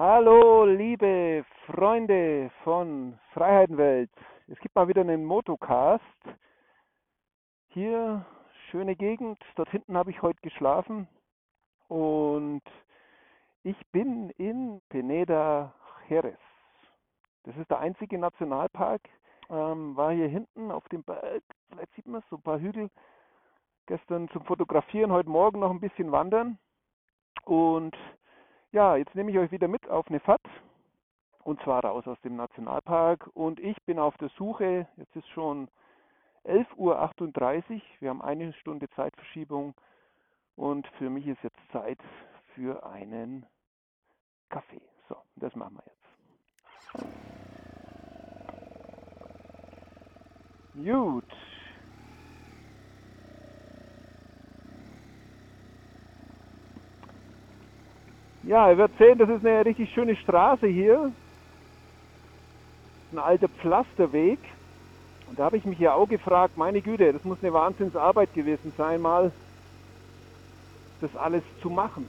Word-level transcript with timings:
Hallo, 0.00 0.64
liebe 0.64 1.44
Freunde 1.66 2.52
von 2.62 3.18
Freiheitenwelt. 3.32 4.12
Es 4.46 4.56
gibt 4.60 4.76
mal 4.76 4.86
wieder 4.86 5.00
einen 5.00 5.24
Motocast. 5.24 6.04
Hier, 7.70 8.24
schöne 8.70 8.94
Gegend. 8.94 9.40
Dort 9.56 9.70
hinten 9.70 9.96
habe 9.96 10.12
ich 10.12 10.22
heute 10.22 10.40
geschlafen. 10.40 11.08
Und 11.88 12.62
ich 13.64 13.76
bin 13.90 14.30
in 14.38 14.80
Peneda 14.88 15.74
Jerez. 16.08 16.38
Das 17.42 17.56
ist 17.56 17.68
der 17.68 17.80
einzige 17.80 18.18
Nationalpark. 18.18 19.02
Ähm, 19.50 19.96
war 19.96 20.12
hier 20.12 20.28
hinten 20.28 20.70
auf 20.70 20.88
dem 20.90 21.02
Berg, 21.02 21.42
vielleicht 21.70 21.92
sieht 21.96 22.06
man 22.06 22.20
es, 22.20 22.28
so 22.30 22.36
ein 22.36 22.42
paar 22.42 22.60
Hügel. 22.60 22.88
Gestern 23.86 24.28
zum 24.28 24.44
Fotografieren, 24.44 25.10
heute 25.10 25.28
Morgen 25.28 25.58
noch 25.58 25.72
ein 25.72 25.80
bisschen 25.80 26.12
wandern. 26.12 26.56
Und 27.44 27.96
ja, 28.72 28.96
jetzt 28.96 29.14
nehme 29.14 29.30
ich 29.30 29.38
euch 29.38 29.50
wieder 29.50 29.68
mit 29.68 29.88
auf 29.88 30.08
eine 30.08 30.20
Fahrt 30.20 30.42
und 31.44 31.60
zwar 31.62 31.84
raus 31.84 32.06
aus 32.06 32.20
dem 32.20 32.36
Nationalpark 32.36 33.30
und 33.34 33.60
ich 33.60 33.80
bin 33.84 33.98
auf 33.98 34.16
der 34.18 34.28
Suche, 34.30 34.86
jetzt 34.96 35.16
ist 35.16 35.28
schon 35.28 35.68
11.38 36.44 36.76
Uhr, 36.76 37.80
wir 38.00 38.10
haben 38.10 38.22
eine 38.22 38.52
Stunde 38.54 38.88
Zeitverschiebung 38.90 39.74
und 40.56 40.86
für 40.98 41.10
mich 41.10 41.26
ist 41.26 41.42
jetzt 41.42 41.58
Zeit 41.72 41.98
für 42.54 42.84
einen 42.84 43.46
Kaffee. 44.48 44.82
So, 45.08 45.16
das 45.36 45.54
machen 45.54 45.76
wir 45.76 45.84
jetzt. 45.86 45.98
Gut, 50.74 51.32
Ja, 58.48 58.70
ihr 58.70 58.78
werdet 58.78 58.96
sehen, 58.96 59.18
das 59.18 59.28
ist 59.28 59.44
eine 59.44 59.62
richtig 59.62 59.92
schöne 59.92 60.16
Straße 60.16 60.66
hier. 60.68 61.12
Ein 63.12 63.18
alter 63.18 63.48
Pflasterweg. 63.48 64.38
Und 65.28 65.38
da 65.38 65.44
habe 65.44 65.58
ich 65.58 65.66
mich 65.66 65.78
ja 65.78 65.92
auch 65.92 66.08
gefragt, 66.08 66.56
meine 66.56 66.80
Güte, 66.80 67.12
das 67.12 67.24
muss 67.24 67.36
eine 67.42 67.52
Wahnsinnsarbeit 67.52 68.32
gewesen 68.32 68.72
sein, 68.78 69.02
mal 69.02 69.32
das 71.02 71.14
alles 71.14 71.42
zu 71.60 71.68
machen. 71.68 72.08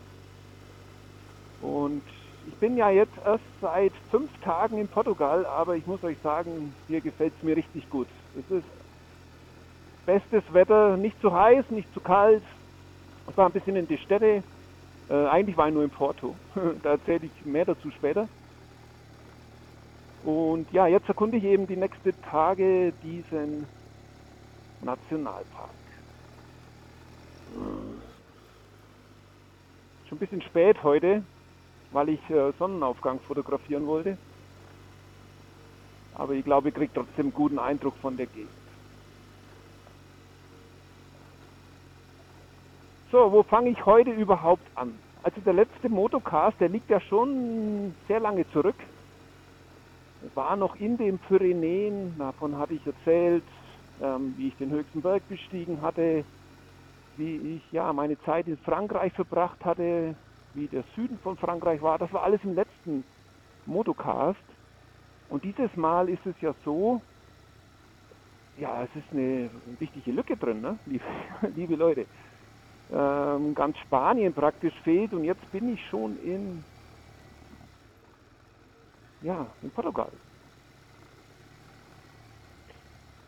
Und 1.61 2.03
ich 2.47 2.55
bin 2.55 2.77
ja 2.77 2.89
jetzt 2.89 3.17
erst 3.25 3.43
seit 3.59 3.91
fünf 4.09 4.31
Tagen 4.39 4.77
in 4.77 4.87
Portugal, 4.87 5.45
aber 5.45 5.75
ich 5.75 5.85
muss 5.87 6.01
euch 6.05 6.19
sagen, 6.23 6.73
hier 6.87 7.01
gefällt 7.01 7.33
es 7.35 7.43
mir 7.43 7.57
richtig 7.57 7.89
gut. 7.89 8.07
Es 8.39 8.49
ist 8.49 8.67
bestes 10.05 10.53
Wetter, 10.53 10.95
nicht 10.95 11.19
zu 11.19 11.33
heiß, 11.33 11.65
nicht 11.69 11.93
zu 11.93 11.99
kalt. 11.99 12.43
Ich 13.29 13.35
war 13.35 13.47
ein 13.47 13.51
bisschen 13.51 13.75
in 13.75 13.89
die 13.89 13.97
Städte, 13.97 14.41
äh, 15.09 15.27
eigentlich 15.27 15.57
war 15.57 15.67
ich 15.67 15.73
nur 15.73 15.83
in 15.83 15.89
Porto. 15.89 16.35
da 16.83 16.91
erzähle 16.91 17.25
ich 17.25 17.45
mehr 17.45 17.65
dazu 17.65 17.89
später. 17.91 18.27
Und 20.23 20.71
ja, 20.71 20.85
jetzt 20.87 21.07
erkunde 21.07 21.37
ich 21.37 21.43
eben 21.43 21.65
die 21.65 21.77
nächsten 21.77 22.13
Tage 22.23 22.93
diesen 23.03 23.65
Nationalpark. 24.81 25.69
Schon 30.07 30.17
ein 30.17 30.19
bisschen 30.19 30.41
spät 30.41 30.83
heute, 30.83 31.23
weil 31.91 32.09
ich 32.09 32.29
äh, 32.29 32.51
Sonnenaufgang 32.59 33.19
fotografieren 33.21 33.87
wollte. 33.87 34.17
Aber 36.15 36.33
ich 36.33 36.43
glaube, 36.43 36.69
ich 36.69 36.75
kriege 36.75 36.91
trotzdem 36.93 37.27
einen 37.27 37.33
guten 37.33 37.59
Eindruck 37.59 37.95
von 37.97 38.17
der 38.17 38.25
Gegend. 38.25 38.58
So, 43.11 43.31
wo 43.31 43.41
fange 43.41 43.71
ich 43.71 43.85
heute 43.87 44.11
überhaupt 44.11 44.65
an? 44.75 44.93
Also 45.23 45.41
der 45.41 45.53
letzte 45.53 45.89
Motocast, 45.89 46.59
der 46.59 46.69
liegt 46.69 46.91
ja 46.91 47.01
schon 47.01 47.95
sehr 48.07 48.19
lange 48.19 48.47
zurück. 48.51 48.75
War 50.35 50.55
noch 50.55 50.75
in 50.75 50.95
den 50.95 51.17
Pyrenäen, 51.17 52.15
davon 52.19 52.55
hatte 52.59 52.75
ich 52.75 52.85
erzählt, 52.85 53.43
ähm, 53.99 54.35
wie 54.37 54.49
ich 54.49 54.57
den 54.57 54.69
höchsten 54.69 55.01
Berg 55.01 55.27
bestiegen 55.27 55.81
hatte, 55.81 56.23
wie 57.17 57.37
ich 57.55 57.71
ja 57.71 57.91
meine 57.93 58.19
Zeit 58.21 58.47
in 58.47 58.57
Frankreich 58.57 59.11
verbracht 59.13 59.65
hatte, 59.65 60.13
wie 60.53 60.67
der 60.67 60.83
Süden 60.95 61.17
von 61.23 61.35
Frankreich 61.35 61.81
war. 61.81 61.97
Das 61.97 62.13
war 62.13 62.21
alles 62.21 62.43
im 62.43 62.53
letzten 62.53 63.03
Motocast. 63.65 64.37
Und 65.29 65.43
dieses 65.43 65.75
Mal 65.75 66.09
ist 66.09 66.25
es 66.27 66.39
ja 66.41 66.53
so, 66.63 67.01
ja, 68.59 68.83
es 68.83 68.89
ist 68.95 69.11
eine 69.11 69.49
wichtige 69.79 70.11
Lücke 70.11 70.37
drin, 70.37 70.61
ne? 70.61 70.77
liebe, 70.85 71.03
liebe 71.55 71.75
Leute 71.75 72.05
ähm, 72.91 73.53
ganz 73.55 73.77
Spanien 73.79 74.33
praktisch 74.33 74.73
fehlt 74.83 75.13
und 75.13 75.23
jetzt 75.23 75.51
bin 75.51 75.73
ich 75.73 75.85
schon 75.89 76.17
in, 76.23 76.63
ja, 79.21 79.45
in 79.61 79.69
Portugal. 79.71 80.11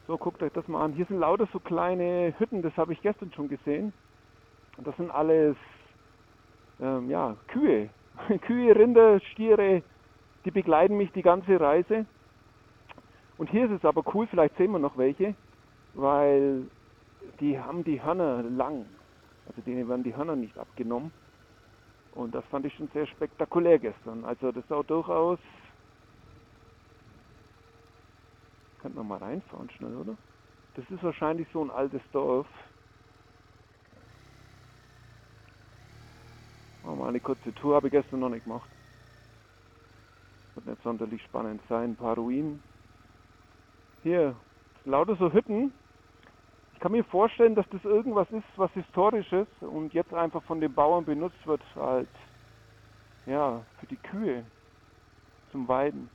So, 0.07 0.17
guckt 0.17 0.41
euch 0.43 0.51
das 0.51 0.67
mal 0.67 0.83
an. 0.83 0.93
Hier 0.93 1.05
sind 1.05 1.19
lauter 1.19 1.47
so 1.53 1.59
kleine 1.59 2.33
Hütten, 2.37 2.61
das 2.61 2.75
habe 2.75 2.93
ich 2.93 3.01
gestern 3.01 3.31
schon 3.33 3.47
gesehen. 3.47 3.93
Und 4.77 4.87
das 4.87 4.95
sind 4.97 5.11
alles, 5.11 5.55
ähm, 6.81 7.09
ja, 7.09 7.35
Kühe. 7.47 7.89
Kühe, 8.41 8.75
Rinder, 8.75 9.19
Stiere, 9.19 9.83
die 10.43 10.51
begleiten 10.51 10.97
mich 10.97 11.11
die 11.11 11.21
ganze 11.21 11.59
Reise. 11.59 12.05
Und 13.37 13.49
hier 13.49 13.65
ist 13.65 13.71
es 13.71 13.85
aber 13.85 14.03
cool, 14.13 14.27
vielleicht 14.27 14.57
sehen 14.57 14.71
wir 14.71 14.79
noch 14.79 14.97
welche, 14.97 15.35
weil 15.93 16.63
die 17.39 17.59
haben 17.59 17.83
die 17.83 18.03
Hörner 18.03 18.43
lang. 18.43 18.85
Also 19.47 19.61
denen 19.61 19.87
werden 19.89 20.03
die 20.03 20.15
Hörner 20.15 20.35
nicht 20.35 20.57
abgenommen. 20.57 21.11
Und 22.13 22.35
das 22.35 22.45
fand 22.45 22.65
ich 22.65 22.73
schon 22.73 22.89
sehr 22.93 23.07
spektakulär 23.07 23.79
gestern. 23.79 24.25
Also 24.25 24.51
das 24.51 24.67
sah 24.67 24.83
durchaus... 24.83 25.39
Könnte 28.81 28.97
man 28.97 29.07
mal 29.07 29.19
reinfahren 29.19 29.69
schnell, 29.71 29.95
oder? 29.95 30.17
Das 30.75 30.89
ist 30.89 31.03
wahrscheinlich 31.03 31.47
so 31.53 31.63
ein 31.63 31.69
altes 31.69 32.01
Dorf. 32.11 32.47
Machen 36.83 36.97
wir 36.97 37.07
eine 37.07 37.19
kurze 37.19 37.53
Tour, 37.53 37.75
habe 37.75 37.87
ich 37.87 37.91
gestern 37.91 38.21
noch 38.21 38.29
nicht 38.29 38.45
gemacht. 38.45 38.69
Wird 40.55 40.65
nicht 40.65 40.83
sonderlich 40.83 41.21
spannend 41.23 41.61
sein. 41.69 41.91
Ein 41.91 41.95
paar 41.95 42.15
Ruinen. 42.15 42.63
Hier, 44.01 44.35
lauter 44.85 45.15
so 45.15 45.31
Hütten 45.31 45.71
kann 46.81 46.91
mir 46.93 47.03
vorstellen, 47.03 47.53
dass 47.53 47.69
das 47.69 47.85
irgendwas 47.85 48.29
ist, 48.31 48.43
was 48.57 48.71
historisches 48.71 49.47
und 49.61 49.93
jetzt 49.93 50.13
einfach 50.15 50.41
von 50.43 50.59
den 50.59 50.73
Bauern 50.73 51.05
benutzt 51.05 51.45
wird 51.45 51.61
als 51.75 52.09
ja, 53.27 53.61
für 53.79 53.85
die 53.85 53.97
Kühe 53.97 54.43
zum 55.51 55.67
Weiden. 55.67 56.09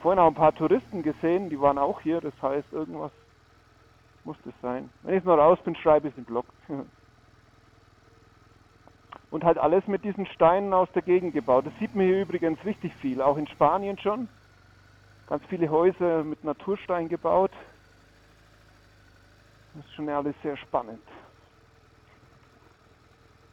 Vorhin 0.00 0.20
auch 0.20 0.28
ein 0.28 0.34
paar 0.34 0.54
Touristen 0.54 1.02
gesehen, 1.02 1.50
die 1.50 1.60
waren 1.60 1.76
auch 1.76 2.00
hier, 2.00 2.20
das 2.20 2.40
heißt, 2.40 2.72
irgendwas 2.72 3.10
muss 4.22 4.36
das 4.44 4.54
sein. 4.62 4.90
Wenn 5.02 5.18
ich 5.18 5.24
noch 5.24 5.36
raus 5.36 5.58
bin, 5.64 5.74
schreibe 5.74 6.06
ich 6.06 6.12
es 6.12 6.16
den 6.16 6.24
Blog. 6.24 6.46
Und 9.32 9.42
halt 9.42 9.58
alles 9.58 9.88
mit 9.88 10.04
diesen 10.04 10.26
Steinen 10.26 10.72
aus 10.72 10.88
der 10.92 11.02
Gegend 11.02 11.32
gebaut. 11.32 11.66
Das 11.66 11.76
sieht 11.80 11.96
man 11.96 12.06
hier 12.06 12.22
übrigens 12.22 12.64
richtig 12.64 12.94
viel, 12.94 13.20
auch 13.22 13.36
in 13.36 13.48
Spanien 13.48 13.98
schon. 13.98 14.28
Ganz 15.26 15.44
viele 15.46 15.68
Häuser 15.68 16.22
mit 16.22 16.44
Naturstein 16.44 17.08
gebaut. 17.08 17.50
Das 19.74 19.84
ist 19.84 19.94
schon 19.94 20.08
alles 20.08 20.34
sehr 20.42 20.56
spannend. 20.56 21.02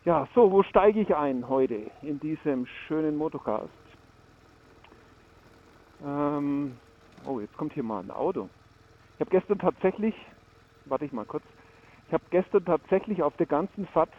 Ja, 0.06 0.28
so, 0.34 0.52
wo 0.52 0.64
steige 0.64 1.02
ich 1.02 1.16
ein 1.16 1.48
heute 1.48 1.92
in 2.02 2.20
diesem 2.20 2.66
schönen 2.66 3.16
Motocast? 3.16 3.70
Ähm, 6.04 6.78
oh, 7.26 7.40
jetzt 7.40 7.56
kommt 7.58 7.74
hier 7.74 7.84
mal 7.84 8.02
ein 8.02 8.12
Auto. 8.12 8.50
Ich 9.16 9.22
habe 9.22 9.30
gestern 9.30 9.60
tatsächlich, 9.60 10.16
warte 10.86 11.06
ich 11.06 11.12
mal 11.12 11.26
kurz, 11.26 11.44
ich 12.08 12.14
habe 12.14 12.24
gestern 12.32 12.66
tatsächlich 12.66 13.22
auf 13.22 13.36
der 13.38 13.46
ganzen 13.46 13.86
Fahrt 13.88 14.10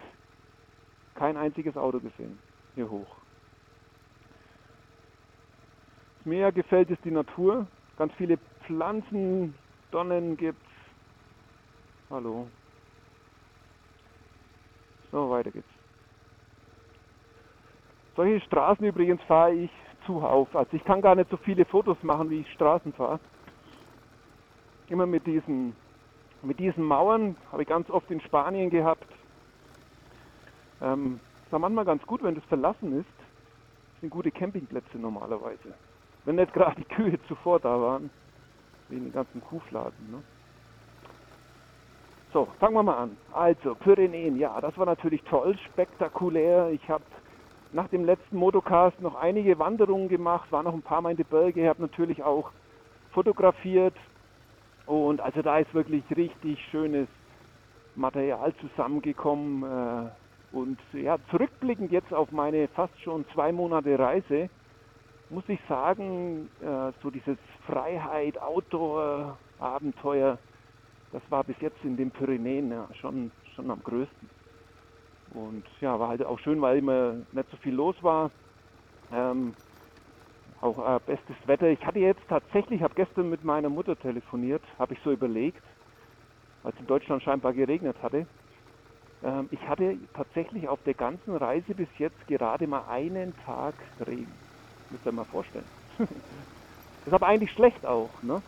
kein 1.14 1.36
einziges 1.36 1.76
Auto 1.76 1.98
gesehen, 2.00 2.38
hier 2.74 2.88
hoch. 2.90 3.16
Was 6.18 6.26
mir 6.26 6.52
gefällt, 6.52 6.90
ist 6.90 7.04
die 7.04 7.10
Natur. 7.10 7.66
Ganz 7.96 8.12
viele 8.14 8.38
Pflanzen, 8.66 9.54
Donnen 9.90 10.36
gibt 10.36 10.69
Hallo. 12.10 12.48
So, 15.12 15.30
weiter 15.30 15.52
geht's. 15.52 15.68
Solche 18.16 18.44
Straßen 18.46 18.84
übrigens 18.84 19.22
fahre 19.22 19.54
ich 19.54 19.70
zuhauf. 20.06 20.54
Also 20.56 20.76
ich 20.76 20.84
kann 20.84 21.02
gar 21.02 21.14
nicht 21.14 21.30
so 21.30 21.36
viele 21.36 21.64
Fotos 21.64 21.96
machen, 22.02 22.28
wie 22.28 22.40
ich 22.40 22.52
Straßen 22.52 22.92
fahre. 22.94 23.20
Immer 24.88 25.06
mit 25.06 25.24
diesen, 25.24 25.76
mit 26.42 26.58
diesen 26.58 26.82
Mauern 26.82 27.36
habe 27.52 27.62
ich 27.62 27.68
ganz 27.68 27.88
oft 27.90 28.10
in 28.10 28.20
Spanien 28.22 28.70
gehabt. 28.70 29.06
Ähm, 30.82 31.20
ist 31.46 31.54
auch 31.54 31.60
manchmal 31.60 31.84
ganz 31.84 32.04
gut, 32.06 32.24
wenn 32.24 32.34
das 32.34 32.44
verlassen 32.44 32.98
ist. 32.98 33.18
Das 33.92 34.00
sind 34.00 34.10
gute 34.10 34.32
Campingplätze 34.32 34.98
normalerweise. 34.98 35.74
Wenn 36.24 36.34
nicht 36.36 36.52
gerade 36.52 36.74
die 36.74 36.92
Kühe 36.92 37.22
zuvor 37.28 37.60
da 37.60 37.80
waren, 37.80 38.10
wegen 38.88 39.04
den 39.04 39.12
ganzen 39.12 39.40
Kuhfladen. 39.42 40.10
Ne? 40.10 40.22
So, 42.32 42.46
fangen 42.60 42.74
wir 42.74 42.84
mal 42.84 42.96
an. 42.96 43.16
Also, 43.32 43.74
Pyrenäen, 43.74 44.38
ja, 44.38 44.60
das 44.60 44.76
war 44.78 44.86
natürlich 44.86 45.20
toll, 45.24 45.56
spektakulär. 45.72 46.70
Ich 46.70 46.88
habe 46.88 47.02
nach 47.72 47.88
dem 47.88 48.04
letzten 48.04 48.36
Motocast 48.36 49.00
noch 49.00 49.16
einige 49.16 49.58
Wanderungen 49.58 50.08
gemacht, 50.08 50.50
war 50.52 50.62
noch 50.62 50.74
ein 50.74 50.82
paar 50.82 51.00
Mal 51.00 51.10
in 51.10 51.16
die 51.16 51.24
Berge, 51.24 51.68
habe 51.68 51.82
natürlich 51.82 52.22
auch 52.22 52.50
fotografiert 53.12 53.94
und 54.86 55.20
also 55.20 55.42
da 55.42 55.58
ist 55.58 55.72
wirklich 55.74 56.04
richtig 56.16 56.58
schönes 56.70 57.08
Material 57.96 58.52
zusammengekommen 58.60 59.62
äh, 59.62 60.56
und 60.56 60.78
ja, 60.92 61.16
zurückblickend 61.30 61.90
jetzt 61.90 62.12
auf 62.12 62.30
meine 62.32 62.68
fast 62.68 62.98
schon 63.02 63.24
zwei 63.34 63.52
Monate 63.52 63.98
Reise, 63.98 64.48
muss 65.30 65.48
ich 65.48 65.60
sagen, 65.68 66.48
äh, 66.60 66.92
so 67.02 67.10
dieses 67.10 67.38
Freiheit, 67.66 68.40
Outdoor, 68.40 69.36
Abenteuer, 69.58 70.38
das 71.12 71.22
war 71.30 71.44
bis 71.44 71.56
jetzt 71.60 71.82
in 71.84 71.96
den 71.96 72.12
Pyrenäen 72.12 72.70
ja, 72.70 72.88
schon, 72.94 73.32
schon 73.54 73.70
am 73.70 73.82
größten. 73.82 74.30
Und 75.30 75.66
ja, 75.80 75.98
war 75.98 76.08
halt 76.08 76.24
auch 76.24 76.38
schön, 76.40 76.60
weil 76.60 76.78
immer 76.78 77.24
nicht 77.30 77.50
so 77.50 77.56
viel 77.58 77.74
los 77.74 77.96
war. 78.02 78.32
Ähm, 79.10 79.56
auch 80.60 80.78
äh, 80.96 81.00
bestes 81.06 81.36
Wetter. 81.46 81.68
Ich 81.68 81.84
hatte 81.84 81.98
jetzt 82.00 82.22
tatsächlich, 82.28 82.82
habe 82.82 82.94
gestern 82.94 83.30
mit 83.30 83.44
meiner 83.44 83.68
Mutter 83.70 83.96
telefoniert, 83.96 84.64
habe 84.78 84.94
ich 84.94 85.00
so 85.02 85.12
überlegt, 85.12 85.64
als 86.62 86.76
in 86.78 86.86
Deutschland 86.86 87.22
scheinbar 87.22 87.52
geregnet 87.54 88.02
hatte. 88.02 88.26
Ähm, 89.22 89.48
ich 89.50 89.60
hatte 89.62 89.98
tatsächlich 90.14 90.68
auf 90.68 90.82
der 90.82 90.94
ganzen 90.94 91.36
Reise 91.36 91.74
bis 91.74 91.88
jetzt 91.98 92.26
gerade 92.26 92.66
mal 92.66 92.86
einen 92.86 93.36
Tag 93.36 93.74
Regen. 94.00 94.40
Müsst 94.90 95.06
ihr 95.06 95.12
mal 95.12 95.24
vorstellen. 95.26 95.68
das 95.98 96.08
ist 97.06 97.12
aber 97.12 97.26
eigentlich 97.26 97.52
schlecht 97.52 97.86
auch. 97.86 98.22
Ne? 98.22 98.42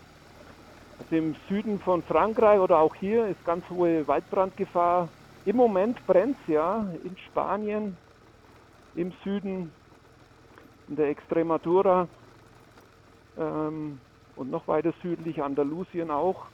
Im 1.11 1.37
Süden 1.49 1.81
von 1.81 2.03
Frankreich 2.05 2.59
oder 2.59 2.79
auch 2.79 2.95
hier 2.95 3.27
ist 3.27 3.45
ganz 3.45 3.69
hohe 3.69 4.07
Waldbrandgefahr. 4.07 5.11
Im 5.45 5.57
Moment 5.57 6.07
brennt 6.07 6.37
es 6.43 6.55
ja 6.55 6.91
in 7.03 7.17
Spanien, 7.29 7.97
im 8.95 9.13
Süden, 9.25 9.73
in 10.89 10.97
der 10.97 11.09
Extremadura 11.09 12.09
ähm, 13.37 14.01
und 14.37 14.51
noch 14.51 14.69
weiter 14.69 14.95
südlich 15.03 15.43
Andalusien 15.43 16.11
auch. 16.11 16.47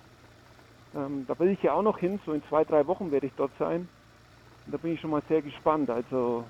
Ähm, 0.95 1.27
da 1.27 1.39
will 1.39 1.51
ich 1.51 1.63
ja 1.63 1.75
auch 1.75 1.83
noch 1.83 1.99
hin, 1.99 2.21
so 2.25 2.33
in 2.33 2.43
zwei, 2.49 2.65
drei 2.65 2.87
Wochen 2.87 3.11
werde 3.11 3.27
ich 3.27 3.35
dort 3.35 3.53
sein. 3.59 3.89
Und 4.67 4.73
da 4.73 4.79
bin 4.79 4.95
ich 4.95 5.01
schon 5.01 5.11
mal 5.11 5.23
sehr 5.29 5.43
gespannt. 5.43 5.91
Also 5.91 6.49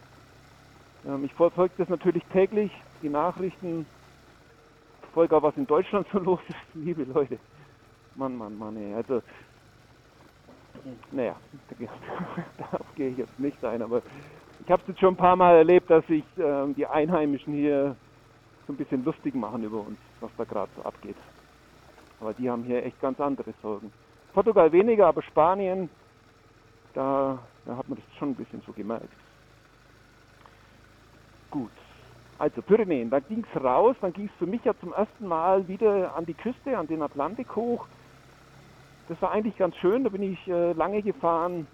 ähm, 1.04 1.24
ich 1.24 1.34
verfolge 1.34 1.74
das 1.78 1.88
natürlich 1.88 2.24
täglich, 2.26 2.70
die 3.02 3.08
Nachrichten, 3.08 3.86
verfolge 5.00 5.36
auch, 5.36 5.42
was 5.42 5.56
in 5.56 5.66
Deutschland 5.66 6.06
so 6.12 6.18
los 6.20 6.40
ist, 6.48 6.74
liebe 6.74 7.04
Leute. 7.04 7.38
Mann, 8.18 8.34
Mann, 8.36 8.56
Mann, 8.56 8.76
ey. 8.76 8.94
Also, 8.94 9.22
naja, 11.12 11.40
darauf 12.58 12.94
gehe 12.96 13.10
ich 13.10 13.18
jetzt 13.18 13.38
nicht 13.38 13.64
ein, 13.64 13.80
aber 13.80 14.02
ich 14.58 14.68
habe 14.70 14.82
es 14.82 14.88
jetzt 14.88 15.00
schon 15.00 15.14
ein 15.14 15.18
paar 15.18 15.36
Mal 15.36 15.54
erlebt, 15.54 15.88
dass 15.88 16.04
sich 16.08 16.24
ähm, 16.36 16.74
die 16.74 16.86
Einheimischen 16.86 17.54
hier 17.54 17.96
so 18.66 18.72
ein 18.72 18.76
bisschen 18.76 19.04
lustig 19.04 19.34
machen 19.36 19.62
über 19.62 19.80
uns, 19.84 20.00
was 20.18 20.32
da 20.36 20.44
gerade 20.44 20.72
so 20.74 20.82
abgeht. 20.82 21.16
Aber 22.18 22.34
die 22.34 22.50
haben 22.50 22.64
hier 22.64 22.84
echt 22.84 22.98
ganz 23.00 23.20
andere 23.20 23.54
Sorgen. 23.62 23.92
Portugal 24.32 24.72
weniger, 24.72 25.06
aber 25.06 25.22
Spanien, 25.22 25.88
da, 26.94 27.48
da 27.64 27.76
hat 27.76 27.88
man 27.88 27.98
das 27.98 28.18
schon 28.18 28.30
ein 28.30 28.36
bisschen 28.36 28.62
so 28.62 28.72
gemerkt. 28.72 29.16
Gut. 31.50 31.72
Also 32.38 32.62
Pyrenäen, 32.62 33.10
dann 33.10 33.24
ging 33.28 33.46
es 33.52 33.62
raus, 33.62 33.96
dann 34.00 34.12
ging 34.12 34.26
es 34.26 34.34
für 34.38 34.46
mich 34.46 34.64
ja 34.64 34.74
zum 34.80 34.92
ersten 34.92 35.26
Mal 35.26 35.68
wieder 35.68 36.14
an 36.16 36.26
die 36.26 36.34
Küste, 36.34 36.76
an 36.76 36.88
den 36.88 37.02
Atlantik 37.02 37.54
hoch. 37.56 37.88
Das 39.08 39.20
war 39.22 39.30
eigentlich 39.30 39.56
ganz 39.56 39.74
schön, 39.76 40.04
da 40.04 40.10
bin 40.10 40.22
ich 40.22 40.46
äh, 40.48 40.72
lange 40.74 41.02
gefahren. 41.02 41.66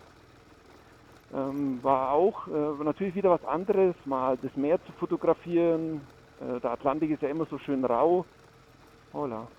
Ähm, 1.33 1.83
war 1.83 2.13
auch 2.13 2.47
äh, 2.47 2.85
natürlich 2.85 3.17
wieder 3.17 3.31
was 3.31 3.45
anderes, 3.45 3.97
mal 4.05 4.39
das 4.39 4.55
Meer 4.57 4.81
zu 4.85 4.93
fotografieren. 4.93 6.07
Äh, 6.39 6.61
der 6.61 6.71
Atlantik 6.71 7.11
ist 7.11 7.23
ja 7.23 7.29
immer 7.29 7.47
so 7.47 7.59
schön 7.59 7.85
rau. 7.85 8.27
Hola. 9.13 9.51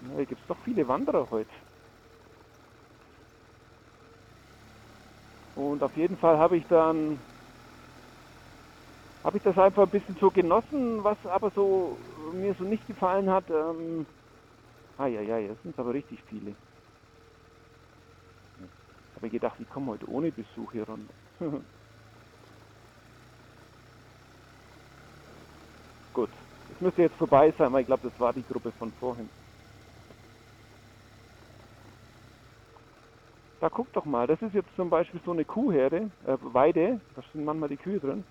Ja, 0.00 0.14
hier 0.16 0.26
gibt 0.26 0.40
es 0.40 0.46
doch 0.46 0.58
viele 0.64 0.88
Wanderer 0.88 1.30
heute. 1.30 1.52
Und 5.54 5.82
auf 5.82 5.94
jeden 5.96 6.16
Fall 6.16 6.38
habe 6.38 6.56
ich 6.56 6.66
dann 6.68 7.20
habe 9.24 9.36
ich 9.38 9.42
das 9.42 9.58
einfach 9.58 9.82
ein 9.84 9.90
bisschen 9.90 10.16
so 10.20 10.30
genossen, 10.30 11.04
was 11.04 11.18
aber 11.26 11.50
so 11.50 11.98
mir 12.32 12.54
so 12.54 12.64
nicht 12.64 12.86
gefallen 12.86 13.30
hat. 13.30 13.50
Ähm, 13.50 14.06
ah 14.96 15.06
ja, 15.06 15.20
ja, 15.22 15.38
jetzt 15.38 15.62
sind 15.62 15.72
es 15.72 15.78
aber 15.78 15.94
richtig 15.94 16.22
viele. 16.24 16.56
Ich 19.10 19.16
habe 19.16 19.30
gedacht, 19.30 19.60
ich 19.60 19.68
komme 19.68 19.92
heute 19.92 20.08
ohne 20.08 20.32
Besuch 20.32 20.72
hier 20.72 20.84
runter. 20.88 21.14
Gut, 26.12 26.30
das 26.68 26.80
müsste 26.80 27.02
jetzt 27.02 27.16
vorbei 27.16 27.52
sein, 27.58 27.72
weil 27.72 27.82
ich 27.82 27.86
glaube, 27.86 28.08
das 28.08 28.18
war 28.20 28.32
die 28.32 28.44
Gruppe 28.44 28.72
von 28.72 28.92
vorhin. 28.94 29.30
Da 33.60 33.68
guck 33.68 33.92
doch 33.92 34.06
mal, 34.06 34.26
das 34.26 34.40
ist 34.42 34.54
jetzt 34.54 34.74
zum 34.74 34.90
Beispiel 34.90 35.20
so 35.24 35.32
eine 35.32 35.44
Kuhherde, 35.44 36.10
äh, 36.26 36.36
Weide, 36.40 37.00
da 37.14 37.22
sind 37.32 37.44
manchmal 37.44 37.68
die 37.68 37.76
Kühe 37.76 38.00
drin. 38.00 38.24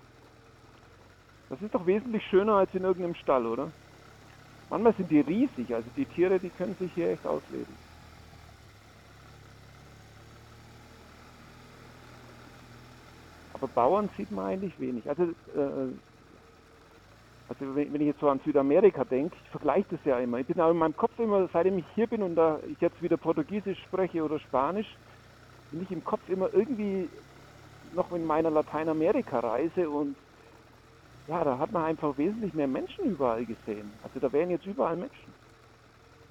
Das 1.50 1.60
ist 1.60 1.74
doch 1.74 1.84
wesentlich 1.84 2.24
schöner 2.30 2.54
als 2.54 2.72
in 2.74 2.84
irgendeinem 2.84 3.16
Stall, 3.16 3.44
oder? 3.44 3.72
Manchmal 4.70 4.94
sind 4.94 5.10
die 5.10 5.18
riesig, 5.20 5.74
also 5.74 5.90
die 5.96 6.06
Tiere, 6.06 6.38
die 6.38 6.48
können 6.50 6.76
sich 6.76 6.92
hier 6.94 7.10
echt 7.10 7.26
ausleben. 7.26 7.76
Aber 13.52 13.66
Bauern 13.66 14.08
sieht 14.16 14.30
man 14.30 14.46
eigentlich 14.46 14.78
wenig. 14.78 15.08
Also, 15.08 15.24
äh, 15.24 15.90
also 17.48 17.74
wenn 17.74 17.96
ich 17.96 18.06
jetzt 18.06 18.20
so 18.20 18.28
an 18.28 18.40
Südamerika 18.44 19.04
denke, 19.04 19.36
ich 19.42 19.50
vergleiche 19.50 19.88
das 19.90 20.04
ja 20.04 20.20
immer. 20.20 20.38
Ich 20.38 20.46
bin 20.46 20.60
auch 20.60 20.70
in 20.70 20.78
meinem 20.78 20.96
Kopf 20.96 21.18
immer, 21.18 21.48
seitdem 21.52 21.78
ich 21.78 21.84
hier 21.96 22.06
bin 22.06 22.22
und 22.22 22.36
da 22.36 22.60
ich 22.68 22.80
jetzt 22.80 23.02
wieder 23.02 23.16
Portugiesisch 23.16 23.78
spreche 23.88 24.22
oder 24.22 24.38
Spanisch, 24.38 24.86
bin 25.72 25.82
ich 25.82 25.90
im 25.90 26.04
Kopf 26.04 26.26
immer 26.28 26.48
irgendwie 26.54 27.08
noch 27.92 28.12
in 28.12 28.24
meiner 28.24 28.50
Lateinamerika-Reise 28.50 29.90
und 29.90 30.14
ja, 31.26 31.44
da 31.44 31.58
hat 31.58 31.72
man 31.72 31.84
einfach 31.84 32.16
wesentlich 32.18 32.54
mehr 32.54 32.66
Menschen 32.66 33.04
überall 33.04 33.44
gesehen. 33.44 33.92
Also 34.02 34.20
da 34.20 34.32
wären 34.32 34.50
jetzt 34.50 34.66
überall 34.66 34.96
Menschen. 34.96 35.40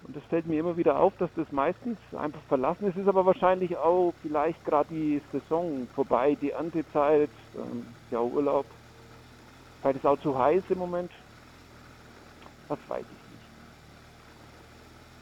Und 0.04 0.16
das 0.16 0.24
fällt 0.26 0.48
mir 0.48 0.60
immer 0.60 0.78
wieder 0.78 0.98
auf, 0.98 1.14
dass 1.18 1.30
das 1.36 1.52
meistens 1.52 1.98
einfach 2.18 2.42
verlassen 2.48 2.88
ist. 2.88 2.98
Ist 2.98 3.08
aber 3.08 3.26
wahrscheinlich 3.26 3.76
auch 3.78 4.14
vielleicht 4.22 4.64
gerade 4.66 4.90
die 4.90 5.22
Saison 5.32 5.88
vorbei, 5.94 6.38
die 6.42 6.52
Erntezeit, 6.52 7.30
ähm, 7.56 7.86
ja 8.10 8.22
Urlaub. 8.22 8.66
Vielleicht 9.82 9.98
ist 9.98 10.06
es 10.06 10.10
auch 10.10 10.20
zu 10.20 10.38
heiß 10.38 10.64
im 10.70 10.80
Moment. 10.80 11.12
Das 12.68 12.80
weiß 12.88 13.02
ich 13.02 13.32
nicht. 13.32 13.50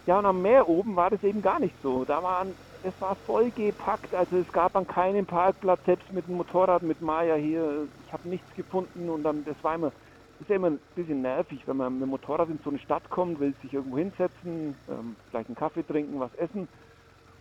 Ja, 0.07 0.19
und 0.19 0.25
am 0.25 0.41
Meer 0.41 0.69
oben 0.69 0.95
war 0.95 1.09
das 1.09 1.23
eben 1.23 1.41
gar 1.41 1.59
nicht 1.59 1.75
so. 1.81 2.05
Da 2.05 2.21
waren 2.21 2.53
es 2.83 2.93
war 3.01 3.15
vollgepackt, 3.15 4.13
also 4.13 4.37
es 4.37 4.51
gab 4.51 4.75
an 4.75 4.87
keinem 4.87 5.25
Parkplatz, 5.25 5.79
selbst 5.85 6.11
mit 6.13 6.27
dem 6.27 6.37
Motorrad 6.37 6.83
mit 6.83 7.01
Maya 7.01 7.35
hier, 7.35 7.87
ich 8.07 8.13
habe 8.13 8.27
nichts 8.27 8.53
gefunden 8.53 9.09
und 9.09 9.23
dann, 9.23 9.43
das 9.43 9.61
war 9.63 9.75
immer, 9.75 9.91
ist 10.39 10.49
ja 10.49 10.55
immer 10.55 10.69
ein 10.69 10.79
bisschen 10.95 11.21
nervig, 11.21 11.67
wenn 11.67 11.77
man 11.77 11.93
mit 11.93 12.03
dem 12.03 12.09
Motorrad 12.09 12.49
in 12.49 12.59
so 12.59 12.69
eine 12.69 12.79
Stadt 12.79 13.09
kommt, 13.09 13.39
will 13.39 13.53
sich 13.61 13.73
irgendwo 13.73 13.97
hinsetzen, 13.97 14.79
ähm, 14.87 15.17
vielleicht 15.29 15.49
einen 15.49 15.55
Kaffee 15.55 15.83
trinken, 15.83 16.19
was 16.19 16.33
essen 16.35 16.69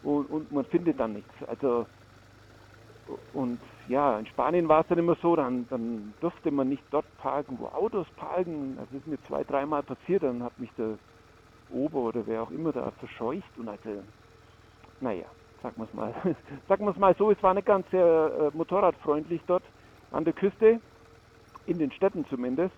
und, 0.02 0.26
und 0.26 0.50
man 0.50 0.64
findet 0.66 0.98
dann 0.98 1.12
nichts. 1.12 1.34
Also 1.46 1.86
und 3.32 3.62
ja, 3.86 4.18
in 4.18 4.26
Spanien 4.26 4.68
war 4.68 4.80
es 4.80 4.88
dann 4.88 4.98
immer 4.98 5.14
so, 5.22 5.36
dann, 5.36 5.68
dann 5.68 6.16
durfte 6.18 6.50
man 6.50 6.68
nicht 6.68 6.82
dort 6.90 7.16
parken, 7.18 7.60
wo 7.60 7.66
Autos 7.66 8.08
parken. 8.16 8.74
Das 8.76 8.90
ist 8.90 9.06
mir 9.06 9.20
zwei, 9.22 9.44
dreimal 9.44 9.84
passiert, 9.84 10.24
dann 10.24 10.42
hat 10.42 10.58
mich 10.58 10.72
der 10.74 10.98
Ober 11.68 12.00
oder 12.00 12.26
wer 12.26 12.42
auch 12.42 12.50
immer 12.50 12.72
da 12.72 12.90
verscheucht 12.92 13.56
und 13.58 13.68
also 13.68 14.04
naja, 14.98 15.26
sagen 15.62 15.76
wir 15.76 15.84
es 15.84 15.92
mal, 15.92 16.12
sagen 16.68 16.84
wir 16.84 16.90
es 16.90 16.98
mal 16.98 17.14
so, 17.16 17.30
es 17.30 17.40
war 17.42 17.54
nicht 17.54 17.66
ganz 17.66 17.88
sehr 17.90 18.50
äh, 18.52 18.56
motorradfreundlich 18.56 19.42
dort 19.46 19.64
an 20.10 20.24
der 20.24 20.34
Küste, 20.34 20.80
in 21.66 21.78
den 21.78 21.92
Städten 21.92 22.24
zumindest. 22.26 22.74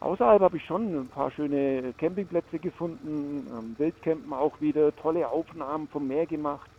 Außerhalb 0.00 0.40
habe 0.40 0.56
ich 0.56 0.64
schon 0.64 0.94
ein 0.94 1.08
paar 1.08 1.30
schöne 1.30 1.92
Campingplätze 1.98 2.58
gefunden, 2.58 3.74
Wildcampen 3.78 4.32
auch 4.32 4.58
wieder, 4.60 4.94
tolle 4.96 5.28
Aufnahmen 5.28 5.88
vom 5.88 6.08
Meer 6.08 6.26
gemacht. 6.26 6.70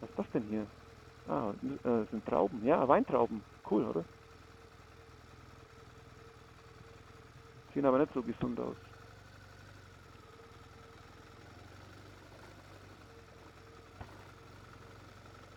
Was 0.00 0.08
ist 0.08 0.18
das 0.18 0.26
denn 0.32 0.42
hier? 0.44 0.66
Ah, 1.28 1.52
äh, 1.84 2.10
sind 2.10 2.24
Trauben. 2.24 2.64
Ja, 2.64 2.88
Weintrauben. 2.88 3.42
Cool, 3.70 3.84
oder? 3.84 4.04
Sehen 7.74 7.84
aber 7.84 7.98
nicht 7.98 8.14
so 8.14 8.22
gesund 8.22 8.58
aus. 8.58 8.76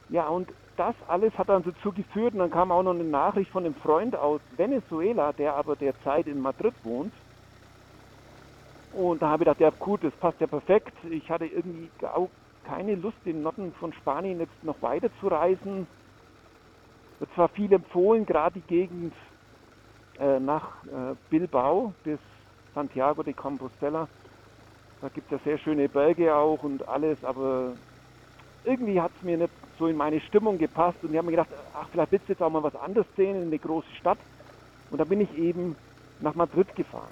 Ja, 0.10 0.28
und 0.28 0.50
das 0.78 0.96
alles 1.08 1.38
hat 1.38 1.50
dann 1.50 1.64
dazu 1.64 1.92
geführt, 1.92 2.34
und 2.34 2.40
dann 2.40 2.52
kam 2.52 2.72
auch 2.72 2.84
noch 2.84 2.94
eine 2.94 3.04
Nachricht 3.04 3.52
von 3.52 3.66
einem 3.66 3.76
Freund 3.76 4.16
aus 4.16 4.42
Venezuela, 4.58 5.34
der 5.34 5.56
aber 5.56 5.76
derzeit 5.76 6.28
in 6.28 6.42
Madrid 6.42 6.74
wohnt. 6.84 7.14
Und 8.94 9.22
da 9.22 9.30
habe 9.30 9.44
ich 9.44 9.48
gedacht, 9.48 9.60
ja 9.60 9.70
gut, 9.70 10.04
das 10.04 10.14
passt 10.14 10.40
ja 10.42 10.48
perfekt. 10.48 10.94
Ich 11.10 11.30
hatte 11.30 11.46
irgendwie 11.46 11.90
auch 12.14 12.30
keine 12.66 12.96
Lust, 12.96 13.18
den 13.26 13.42
Norden 13.42 13.74
von 13.80 13.94
Spanien 13.94 14.40
jetzt 14.40 14.64
noch 14.64 14.82
weiter 14.82 15.10
zu 15.20 15.28
reisen. 15.28 15.88
wird 17.20 17.34
zwar 17.34 17.50
viel 17.50 17.72
empfohlen, 17.72 18.26
gerade 18.26 18.60
die 18.60 18.68
Gegend 18.68 19.14
äh, 20.20 20.40
nach 20.40 20.84
äh, 20.86 21.16
Bilbao 21.30 21.94
bis 22.04 22.20
Santiago 22.74 23.24
de 23.24 23.34
Compostela. 23.34 24.08
Da 25.02 25.10
gibt 25.10 25.32
es 25.32 25.40
ja 25.40 25.44
sehr 25.44 25.58
schöne 25.58 25.90
Berge 25.90 26.36
auch 26.36 26.62
und 26.64 26.88
alles, 26.88 27.24
aber 27.24 27.74
irgendwie 28.64 29.02
hat 29.02 29.12
es 29.18 29.24
mir 29.24 29.38
nicht 29.38 29.61
so 29.82 29.88
in 29.88 29.98
meine 29.98 30.22
Stimmung 30.22 30.60
gepasst 30.60 31.00
und 31.02 31.10
ich 31.10 31.18
habe 31.18 31.26
mir 31.26 31.32
gedacht, 31.32 31.50
ach, 31.74 31.88
vielleicht 31.92 32.12
willst 32.12 32.30
du 32.30 32.34
jetzt 32.34 32.44
auch 32.44 32.52
mal 32.52 32.62
was 32.62 32.76
anderes 32.76 33.08
sehen 33.18 33.36
in 33.36 33.48
eine 33.48 33.58
große 33.58 33.92
Stadt. 34.00 34.20
Und 34.92 35.00
da 35.00 35.06
bin 35.06 35.20
ich 35.20 35.38
eben 35.38 35.76
nach 36.20 36.36
Madrid 36.36 36.76
gefahren. 36.76 37.10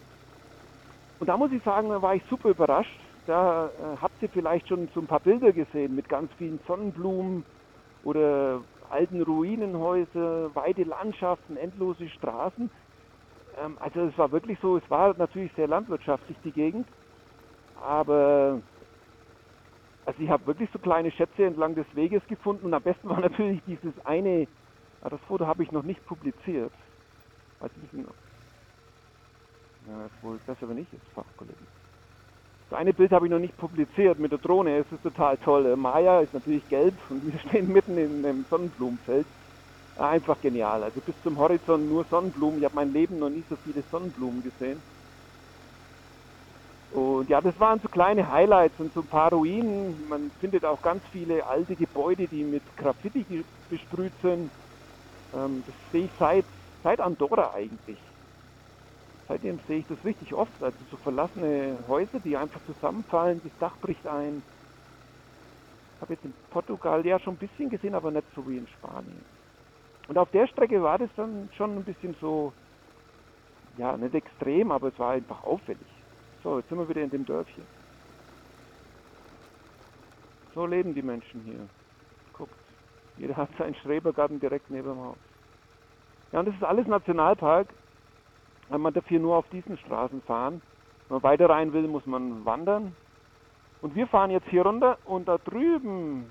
Und 1.19 1.27
da 1.27 1.35
muss 1.35 1.51
ich 1.51 1.63
sagen, 1.63 1.89
da 1.89 1.99
war 2.01 2.13
ich 2.13 2.21
super 2.29 2.49
überrascht. 2.49 2.99
Da 3.25 3.65
äh, 3.65 3.97
habt 3.99 4.21
ihr 4.21 4.29
vielleicht 4.29 4.67
schon 4.67 4.88
so 4.93 4.99
ein 4.99 5.07
paar 5.07 5.19
Bilder 5.19 5.51
gesehen 5.51 5.95
mit 5.95 6.07
ganz 6.07 6.31
vielen 6.38 6.59
Sonnenblumen 6.67 7.43
oder 8.03 8.61
alten 8.91 9.21
Ruinenhäuser, 9.23 10.53
weite 10.53 10.83
Landschaften, 10.83 11.57
endlose 11.57 12.07
Straßen. 12.07 12.69
Ähm, 13.63 13.77
also 13.79 14.01
es 14.01 14.17
war 14.17 14.31
wirklich 14.31 14.59
so, 14.61 14.77
es 14.77 14.89
war 14.89 15.15
natürlich 15.17 15.51
sehr 15.55 15.67
landwirtschaftlich 15.67 16.38
die 16.43 16.51
Gegend, 16.51 16.88
aber 17.83 18.61
also 20.10 20.24
ich 20.24 20.30
habe 20.30 20.48
wirklich 20.48 20.68
so 20.74 20.80
kleine 20.80 21.12
Schätze 21.12 21.46
entlang 21.46 21.75
des 21.75 21.86
Weges 21.94 22.24
gefunden 22.28 22.66
und 22.66 22.74
am 22.74 22.82
besten 22.82 23.08
war 23.10 23.20
natürlich 23.28 23.62
dieses 23.68 23.94
eine, 24.06 24.48
ah, 25.04 25.10
das 25.10 25.20
Foto 25.28 25.46
habe 25.46 25.62
ich 25.62 25.72
noch 25.72 25.84
nicht 25.84 26.04
publiziert. 26.08 26.72
Weiß 27.60 27.70
ich 27.75 27.94
nicht, 27.94 28.10
ja, 29.88 30.06
ist 30.06 30.24
wohl 30.24 30.39
besser, 30.48 30.68
wenn 30.68 30.80
ich 30.80 30.92
jetzt 30.92 31.06
Fachkollegen. 31.13 31.68
Das 32.72 32.80
eine 32.80 32.92
Bild 32.92 33.12
habe 33.12 33.28
ich 33.28 33.32
noch 33.32 33.38
nicht 33.38 33.56
publiziert 33.58 34.18
mit 34.18 34.32
der 34.32 34.39
Drohne. 34.39 34.78
Es 34.78 34.92
ist 34.92 35.04
total 35.04 35.38
toll. 35.38 35.75
Maya 35.75 36.22
ist 36.22 36.34
natürlich 36.34 36.68
gelb 36.70 36.96
und 37.12 37.32
wir 37.32 37.39
stehen 37.48 37.72
mitten 37.72 37.96
in 37.96 38.25
einem 38.25 38.46
Sonnenblumenfeld. 38.50 39.28
Einfach 39.96 40.42
genial. 40.42 40.84
Also 40.84 41.01
bis 41.01 41.16
zum 41.22 41.38
Horizont 41.38 41.88
nur 41.88 42.04
Sonnenblumen. 42.06 42.60
Ich 42.60 42.66
habe 42.66 42.75
mein 42.75 42.94
Leben 42.94 43.20
noch 43.20 43.30
nie 43.30 43.44
so 43.48 43.56
viele 43.63 43.84
Sonnenblumen 43.92 44.42
gesehen. 44.42 44.82
Und 47.19 47.29
ja, 47.29 47.41
das 47.41 47.59
waren 47.59 47.79
so 47.81 47.89
kleine 47.89 48.31
Highlights 48.31 48.79
und 48.79 48.93
so 48.93 49.01
ein 49.01 49.07
paar 49.07 49.31
Ruinen. 49.33 50.07
Man 50.07 50.31
findet 50.39 50.65
auch 50.65 50.81
ganz 50.81 51.03
viele 51.11 51.45
alte 51.45 51.75
Gebäude, 51.75 52.27
die 52.27 52.43
mit 52.43 52.63
Graffiti 52.77 53.45
besprüht 53.69 54.13
sind. 54.21 54.51
Ähm, 55.33 55.63
das 55.65 55.75
sehe 55.91 56.05
ich 56.05 56.11
seit, 56.17 56.45
seit 56.83 56.99
Andorra 57.01 57.53
eigentlich 57.53 57.99
seitdem 59.29 59.59
sehe 59.67 59.79
ich 59.79 59.88
das 59.88 60.03
richtig 60.03 60.33
oft. 60.33 60.61
Also 60.61 60.77
so 60.89 60.97
verlassene 60.97 61.85
Häuser, 61.88 62.19
die 62.19 62.35
einfach 62.35 62.61
zusammenfallen, 62.65 63.41
das 63.43 63.51
Dach 63.59 63.77
bricht 63.79 64.05
ein. 64.07 64.43
Ich 65.95 66.01
habe 66.01 66.13
jetzt 66.13 66.25
in 66.25 66.33
Portugal 66.49 67.05
ja 67.05 67.19
schon 67.19 67.35
ein 67.35 67.38
bisschen 67.38 67.69
gesehen, 67.69 67.95
aber 67.95 68.11
nicht 68.11 68.25
so 68.35 68.47
wie 68.49 68.57
in 68.57 68.67
Spanien. 68.67 69.23
Und 70.07 70.17
auf 70.17 70.31
der 70.31 70.47
Strecke 70.47 70.81
war 70.81 70.97
das 70.97 71.09
dann 71.15 71.49
schon 71.55 71.77
ein 71.77 71.83
bisschen 71.83 72.15
so, 72.19 72.53
ja, 73.77 73.95
nicht 73.95 74.15
extrem, 74.15 74.71
aber 74.71 74.88
es 74.88 74.97
war 74.97 75.11
einfach 75.11 75.43
auffällig. 75.43 75.99
So, 76.43 76.60
jetzt 76.60 76.69
sind 76.69 76.77
wir 76.77 76.89
wieder 76.89 77.01
in 77.01 77.10
dem 77.10 77.25
Dörfchen. 77.25 77.63
So 80.55 80.65
leben 80.65 80.93
die 80.93 81.01
Menschen 81.01 81.41
hier. 81.41 81.67
Guckt, 82.34 82.53
jeder 83.17 83.38
hat 83.38 83.50
seinen 83.58 83.75
Schrebergarten 83.75 84.39
direkt 84.39 84.69
neben 84.69 84.89
dem 84.89 85.00
Haus. 85.00 85.17
Ja, 86.31 86.39
und 86.39 86.48
das 86.48 86.55
ist 86.55 86.63
alles 86.63 86.88
Nationalpark 86.88 87.67
man 88.77 88.93
darf 88.93 89.08
hier 89.08 89.19
nur 89.19 89.36
auf 89.36 89.50
diesen 89.50 89.77
Straßen 89.77 90.22
fahren. 90.24 90.62
Wenn 91.08 91.15
man 91.15 91.24
weiter 91.24 91.50
rein 91.50 91.74
will, 91.74 91.88
muss 91.88 92.05
man 92.05 92.46
wandern. 92.46 92.96
Und 93.81 93.96
wir 93.96 94.08
fahren 94.08 94.29
jetzt 94.29 94.48
hier 94.50 94.63
runter 94.63 94.98
und 95.05 95.27
da 95.27 95.38
drüben, 95.38 96.29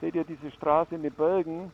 seht 0.00 0.14
ihr 0.14 0.24
diese 0.24 0.50
Straße 0.50 0.94
in 0.94 1.02
den 1.02 1.14
Bergen, 1.14 1.72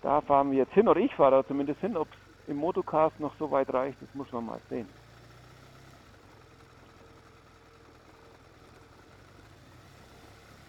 da 0.00 0.20
fahren 0.20 0.50
wir 0.50 0.58
jetzt 0.58 0.72
hin, 0.72 0.88
oder 0.88 1.00
ich 1.00 1.14
fahre 1.14 1.42
da 1.42 1.46
zumindest 1.46 1.80
hin, 1.80 1.96
ob 1.96 2.08
es 2.08 2.48
im 2.48 2.56
Motocast 2.56 3.18
noch 3.20 3.34
so 3.38 3.50
weit 3.50 3.72
reicht, 3.72 4.00
das 4.00 4.14
muss 4.14 4.30
man 4.32 4.46
mal 4.46 4.60
sehen. 4.70 4.88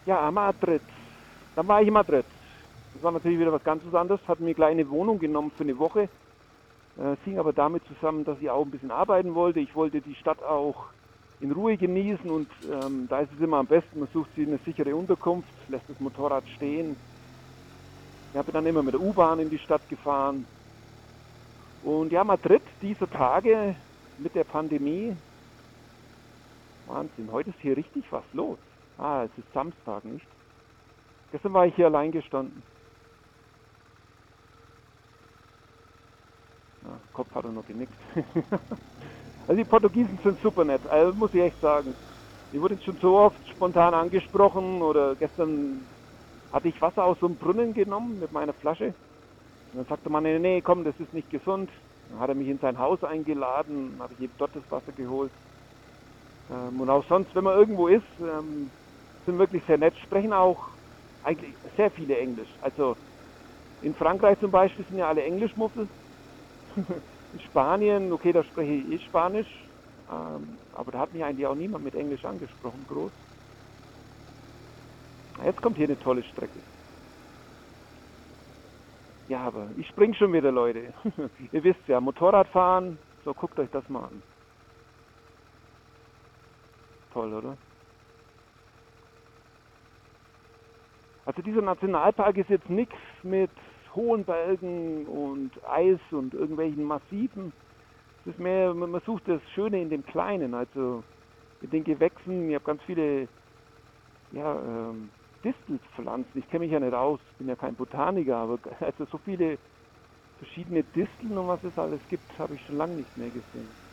Ja, 0.05 0.29
Madrid. 0.29 0.81
Dann 1.55 1.67
war 1.67 1.81
ich 1.81 1.87
in 1.87 1.93
Madrid. 1.93 2.25
Das 2.93 3.03
war 3.03 3.11
natürlich 3.11 3.39
wieder 3.39 3.51
was 3.51 3.63
ganz 3.63 3.81
anderes. 3.93 4.21
Hat 4.27 4.39
mir 4.39 4.57
eine 4.63 4.89
Wohnung 4.89 5.19
genommen 5.19 5.51
für 5.55 5.63
eine 5.63 5.77
Woche. 5.79 6.09
Es 6.97 7.19
hing 7.25 7.39
aber 7.39 7.53
damit 7.53 7.83
zusammen, 7.87 8.23
dass 8.23 8.39
ich 8.39 8.49
auch 8.49 8.63
ein 8.63 8.71
bisschen 8.71 8.91
arbeiten 8.91 9.35
wollte. 9.35 9.59
Ich 9.59 9.75
wollte 9.75 9.99
die 10.01 10.15
Stadt 10.15 10.41
auch 10.43 10.85
in 11.41 11.51
Ruhe 11.51 11.75
genießen 11.75 12.29
und 12.29 12.47
ähm, 12.71 13.07
da 13.09 13.19
ist 13.19 13.31
es 13.33 13.41
immer 13.41 13.57
am 13.57 13.67
besten, 13.67 13.99
man 13.99 14.07
sucht 14.13 14.33
sich 14.35 14.47
eine 14.47 14.57
sichere 14.59 14.95
Unterkunft, 14.95 15.49
lässt 15.67 15.89
das 15.89 15.99
Motorrad 15.99 16.47
stehen. 16.55 16.95
Ich 18.31 18.37
habe 18.37 18.51
dann 18.51 18.65
immer 18.65 18.81
mit 18.81 18.93
der 18.93 19.01
U-Bahn 19.01 19.39
in 19.39 19.49
die 19.49 19.59
Stadt 19.59 19.87
gefahren. 19.89 20.45
Und 21.83 22.11
ja, 22.11 22.23
Madrid 22.23 22.61
dieser 22.81 23.09
Tage 23.09 23.75
mit 24.17 24.33
der 24.33 24.45
Pandemie, 24.45 25.15
Wahnsinn, 26.87 27.29
heute 27.31 27.49
ist 27.49 27.59
hier 27.59 27.75
richtig 27.75 28.05
was 28.11 28.23
los. 28.31 28.57
Ah, 28.97 29.23
es 29.25 29.37
ist 29.37 29.51
Samstag, 29.53 30.05
nicht? 30.05 30.25
Gestern 31.31 31.53
war 31.53 31.65
ich 31.65 31.75
hier 31.75 31.87
allein 31.87 32.11
gestanden. 32.11 32.63
Ja, 36.83 36.99
Kopf 37.13 37.33
hat 37.35 37.45
er 37.45 37.51
noch 37.51 37.65
genickt. 37.65 37.93
also 39.47 39.55
die 39.57 39.65
Portugiesen 39.65 40.19
sind 40.23 40.39
super 40.41 40.63
nett, 40.63 40.85
also 40.87 41.13
muss 41.13 41.33
ich 41.33 41.41
echt 41.41 41.59
sagen. 41.61 41.95
Ich 42.51 42.61
wurde 42.61 42.75
jetzt 42.75 42.85
schon 42.85 42.97
so 43.01 43.17
oft 43.17 43.39
spontan 43.49 43.93
angesprochen 43.93 44.81
oder 44.81 45.15
gestern 45.15 45.89
hatte 46.51 46.69
ich 46.69 46.81
Wasser 46.81 47.03
aus 47.03 47.19
so 47.19 47.25
einem 47.25 47.37
Brunnen 47.37 47.73
genommen 47.73 48.19
mit 48.19 48.31
meiner 48.31 48.53
Flasche. 48.53 48.95
Und 49.71 49.79
dann 49.79 49.85
sagte 49.87 50.09
man, 50.09 50.23
nee, 50.23 50.39
nee, 50.39 50.61
komm, 50.61 50.83
das 50.85 50.97
ist 50.99 51.11
nicht 51.13 51.29
gesund. 51.29 51.71
Dann 52.07 52.19
hat 52.19 52.29
er 52.29 52.35
mich 52.35 52.47
in 52.47 52.59
sein 52.59 52.77
Haus 52.79 53.03
eingeladen, 53.03 54.01
habe 54.01 54.13
ich 54.13 54.21
eben 54.21 54.35
dort 54.37 54.55
das 54.55 54.69
Wasser 54.71 54.93
geholt. 54.93 55.33
Ähm, 56.49 56.79
und 56.81 56.89
auch 56.89 57.05
sonst, 57.09 57.33
wenn 57.35 57.43
man 57.43 57.57
irgendwo 57.57 57.87
ist, 57.87 58.05
ähm, 58.19 58.71
sind 59.25 59.37
wirklich 59.39 59.63
sehr 59.65 59.77
nett, 59.77 59.95
sprechen 60.03 60.33
auch 60.33 60.63
eigentlich 61.21 61.55
sehr 61.75 61.91
viele 61.91 62.17
Englisch. 62.17 62.49
Also 62.61 62.97
in 63.81 63.95
Frankreich 63.95 64.39
zum 64.39 64.51
Beispiel 64.51 64.85
sind 64.85 64.97
ja 64.97 65.07
alle 65.09 65.23
Englischmuffel. 65.23 65.89
In 67.31 67.39
Spanien, 67.41 68.13
okay, 68.13 68.31
da 68.31 68.43
spreche 68.43 68.71
ich 68.71 69.03
Spanisch, 69.05 69.47
ähm, 70.09 70.59
aber 70.71 70.91
da 70.91 70.99
hat 70.99 71.11
mich 71.11 71.23
eigentlich 71.23 71.45
auch 71.47 71.55
niemand 71.55 71.83
mit 71.83 71.95
Englisch 71.95 72.23
angesprochen, 72.23 72.85
groß. 72.87 73.11
Jetzt 75.43 75.61
kommt 75.61 75.77
hier 75.77 75.85
eine 75.87 75.99
tolle 75.99 76.23
Strecke. 76.23 76.63
Ja, 79.27 79.39
aber 79.39 79.71
ich 79.75 79.87
spring 79.87 80.13
schon 80.13 80.33
wieder, 80.33 80.51
Leute. 80.51 80.93
Ihr 81.51 81.63
wisst 81.63 81.87
ja, 81.87 81.99
Motorradfahren, 81.99 82.99
so 83.23 83.33
guckt 83.33 83.59
euch 83.59 83.69
das 83.71 83.87
mal 83.89 84.05
an. 84.05 84.23
Toll, 87.11 87.33
oder? 87.33 87.57
Also 91.25 91.41
dieser 91.41 91.61
Nationalpark 91.61 92.37
ist 92.37 92.49
jetzt 92.49 92.69
nichts 92.69 92.95
mit 93.23 93.49
hohen 93.95 94.25
Bergen 94.25 95.05
und 95.07 95.51
Eis 95.67 95.99
und 96.11 96.33
irgendwelchen 96.33 96.83
Massiven. 96.83 97.51
Es 98.21 98.33
ist 98.33 98.39
mehr, 98.39 98.73
man 98.73 99.01
sucht 99.01 99.27
das 99.27 99.41
Schöne 99.53 99.81
in 99.81 99.89
dem 99.89 100.05
Kleinen, 100.05 100.53
also 100.53 101.03
mit 101.61 101.73
den 101.73 101.83
Gewächsen. 101.83 102.49
Ich 102.49 102.55
habe 102.55 102.65
ganz 102.65 102.81
viele 102.83 103.27
ja, 104.31 104.55
ähm, 104.61 105.09
Distelpflanzen. 105.43 106.39
Ich 106.39 106.47
kenne 106.49 106.65
mich 106.65 106.71
ja 106.71 106.79
nicht 106.79 106.93
aus, 106.93 107.19
bin 107.37 107.47
ja 107.47 107.55
kein 107.55 107.75
Botaniker, 107.75 108.37
aber 108.37 108.59
also 108.79 109.05
so 109.05 109.17
viele 109.19 109.57
verschiedene 110.37 110.83
Disteln 110.83 111.37
und 111.37 111.47
was 111.47 111.63
es 111.63 111.77
alles 111.77 112.01
gibt, 112.09 112.37
habe 112.37 112.55
ich 112.55 112.61
schon 112.65 112.77
lange 112.77 112.95
nicht 112.95 113.15
mehr 113.17 113.31
gesehen. 113.31 113.84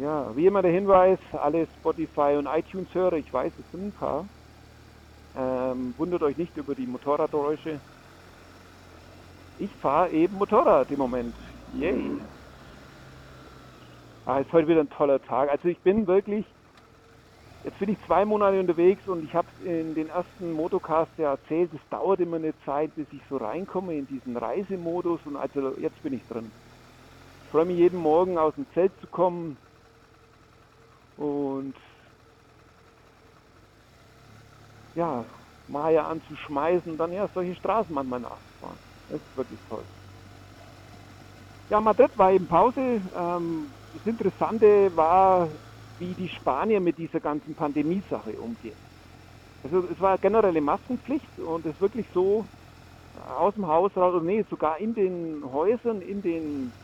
Ja, 0.00 0.34
wie 0.34 0.46
immer 0.46 0.62
der 0.62 0.72
Hinweis, 0.72 1.18
alle 1.32 1.68
Spotify 1.78 2.34
und 2.38 2.46
iTunes-Hörer, 2.46 3.18
ich 3.18 3.30
weiß, 3.30 3.52
es 3.58 3.70
sind 3.70 3.88
ein 3.88 3.92
paar, 3.92 4.26
ähm, 5.36 5.94
wundert 5.98 6.22
euch 6.22 6.38
nicht 6.38 6.56
über 6.56 6.74
die 6.74 6.86
Motorradgeräusche. 6.86 7.78
Ich 9.58 9.70
fahre 9.82 10.08
eben 10.10 10.36
Motorrad 10.36 10.90
im 10.90 11.00
Moment. 11.00 11.34
Yay. 11.74 12.18
Ah, 14.24 14.38
ist 14.38 14.50
heute 14.54 14.68
wieder 14.68 14.80
ein 14.80 14.88
toller 14.88 15.20
Tag. 15.20 15.50
Also 15.50 15.68
ich 15.68 15.78
bin 15.80 16.06
wirklich, 16.06 16.46
jetzt 17.64 17.78
bin 17.78 17.90
ich 17.90 17.98
zwei 18.06 18.24
Monate 18.24 18.58
unterwegs 18.58 19.06
und 19.06 19.22
ich 19.22 19.34
habe 19.34 19.48
in 19.62 19.94
den 19.94 20.08
ersten 20.08 20.52
Motocast 20.52 21.12
ja 21.18 21.32
erzählt, 21.32 21.74
es 21.74 21.88
dauert 21.90 22.20
immer 22.20 22.36
eine 22.36 22.54
Zeit, 22.64 22.94
bis 22.94 23.06
ich 23.12 23.20
so 23.28 23.36
reinkomme 23.36 23.94
in 23.94 24.06
diesen 24.06 24.38
Reisemodus 24.38 25.20
und 25.26 25.36
also 25.36 25.76
jetzt 25.76 26.02
bin 26.02 26.14
ich 26.14 26.26
drin. 26.26 26.50
Ich 27.44 27.50
freue 27.50 27.66
mich 27.66 27.76
jeden 27.76 27.98
Morgen 27.98 28.38
aus 28.38 28.54
dem 28.54 28.66
Zelt 28.72 28.92
zu 29.02 29.06
kommen 29.08 29.58
und 31.20 31.74
ja, 34.94 35.26
Maya 35.66 36.06
anzuschmeißen, 36.06 36.96
dann 36.96 37.12
ja 37.12 37.28
solche 37.34 37.54
Straßen 37.56 37.92
manchmal 37.94 38.20
nachzufahren. 38.20 38.80
Das 39.08 39.20
ist 39.20 39.36
wirklich 39.36 39.60
toll. 39.68 39.86
Ja, 41.68 41.80
Madrid 41.80 42.10
war 42.16 42.32
eben 42.32 42.48
Pause. 42.48 43.02
Ähm, 43.14 43.74
das 43.92 44.02
Interessante 44.04 44.96
war, 44.96 45.50
wie 45.98 46.14
die 46.14 46.28
Spanier 46.30 46.80
mit 46.80 46.98
dieser 46.98 47.20
ganzen 47.20 47.54
Pandemie-Sache 47.54 48.40
umgehen. 48.40 48.78
Also 49.62 49.86
es 49.88 50.00
war 50.00 50.16
generelle 50.18 50.62
Maskenpflicht 50.62 51.38
und 51.38 51.66
es 51.66 51.74
ist 51.74 51.80
wirklich 51.80 52.06
so 52.14 52.48
aus 53.14 53.54
dem 53.54 53.66
Haus 53.66 53.94
raus, 53.96 54.22
nee, 54.24 54.44
sogar 54.48 54.78
in 54.78 54.94
den 54.94 55.44
Häusern, 55.44 56.00
in 56.00 56.22
den, 56.22 56.74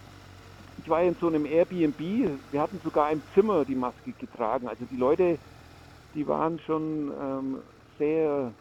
ich 0.87 0.91
war 0.91 1.03
in 1.03 1.17
so 1.17 1.27
einem 1.27 1.47
Airbnb, 1.47 1.99
wir 1.99 2.61
hatten 2.61 2.79
sogar 2.79 3.11
im 3.11 3.25
Zimmer 3.35 3.65
die 3.65 3.75
Maske 3.75 4.13
getragen. 4.13 4.69
Also 4.69 4.85
die 4.87 4.95
Leute, 4.95 5.41
die 6.15 6.29
waren 6.29 6.61
schon 6.61 7.13
ähm, 7.21 7.63
sehr, 7.99 8.55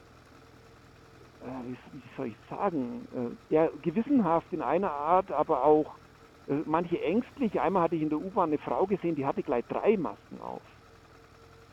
äh, 1.39 1.45
wie, 1.45 1.77
wie, 1.91 2.03
soll 2.17 2.27
ich 2.29 2.37
sagen, 2.49 3.07
äh, 3.13 3.53
ja, 3.53 3.69
gewissenhaft 3.83 4.51
in 4.53 4.63
einer 4.63 4.89
Art, 4.89 5.31
aber 5.31 5.63
auch 5.65 5.99
äh, 6.47 6.55
manche 6.65 6.99
ängstlich. 6.99 7.61
Einmal 7.61 7.83
hatte 7.83 7.95
ich 7.95 8.01
in 8.01 8.09
der 8.09 8.19
U-Bahn 8.19 8.49
eine 8.49 8.57
Frau 8.57 8.87
gesehen, 8.87 9.13
die 9.13 9.27
hatte 9.27 9.43
gleich 9.43 9.65
drei 9.67 9.95
Masken 9.95 10.41
auf 10.41 10.63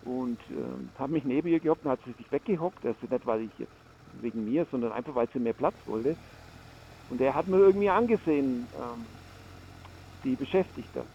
und 0.02 0.38
äh, 0.50 0.98
habe 0.98 1.14
mich 1.14 1.24
neben 1.24 1.48
ihr 1.48 1.60
gehockt 1.60 1.86
und 1.86 1.92
hat 1.92 2.00
sie 2.04 2.12
sich 2.12 2.30
weggehockt. 2.30 2.84
Also 2.84 3.06
nicht, 3.06 3.24
weil 3.24 3.40
ich 3.40 3.58
jetzt 3.58 3.72
wegen 4.20 4.44
mir, 4.44 4.66
sondern 4.70 4.92
einfach, 4.92 5.14
weil 5.14 5.30
sie 5.32 5.38
mehr 5.38 5.54
Platz 5.54 5.76
wollte. 5.86 6.18
Und 7.08 7.22
er 7.22 7.34
hat 7.34 7.46
mir 7.46 7.56
irgendwie 7.56 7.88
angesehen, 7.88 8.68
ähm, 8.78 9.21
die 10.24 10.36
beschäftigt 10.36 10.90
das. 10.94 11.06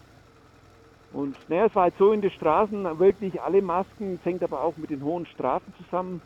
Und 1.10 1.36
naja, 1.48 1.66
es 1.66 1.74
war 1.74 1.84
halt 1.84 1.94
so 1.98 2.12
in 2.12 2.20
den 2.20 2.30
Straßen, 2.30 2.98
wirklich 2.98 3.40
alle 3.40 3.62
Masken, 3.62 4.16
es 4.16 4.24
hängt 4.24 4.42
aber 4.42 4.62
auch 4.62 4.76
mit 4.76 4.90
den 4.90 5.02
hohen 5.02 5.26
Strafen 5.26 5.72
zusammen. 5.74 6.22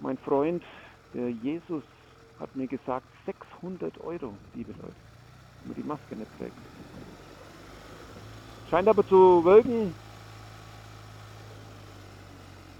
Mein 0.00 0.18
Freund, 0.18 0.64
der 1.14 1.30
Jesus, 1.30 1.82
hat 2.38 2.54
mir 2.54 2.68
gesagt, 2.68 3.06
600 3.26 3.98
Euro, 3.98 4.38
liebe 4.54 4.72
Leute, 4.72 4.94
wenn 5.60 5.68
man 5.68 5.74
die 5.74 5.82
Maske 5.82 6.14
nicht 6.14 6.32
trägt. 6.36 6.56
Scheint 8.70 8.86
aber 8.88 9.04
zu 9.06 9.44
wirken, 9.44 9.96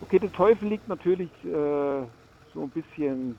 Okay, 0.01 0.19
der 0.19 0.33
Teufel 0.33 0.69
liegt 0.69 0.89
natürlich 0.89 1.31
äh, 1.45 2.07
so 2.55 2.63
ein 2.63 2.71
bisschen 2.71 3.39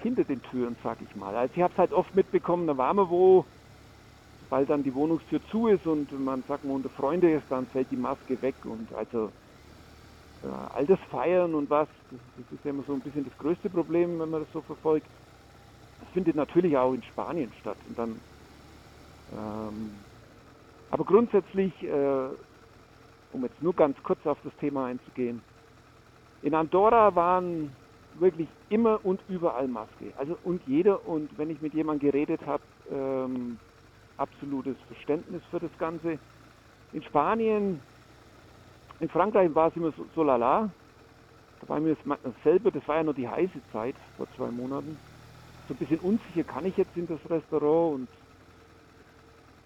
hinter 0.00 0.24
den 0.24 0.42
Türen, 0.42 0.76
sag 0.82 1.00
ich 1.00 1.14
mal. 1.14 1.34
Also 1.34 1.54
ich 1.54 1.62
habe 1.62 1.72
es 1.72 1.78
halt 1.78 1.92
oft 1.92 2.14
mitbekommen, 2.14 2.66
da 2.66 2.76
waren 2.76 2.96
wir 2.96 3.08
wo, 3.08 3.46
weil 4.52 4.66
dann 4.66 4.82
die 4.82 4.94
Wohnungstür 4.94 5.40
zu 5.50 5.68
ist 5.68 5.86
und 5.86 6.12
man 6.12 6.44
sagt 6.46 6.62
mal 6.62 6.74
unter 6.74 6.90
Freunde 6.90 7.32
ist, 7.32 7.44
dann 7.48 7.66
fällt 7.68 7.90
die 7.90 7.96
Maske 7.96 8.42
weg 8.42 8.54
und 8.66 8.92
also 8.92 9.30
äh, 10.42 10.74
all 10.74 10.84
das 10.84 10.98
Feiern 11.10 11.54
und 11.54 11.70
was, 11.70 11.88
das, 12.10 12.20
das, 12.36 12.58
ist 12.58 12.62
ja 12.62 12.70
immer 12.70 12.82
so 12.86 12.92
ein 12.92 13.00
bisschen 13.00 13.24
das 13.24 13.38
größte 13.38 13.70
Problem, 13.70 14.20
wenn 14.20 14.28
man 14.28 14.42
das 14.42 14.52
so 14.52 14.60
verfolgt. 14.60 15.06
Das 16.00 16.08
findet 16.10 16.36
natürlich 16.36 16.76
auch 16.76 16.92
in 16.92 17.02
Spanien 17.02 17.50
statt 17.62 17.78
und 17.88 17.98
dann 17.98 18.20
ähm, 19.32 19.92
aber 20.90 21.04
grundsätzlich 21.04 21.72
äh, 21.82 22.28
um 23.32 23.42
jetzt 23.44 23.62
nur 23.62 23.72
ganz 23.72 23.96
kurz 24.02 24.20
auf 24.26 24.36
das 24.44 24.52
Thema 24.60 24.84
einzugehen. 24.84 25.40
In 26.42 26.54
Andorra 26.54 27.14
waren 27.14 27.74
wirklich 28.18 28.48
immer 28.68 29.00
und 29.02 29.18
überall 29.30 29.66
Maske. 29.66 30.12
Also 30.18 30.36
und 30.44 30.60
jeder 30.66 31.08
und 31.08 31.30
wenn 31.38 31.48
ich 31.48 31.62
mit 31.62 31.72
jemandem 31.72 32.10
geredet 32.10 32.42
habe, 32.44 32.62
ähm, 32.90 33.56
absolutes 34.16 34.76
Verständnis 34.86 35.42
für 35.50 35.60
das 35.60 35.70
Ganze. 35.78 36.18
In 36.92 37.02
Spanien, 37.02 37.80
in 39.00 39.08
Frankreich 39.08 39.54
war 39.54 39.68
es 39.68 39.76
immer 39.76 39.92
so, 39.92 40.06
so 40.14 40.22
lala. 40.22 40.70
Da 41.60 41.68
war 41.68 41.80
mir 41.80 41.96
dasselbe, 42.24 42.72
das 42.72 42.86
war 42.86 42.96
ja 42.96 43.02
nur 43.04 43.14
die 43.14 43.28
heiße 43.28 43.60
Zeit 43.72 43.94
vor 44.16 44.26
zwei 44.36 44.50
Monaten. 44.50 44.96
So 45.68 45.74
ein 45.74 45.76
bisschen 45.76 45.98
unsicher, 46.00 46.44
kann 46.44 46.66
ich 46.66 46.76
jetzt 46.76 46.96
in 46.96 47.06
das 47.06 47.20
Restaurant 47.30 47.94
und 47.94 48.08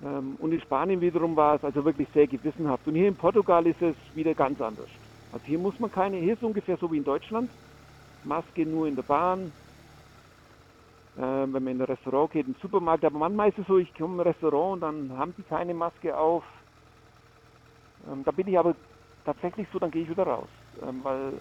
ähm, 0.05 0.37
und 0.39 0.53
in 0.53 0.61
Spanien 0.61 1.01
wiederum 1.01 1.37
war 1.37 1.55
es 1.55 1.65
also 1.65 1.85
wirklich 1.85 2.09
sehr 2.13 2.27
gewissenhaft. 2.27 2.87
Und 2.87 2.95
hier 2.95 3.09
in 3.09 3.17
Portugal 3.17 3.67
ist 3.67 3.81
es 3.81 3.97
wieder 4.15 4.35
ganz 4.35 4.61
anders. 4.61 4.89
Also 5.33 5.45
hier 5.47 5.59
muss 5.59 5.79
man 5.81 5.91
keine, 5.91 6.19
hier 6.19 6.35
ist 6.35 6.41
es 6.41 6.47
ungefähr 6.47 6.77
so 6.77 6.91
wie 6.93 6.99
in 6.99 7.05
Deutschland. 7.05 7.51
Maske 8.25 8.67
nur 8.67 8.89
in 8.89 8.97
der 8.97 9.03
Bahn, 9.03 9.53
wenn 11.23 11.51
man 11.51 11.67
in 11.69 11.81
ein 11.81 11.87
Restaurant 11.87 12.33
geht, 12.33 12.47
im 12.47 12.55
Supermarkt. 12.61 13.05
Aber 13.05 13.19
manchmal 13.19 13.49
ist 13.49 13.59
es 13.59 13.67
so, 13.67 13.79
ich 13.79 13.93
komme 13.95 14.15
im 14.15 14.21
Restaurant 14.21 14.75
und 14.75 14.81
dann 14.83 15.19
haben 15.19 15.35
die 15.37 15.43
keine 15.45 15.75
Maske 15.75 16.17
auf. 16.17 16.45
Ähm, 18.07 18.23
da 18.25 18.31
bin 18.33 18.47
ich 18.49 18.59
aber 18.59 18.77
tatsächlich 19.25 19.67
so, 19.73 19.79
dann 19.79 19.91
gehe 19.91 20.03
ich 20.03 20.11
wieder 20.11 20.27
raus. 20.27 20.49
Ähm, 20.83 21.03
weil, 21.03 21.41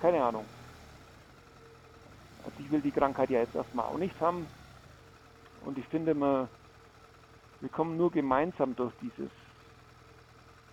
keine 0.00 0.22
Ahnung. 0.22 0.46
Also 2.44 2.58
ich 2.58 2.70
will 2.70 2.80
die 2.82 2.92
Krankheit 2.92 3.30
ja 3.30 3.40
jetzt 3.40 3.54
erstmal 3.54 3.86
auch 3.86 3.98
nicht 3.98 4.20
haben. 4.20 4.48
Und 5.64 5.78
ich 5.78 5.86
finde, 5.88 6.14
man 6.14 6.48
wir 7.62 7.68
kommen 7.68 7.96
nur 7.96 8.10
gemeinsam 8.10 8.74
durch 8.74 8.92
dieses, 9.00 9.30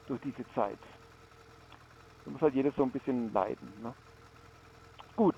durch 0.07 0.19
diese 0.21 0.43
Zeit. 0.55 0.79
Da 2.25 2.31
muss 2.31 2.41
halt 2.41 2.55
jeder 2.55 2.71
so 2.71 2.81
ein 2.81 2.91
bisschen 2.91 3.31
leiden. 3.31 3.71
Ne? 3.83 3.93
Gut. 5.15 5.35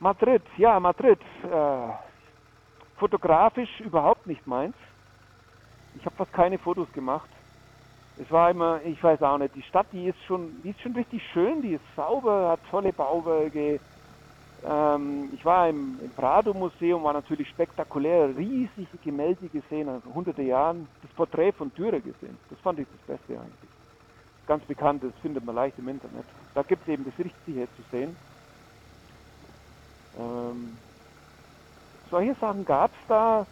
Madrid, 0.00 0.42
ja, 0.56 0.80
Madrid. 0.80 1.20
Äh, 1.44 1.92
fotografisch 2.98 3.80
überhaupt 3.80 4.26
nicht 4.26 4.46
meins. 4.46 4.74
Ich 5.96 6.04
habe 6.04 6.16
fast 6.16 6.32
keine 6.32 6.58
Fotos 6.58 6.90
gemacht. 6.92 7.28
Es 8.18 8.30
war 8.30 8.50
immer, 8.50 8.80
ich 8.84 9.02
weiß 9.02 9.22
auch 9.22 9.38
nicht, 9.38 9.54
die 9.54 9.62
Stadt, 9.62 9.86
die 9.92 10.08
ist 10.08 10.22
schon, 10.26 10.60
die 10.62 10.70
ist 10.70 10.80
schon 10.80 10.92
richtig 10.92 11.22
schön, 11.32 11.62
die 11.62 11.74
ist 11.74 11.84
sauber, 11.96 12.50
hat 12.50 12.60
tolle 12.70 12.92
Bauwerke, 12.92 13.80
ähm, 14.68 15.30
ich 15.32 15.44
war 15.44 15.68
im, 15.68 15.98
im 16.02 16.10
Prado-Museum, 16.10 17.02
war 17.02 17.14
natürlich 17.14 17.48
spektakulär, 17.48 18.36
riesige 18.36 18.98
Gemälde 19.02 19.48
gesehen, 19.48 19.88
also 19.88 20.12
hunderte 20.12 20.42
Jahren, 20.42 20.86
das 21.02 21.10
Porträt 21.12 21.52
von 21.52 21.72
Dürer 21.74 22.00
gesehen. 22.00 22.36
Das 22.50 22.58
fand 22.60 22.78
ich 22.78 22.86
das 23.06 23.16
Beste 23.16 23.40
eigentlich. 23.40 23.70
Ganz 24.46 24.64
bekannt, 24.64 25.02
das 25.02 25.12
findet 25.22 25.44
man 25.44 25.54
leicht 25.54 25.78
im 25.78 25.88
Internet. 25.88 26.24
Da 26.54 26.62
gibt 26.62 26.82
es 26.82 26.88
eben 26.88 27.04
das 27.04 27.24
Richtige 27.24 27.66
zu 27.76 27.82
sehen. 27.90 28.16
Ähm, 30.14 30.78
solche 32.10 32.34
Sachen 32.40 32.64
gab 32.64 32.92
es 32.92 33.06
da, 33.08 33.46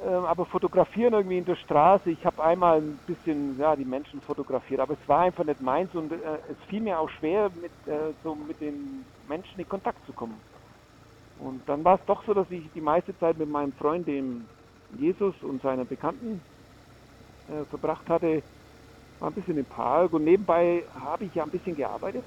ähm, 0.00 0.24
aber 0.24 0.46
fotografieren 0.46 1.14
irgendwie 1.14 1.38
in 1.38 1.44
der 1.44 1.56
Straße, 1.56 2.10
ich 2.10 2.24
habe 2.26 2.42
einmal 2.42 2.80
ein 2.80 2.98
bisschen 3.06 3.58
ja, 3.58 3.76
die 3.76 3.84
Menschen 3.84 4.20
fotografiert, 4.22 4.80
aber 4.80 4.94
es 4.94 5.08
war 5.08 5.20
einfach 5.20 5.44
nicht 5.44 5.60
meins 5.60 5.94
und 5.94 6.12
äh, 6.12 6.16
es 6.50 6.58
fiel 6.68 6.80
mir 6.80 6.98
auch 6.98 7.10
schwer, 7.10 7.50
mit, 7.50 7.72
äh, 7.86 8.12
so 8.22 8.34
mit 8.34 8.60
den 8.60 9.06
Menschen 9.26 9.60
in 9.60 9.68
Kontakt 9.68 10.04
zu 10.06 10.12
kommen. 10.12 10.42
Und 11.36 11.68
dann 11.68 11.84
war 11.84 11.98
es 11.98 12.06
doch 12.06 12.24
so, 12.26 12.34
dass 12.34 12.50
ich 12.50 12.70
die 12.72 12.80
meiste 12.80 13.16
Zeit 13.18 13.36
mit 13.38 13.48
meinem 13.48 13.72
Freund, 13.74 14.06
dem 14.06 14.48
Jesus 14.90 15.34
und 15.42 15.62
seiner 15.62 15.84
Bekannten 15.84 16.42
äh, 17.48 17.64
verbracht 17.66 18.08
hatte, 18.08 18.44
war 19.18 19.30
ein 19.30 19.34
bisschen 19.34 19.58
im 19.58 19.66
Park 19.66 20.12
und 20.12 20.24
nebenbei 20.24 20.84
habe 20.94 21.24
ich 21.24 21.34
ja 21.34 21.44
ein 21.44 21.50
bisschen 21.50 21.76
gearbeitet, 21.76 22.26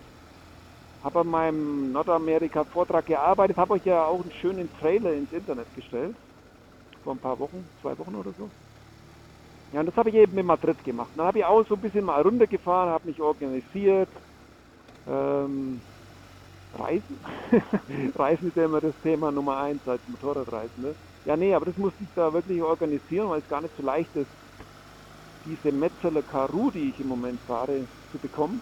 habe 1.01 1.21
an 1.21 1.27
meinem 1.27 1.91
Nordamerika-Vortrag 1.91 3.05
gearbeitet, 3.05 3.57
habe 3.57 3.73
euch 3.75 3.86
ja 3.86 4.05
auch 4.05 4.21
einen 4.21 4.31
schönen 4.31 4.71
Trailer 4.73 5.13
ins 5.13 5.31
Internet 5.31 5.73
gestellt 5.73 6.17
vor 7.03 7.13
ein 7.15 7.19
paar 7.19 7.39
Wochen, 7.39 7.69
zwei 7.81 7.97
Wochen 7.97 8.15
oder 8.15 8.33
so. 8.33 8.51
Ja, 9.71 9.81
und 9.81 9.86
das 9.86 9.95
habe 9.95 10.10
ich 10.10 10.15
eben 10.15 10.38
in 10.38 10.45
Madrid 10.45 10.83
gemacht. 10.83 11.12
Dann 11.15 11.25
habe 11.27 11.39
ich 11.39 11.45
auch 11.45 11.65
so 11.67 11.75
ein 11.75 11.81
bisschen 11.81 12.05
mal 12.05 12.21
runtergefahren, 12.21 12.89
habe 12.89 13.07
mich 13.07 13.21
organisiert. 13.21 14.10
Ähm, 15.07 15.83
Reisen? 16.73 17.21
Reisen 18.15 18.49
ist 18.49 18.57
ja 18.57 18.65
immer 18.65 18.81
das 18.81 18.95
Thema 19.01 19.31
Nummer 19.31 19.57
eins 19.57 19.86
als 19.88 20.05
Motorradreisen. 20.07 20.83
Ne? 20.83 20.95
Ja, 21.25 21.38
nee, 21.38 21.53
aber 21.53 21.65
das 21.65 21.77
musste 21.77 22.03
ich 22.03 22.10
da 22.13 22.33
wirklich 22.33 22.62
organisieren, 22.62 23.29
weil 23.29 23.41
es 23.41 23.47
gar 23.47 23.62
nicht 23.62 23.75
so 23.75 23.83
leicht 23.83 24.15
ist, 24.15 24.31
diese 25.45 25.71
Metzeler 25.71 26.23
Karu, 26.23 26.71
die 26.71 26.89
ich 26.89 26.99
im 26.99 27.07
Moment 27.07 27.41
fahre, 27.43 27.88
zu 28.12 28.19
bekommen. 28.19 28.62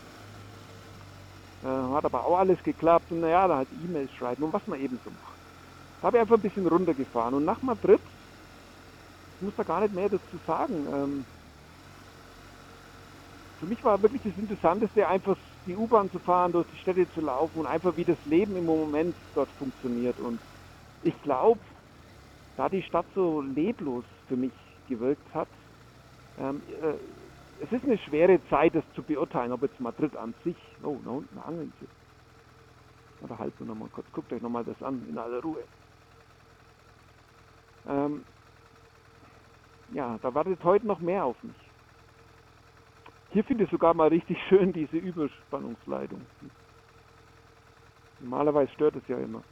Äh, 1.65 1.67
hat 1.67 2.05
aber 2.05 2.25
auch 2.25 2.37
alles 2.37 2.61
geklappt 2.61 3.11
und 3.11 3.21
naja, 3.21 3.47
da 3.47 3.57
halt 3.57 3.71
E-Mails 3.71 4.11
schreiben 4.13 4.43
und 4.43 4.53
was 4.53 4.65
man 4.67 4.79
eben 4.79 4.99
so 5.03 5.09
macht. 5.09 5.39
Da 5.99 6.07
habe 6.07 6.17
ich 6.17 6.21
einfach 6.21 6.35
ein 6.35 6.41
bisschen 6.41 6.67
runtergefahren 6.67 7.33
und 7.33 7.43
nach 7.43 7.61
Madrid 7.63 8.01
ich 9.35 9.41
muss 9.41 9.55
da 9.55 9.63
gar 9.63 9.81
nicht 9.81 9.93
mehr 9.93 10.07
dazu 10.09 10.37
sagen. 10.45 10.87
Ähm, 10.93 11.25
für 13.57 13.65
mich 13.65 13.83
war 13.83 14.01
wirklich 14.01 14.21
das 14.23 14.35
Interessanteste, 14.37 15.07
einfach 15.07 15.37
die 15.65 15.75
U-Bahn 15.75 16.11
zu 16.11 16.19
fahren, 16.19 16.51
durch 16.53 16.67
die 16.67 16.77
Städte 16.77 17.09
zu 17.09 17.21
laufen 17.21 17.59
und 17.59 17.65
einfach 17.65 17.97
wie 17.97 18.05
das 18.05 18.23
Leben 18.25 18.55
im 18.55 18.65
Moment 18.65 19.17
dort 19.33 19.51
funktioniert. 19.53 20.19
Und 20.19 20.41
ich 21.01 21.19
glaube, 21.23 21.61
da 22.55 22.69
die 22.69 22.83
Stadt 22.83 23.07
so 23.15 23.41
leblos 23.41 24.05
für 24.27 24.37
mich 24.37 24.53
gewirkt 24.87 25.33
hat, 25.33 25.49
ähm, 26.37 26.63
äh, 26.67 26.97
es 27.61 27.71
ist 27.71 27.83
eine 27.83 27.97
schwere 27.99 28.39
Zeit, 28.49 28.75
das 28.75 28.83
zu 28.93 29.03
beurteilen, 29.03 29.51
ob 29.51 29.63
jetzt 29.63 29.79
Madrid 29.79 30.15
an 30.15 30.33
sich, 30.43 30.57
oh, 30.83 30.99
da 31.03 31.11
unten 31.11 31.37
angeln 31.37 31.73
sie. 31.79 31.87
Oder 33.23 33.39
halten 33.39 33.59
wir 33.59 33.65
nochmal 33.67 33.89
kurz, 33.89 34.11
guckt 34.11 34.31
euch 34.33 34.41
nochmal 34.41 34.65
das 34.65 34.81
an, 34.81 35.07
in 35.07 35.17
aller 35.17 35.41
Ruhe. 35.41 35.63
Ähm, 37.87 38.25
ja, 39.89 40.17
da 40.19 40.33
wartet 40.33 40.63
heute 40.63 40.87
noch 40.87 40.99
mehr 40.99 41.25
auf 41.25 41.41
mich. 41.43 41.55
Hier 43.31 43.43
finde 43.43 43.65
ich 43.65 43.71
sogar 43.71 43.93
mal 43.93 44.09
richtig 44.09 44.37
schön 44.49 44.73
diese 44.73 44.97
Überspannungsleitung. 44.97 46.25
Normalerweise 48.19 48.71
stört 48.73 48.95
es 48.95 49.07
ja 49.07 49.17
immer. 49.17 49.43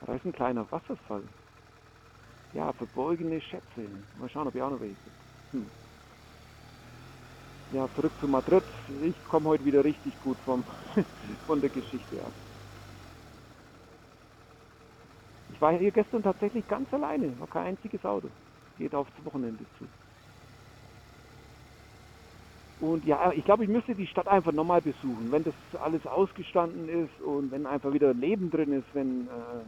Da 0.00 0.14
ist 0.14 0.24
ein 0.24 0.32
kleiner 0.32 0.70
Wasserfall. 0.70 1.24
Ja, 2.52 2.72
verborgene 2.72 3.40
Schätze. 3.40 3.88
Mal 4.18 4.28
schauen, 4.30 4.46
ob 4.46 4.54
ich 4.54 4.62
auch 4.62 4.70
noch 4.70 4.80
welche. 4.80 5.15
Hm. 5.52 5.70
ja, 7.70 7.88
zurück 7.94 8.14
zu 8.20 8.28
Madrid. 8.28 8.64
Ich 9.02 9.22
komme 9.24 9.48
heute 9.48 9.64
wieder 9.64 9.84
richtig 9.84 10.18
gut 10.18 10.40
vom, 10.42 10.64
von 11.46 11.60
der 11.60 11.70
Geschichte 11.70 12.24
ab. 12.24 12.34
Ich 15.48 15.60
war 15.60 15.72
hier 15.78 15.92
gestern 15.92 16.22
tatsächlich 16.22 16.66
ganz 16.68 16.92
alleine, 16.92 17.38
war 17.38 17.48
kein 17.48 17.66
einziges 17.66 18.04
Auto. 18.04 18.32
Geht 18.76 18.94
aufs 18.94 19.12
Wochenende 19.24 19.66
zu. 19.78 19.90
Und 22.78 23.04
ja, 23.06 23.32
ich 23.32 23.44
glaube, 23.44 23.64
ich 23.64 23.70
müsste 23.70 23.94
die 23.94 24.06
Stadt 24.06 24.28
einfach 24.28 24.52
nochmal 24.52 24.82
besuchen, 24.82 25.32
wenn 25.32 25.44
das 25.44 25.54
alles 25.80 26.06
ausgestanden 26.06 26.88
ist 26.88 27.20
und 27.20 27.50
wenn 27.50 27.66
einfach 27.66 27.92
wieder 27.92 28.12
Leben 28.12 28.50
drin 28.50 28.72
ist, 28.72 28.92
wenn, 28.94 29.28
äh, 29.28 29.64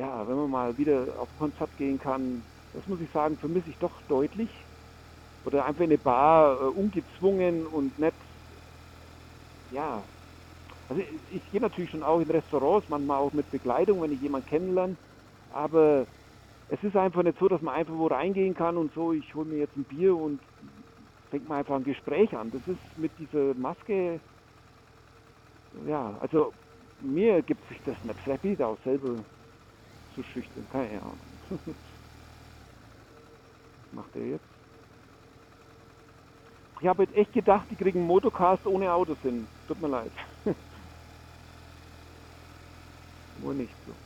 ja, 0.00 0.28
wenn 0.28 0.36
man 0.36 0.50
mal 0.50 0.78
wieder 0.78 1.20
auf 1.20 1.34
Konzert 1.36 1.76
gehen 1.76 1.98
kann. 1.98 2.46
Das 2.72 2.86
muss 2.86 3.00
ich 3.00 3.10
sagen, 3.12 3.38
vermisse 3.38 3.70
ich 3.70 3.78
doch 3.78 4.02
deutlich. 4.02 4.50
Oder 5.44 5.64
einfach 5.64 5.80
in 5.84 5.90
eine 5.90 5.98
Bar, 5.98 6.60
äh, 6.60 6.64
ungezwungen 6.66 7.66
und 7.66 7.98
nett. 7.98 8.16
Ja, 9.68 10.08
also 10.88 11.02
ich, 11.02 11.22
ich 11.30 11.50
gehe 11.50 11.60
natürlich 11.60 11.90
schon 11.90 12.02
auch 12.04 12.20
in 12.20 12.30
Restaurants, 12.30 12.88
manchmal 12.88 13.18
auch 13.18 13.32
mit 13.32 13.50
Begleitung, 13.50 14.02
wenn 14.02 14.12
ich 14.12 14.20
jemanden 14.20 14.46
kennenlerne. 14.46 14.98
Aber 15.50 16.08
es 16.68 16.82
ist 16.84 16.96
einfach 16.96 17.22
nicht 17.24 17.38
so, 17.38 17.48
dass 17.48 17.62
man 17.62 17.74
einfach 17.74 17.94
wo 17.96 18.08
reingehen 18.08 18.54
kann 18.54 18.76
und 18.78 18.92
so, 18.94 19.12
ich 19.12 19.34
hole 19.34 19.48
mir 19.48 19.58
jetzt 19.58 19.76
ein 19.76 19.86
Bier 19.86 20.16
und 20.16 20.42
fängt 21.30 21.48
man 21.48 21.58
einfach 21.58 21.76
ein 21.76 21.84
Gespräch 21.84 22.36
an. 22.36 22.50
Das 22.50 22.66
ist 22.66 22.80
mit 22.96 23.18
dieser 23.18 23.54
Maske, 23.54 24.22
ja, 25.72 26.18
also 26.18 26.54
mir 26.98 27.42
gibt 27.42 27.66
sich 27.68 27.80
das 27.84 28.02
nicht. 28.04 28.20
Vielleicht 28.20 28.42
bin 28.42 28.52
ich 28.52 28.58
da 28.58 28.66
auch 28.66 28.80
selber 28.82 29.26
zu 30.14 30.22
schüchtern, 30.24 30.68
keine 30.68 31.02
Ahnung. 31.02 31.40
Was 33.82 33.92
macht 33.92 34.16
er 34.16 34.26
jetzt? 34.26 34.59
Ich 36.80 36.86
habe 36.88 37.02
jetzt 37.04 37.14
echt 37.14 37.32
gedacht, 37.32 37.70
die 37.70 37.76
kriegen 37.76 38.02
Motocast 38.06 38.66
ohne 38.66 38.92
Autos 38.92 39.18
hin. 39.20 39.48
Tut 39.66 39.80
mir 39.80 39.88
leid. 39.88 40.12
Nur 43.34 43.54
nicht 43.54 43.76
so. 43.86 43.96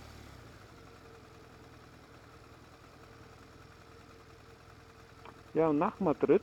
Ja, 5.54 5.68
und 5.68 5.78
nach 5.78 6.00
Madrid 6.00 6.42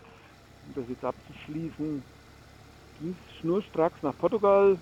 um 0.63 0.73
das 0.75 0.87
jetzt 0.89 1.03
abzuschließen, 1.03 2.05
ging 2.95 3.11
es 3.17 3.35
schnurstracks 3.39 4.01
nach 4.03 4.17
Portugal. 4.17 4.79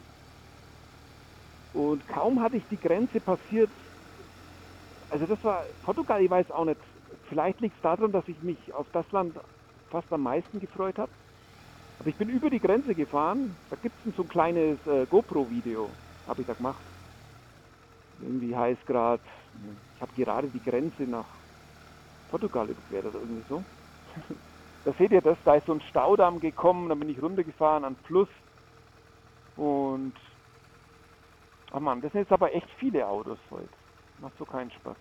Und 1.74 2.08
kaum 2.08 2.42
hatte 2.42 2.58
ich 2.58 2.68
die 2.68 2.80
Grenze 2.80 3.22
passiert, 3.22 3.72
also 5.10 5.26
das 5.26 5.44
war 5.44 5.64
Portugal, 5.82 6.22
ich 6.22 6.30
weiß 6.30 6.52
auch 6.52 6.66
nicht, 6.66 6.80
vielleicht 7.30 7.62
liegt 7.62 7.76
es 7.76 7.82
daran, 7.82 8.12
dass 8.12 8.28
ich 8.28 8.42
mich 8.42 8.74
auf 8.74 8.88
das 8.92 9.10
Land 9.12 9.40
fast 9.90 10.12
am 10.12 10.22
meisten 10.22 10.60
gefreut 10.60 11.00
habe. 11.00 11.12
Aber 12.00 12.10
ich 12.10 12.18
bin 12.18 12.30
über 12.30 12.50
die 12.50 12.62
Grenze 12.62 12.96
gefahren, 12.96 13.58
da 13.70 13.76
gibt 13.76 14.06
es 14.06 14.16
so 14.16 14.24
ein 14.24 14.30
kleines 14.30 14.80
äh, 14.86 15.06
GoPro-Video, 15.06 15.98
habe 16.26 16.42
ich 16.42 16.48
da 16.48 16.54
gemacht. 16.54 16.86
Irgendwie 18.22 18.56
heißt 18.56 18.86
gerade, 18.86 19.22
ich 19.96 20.02
habe 20.02 20.14
gerade 20.14 20.50
die 20.50 20.62
Grenze 20.64 21.04
nach 21.04 21.28
Portugal 22.30 22.70
überquert 22.70 23.06
oder 23.06 23.20
irgendwie 23.20 23.46
so. 23.48 23.66
Da 24.86 24.94
seht 24.94 25.12
ihr 25.12 25.22
das, 25.22 25.38
da 25.44 25.56
ist 25.56 25.66
so 25.66 25.74
ein 25.74 25.82
Staudamm 25.82 26.40
gekommen, 26.40 26.88
dann 26.88 27.00
bin 27.00 27.10
ich 27.10 27.22
runtergefahren 27.22 27.84
an 27.84 27.98
Fluss 28.06 28.30
und 29.58 30.14
oh 31.74 31.82
Mann, 31.82 32.02
das 32.02 32.14
sind 32.14 32.22
jetzt 32.22 32.32
aber 32.32 32.54
echt 32.56 32.70
viele 32.80 33.06
Autos 33.06 33.40
heute. 33.52 33.70
Macht 34.20 34.38
so 34.38 34.46
keinen 34.46 34.72
Spaß. 34.72 34.96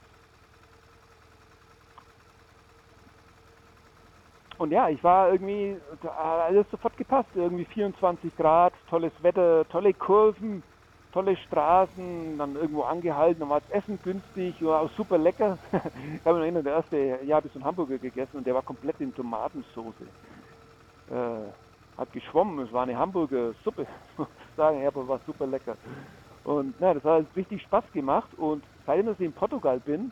Und 4.59 4.73
ja, 4.73 4.89
ich 4.89 5.03
war 5.05 5.31
irgendwie, 5.31 5.77
alles 6.19 6.69
sofort 6.71 6.97
gepasst, 6.97 7.29
irgendwie 7.35 7.65
24 7.65 8.37
Grad, 8.37 8.73
tolles 8.91 9.13
Wetter, 9.23 9.65
tolle 9.69 9.95
Kurven, 9.95 10.65
tolle 11.13 11.37
Straßen, 11.37 12.37
dann 12.39 12.57
irgendwo 12.57 12.83
angehalten, 12.83 13.41
dann 13.41 13.51
war 13.51 13.61
das 13.61 13.71
Essen 13.71 14.01
günstig, 14.03 14.61
war 14.65 14.81
auch 14.83 14.91
super 14.97 15.17
lecker. 15.17 15.59
ich 15.73 16.25
habe 16.25 16.41
mich 16.41 16.53
noch 16.53 16.63
der 16.63 16.73
erste 16.73 17.25
Jahr 17.25 17.41
bis 17.41 17.55
in 17.55 17.65
Hamburger 17.65 17.99
gegessen 17.99 18.39
und 18.39 18.47
der 18.47 18.55
war 18.55 18.63
komplett 18.63 19.01
in 19.01 19.15
Tomatensoße. 19.15 20.05
Äh, 21.11 21.99
hat 21.99 22.13
geschwommen, 22.13 22.65
es 22.67 22.73
war 22.73 22.83
eine 22.83 22.99
Hamburger 22.99 23.55
Suppe, 23.65 23.87
muss 24.17 24.29
ich 24.51 24.57
sagen, 24.57 24.85
aber 24.85 25.07
war 25.07 25.21
super 25.25 25.47
lecker. 25.47 25.77
Und 26.45 26.75
na, 26.81 26.95
das 26.95 27.05
hat 27.05 27.27
richtig 27.37 27.63
Spaß 27.63 27.85
gemacht 27.93 28.31
und 28.37 28.65
seitdem 28.87 29.13
ich 29.13 29.21
in 29.21 29.33
Portugal 29.33 29.79
bin, 29.81 30.11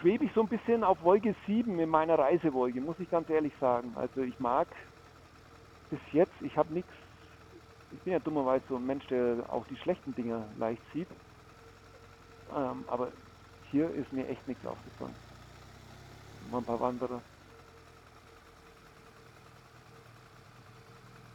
schwebe 0.00 0.24
ich 0.24 0.32
so 0.32 0.42
ein 0.42 0.48
bisschen 0.48 0.84
auf 0.84 1.02
Wolke 1.02 1.34
7 1.46 1.78
in 1.78 1.88
meiner 1.88 2.18
Reisewolke, 2.18 2.80
muss 2.80 2.98
ich 2.98 3.10
ganz 3.10 3.28
ehrlich 3.30 3.52
sagen. 3.60 3.92
Also 3.96 4.22
ich 4.22 4.38
mag 4.38 4.68
bis 5.90 6.00
jetzt, 6.12 6.40
ich 6.42 6.56
habe 6.56 6.72
nichts 6.72 6.92
ich 7.92 8.00
bin 8.02 8.12
ja 8.12 8.18
dummerweise 8.20 8.64
so 8.68 8.76
ein 8.76 8.86
Mensch, 8.86 9.06
der 9.08 9.44
auch 9.52 9.66
die 9.66 9.76
schlechten 9.76 10.14
Dinge 10.14 10.48
leicht 10.56 10.82
sieht. 10.92 11.08
Ähm, 12.54 12.84
aber 12.86 13.12
hier 13.70 13.90
ist 13.90 14.12
mir 14.12 14.28
echt 14.28 14.46
nichts 14.46 14.64
aufgefallen. 14.66 15.14
Mal 16.50 16.58
ein 16.58 16.64
paar 16.64 16.80
Wanderer. 16.80 17.20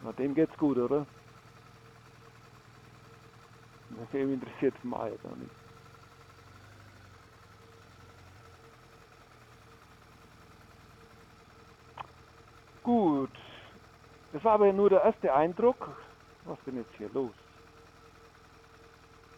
Na, 0.03 0.11
dem 0.13 0.33
geht's 0.33 0.57
gut, 0.57 0.77
oder? 0.77 1.05
Dem 4.13 4.33
interessiert 4.33 4.73
Mai 4.83 5.11
da 5.23 5.29
nicht. 5.35 5.64
Gut. 12.85 13.31
Das 14.31 14.43
war 14.43 14.53
aber 14.53 14.71
nur 14.71 14.91
der 14.91 15.01
erste 15.01 15.33
Eindruck. 15.33 15.89
Was 16.45 16.55
ist 16.59 16.67
denn 16.67 16.77
jetzt 16.77 16.95
hier 16.99 17.09
los? 17.15 17.31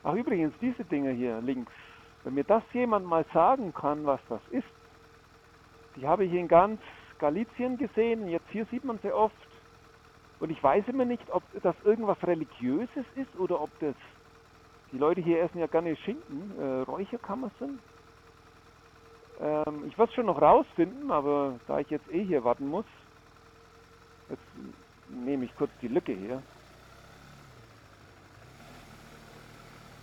Ach 0.04 0.14
übrigens, 0.16 0.54
diese 0.60 0.84
Dinger 0.84 1.12
hier 1.12 1.40
links. 1.40 1.72
Wenn 2.26 2.34
mir 2.34 2.44
das 2.44 2.62
jemand 2.74 3.06
mal 3.06 3.24
sagen 3.34 3.74
kann, 3.74 4.06
was 4.06 4.20
das 4.28 4.42
ist, 4.52 4.68
die 5.96 6.06
habe 6.06 6.26
ich 6.26 6.34
in 6.34 6.50
ganz 6.50 6.82
Galizien 7.20 7.78
gesehen, 7.78 8.28
jetzt 8.28 8.50
hier 8.50 8.66
sieht 8.66 8.84
man 8.84 9.00
sie 9.00 9.14
oft. 9.14 9.34
Und 10.42 10.50
ich 10.50 10.62
weiß 10.62 10.86
immer 10.90 11.06
nicht, 11.06 11.24
ob 11.32 11.42
das 11.64 11.76
irgendwas 11.86 12.22
Religiöses 12.24 13.06
ist 13.16 13.40
oder 13.40 13.62
ob 13.62 13.70
das, 13.80 13.96
die 14.92 14.98
Leute 14.98 15.22
hier 15.22 15.42
essen 15.42 15.60
ja 15.60 15.68
gerne 15.68 15.96
Schinken, 15.96 16.52
äh, 16.60 16.82
Räucherkammer 16.82 17.50
sind. 17.60 17.80
Ähm, 19.40 19.86
ich 19.88 19.98
werde 19.98 20.10
es 20.10 20.16
schon 20.16 20.26
noch 20.26 20.42
rausfinden, 20.42 21.12
aber 21.12 21.62
da 21.68 21.80
ich 21.80 21.90
jetzt 21.90 22.12
eh 22.12 22.26
hier 22.26 22.44
warten 22.44 22.68
muss, 22.68 22.86
jetzt 24.30 24.44
nehme 25.10 25.46
ich 25.46 25.56
kurz 25.56 25.72
die 25.82 25.88
Lücke 25.88 26.14
hier. 26.14 26.42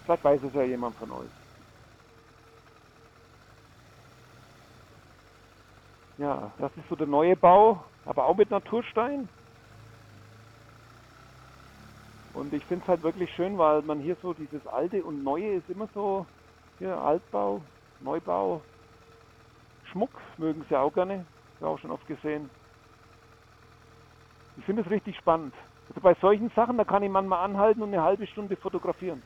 Vielleicht 0.04 0.24
weiß 0.24 0.42
es 0.42 0.54
ja 0.54 0.62
jemand 0.62 0.96
von 0.96 1.10
euch. 1.12 1.30
Ja, 6.18 6.52
das 6.58 6.70
ist 6.76 6.88
so 6.88 6.94
der 6.94 7.06
neue 7.06 7.36
Bau, 7.36 7.84
aber 8.04 8.26
auch 8.26 8.36
mit 8.36 8.50
Naturstein. 8.50 9.28
Und 12.34 12.52
ich 12.52 12.64
finde 12.64 12.82
es 12.82 12.88
halt 12.88 13.02
wirklich 13.02 13.32
schön, 13.34 13.56
weil 13.58 13.82
man 13.82 14.00
hier 14.00 14.16
so 14.20 14.34
dieses 14.34 14.66
Alte 14.66 15.02
und 15.04 15.22
Neue 15.22 15.54
ist 15.54 15.70
immer 15.70 15.88
so, 15.94 16.26
hier 16.78 16.96
Altbau, 16.98 17.62
Neubau, 18.00 18.60
Schmuck 19.90 20.10
mögen 20.36 20.64
sie 20.68 20.76
auch 20.76 20.92
gerne, 20.92 21.24
habe 21.60 21.68
auch 21.68 21.78
schon 21.78 21.92
oft 21.92 22.06
gesehen. 22.06 22.50
Ich 24.56 24.64
finde 24.64 24.82
es 24.82 24.90
richtig 24.90 25.16
spannend. 25.16 25.54
Also 25.88 26.00
bei 26.00 26.14
solchen 26.20 26.50
Sachen, 26.50 26.78
da 26.78 26.84
kann 26.84 27.02
ich 27.02 27.10
manchmal 27.10 27.44
anhalten 27.44 27.82
und 27.82 27.92
eine 27.92 28.02
halbe 28.02 28.26
Stunde 28.26 28.56
fotografieren. 28.56 29.22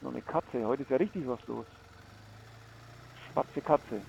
Noch 0.00 0.10
eine 0.12 0.22
Katze. 0.22 0.66
Heute 0.66 0.82
ist 0.82 0.90
ja 0.90 0.96
richtig 0.96 1.26
was 1.26 1.44
los. 1.46 1.66
Schwarze 3.32 3.60
Katze. 3.62 4.02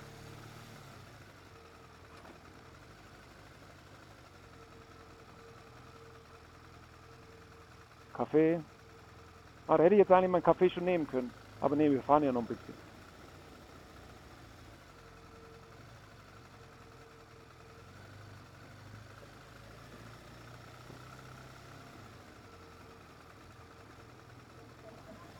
Kaffee. 8.12 8.60
Ah, 9.66 9.76
da 9.76 9.84
hätte 9.84 9.94
ich 9.94 9.98
jetzt 9.98 10.10
eigentlich 10.10 10.30
meinen 10.30 10.42
Kaffee 10.42 10.70
schon 10.70 10.84
nehmen 10.84 11.06
können. 11.06 11.32
Aber 11.60 11.76
nee, 11.76 11.90
wir 11.90 12.02
fahren 12.02 12.22
ja 12.22 12.32
noch 12.32 12.42
ein 12.42 12.46
bisschen. 12.46 12.85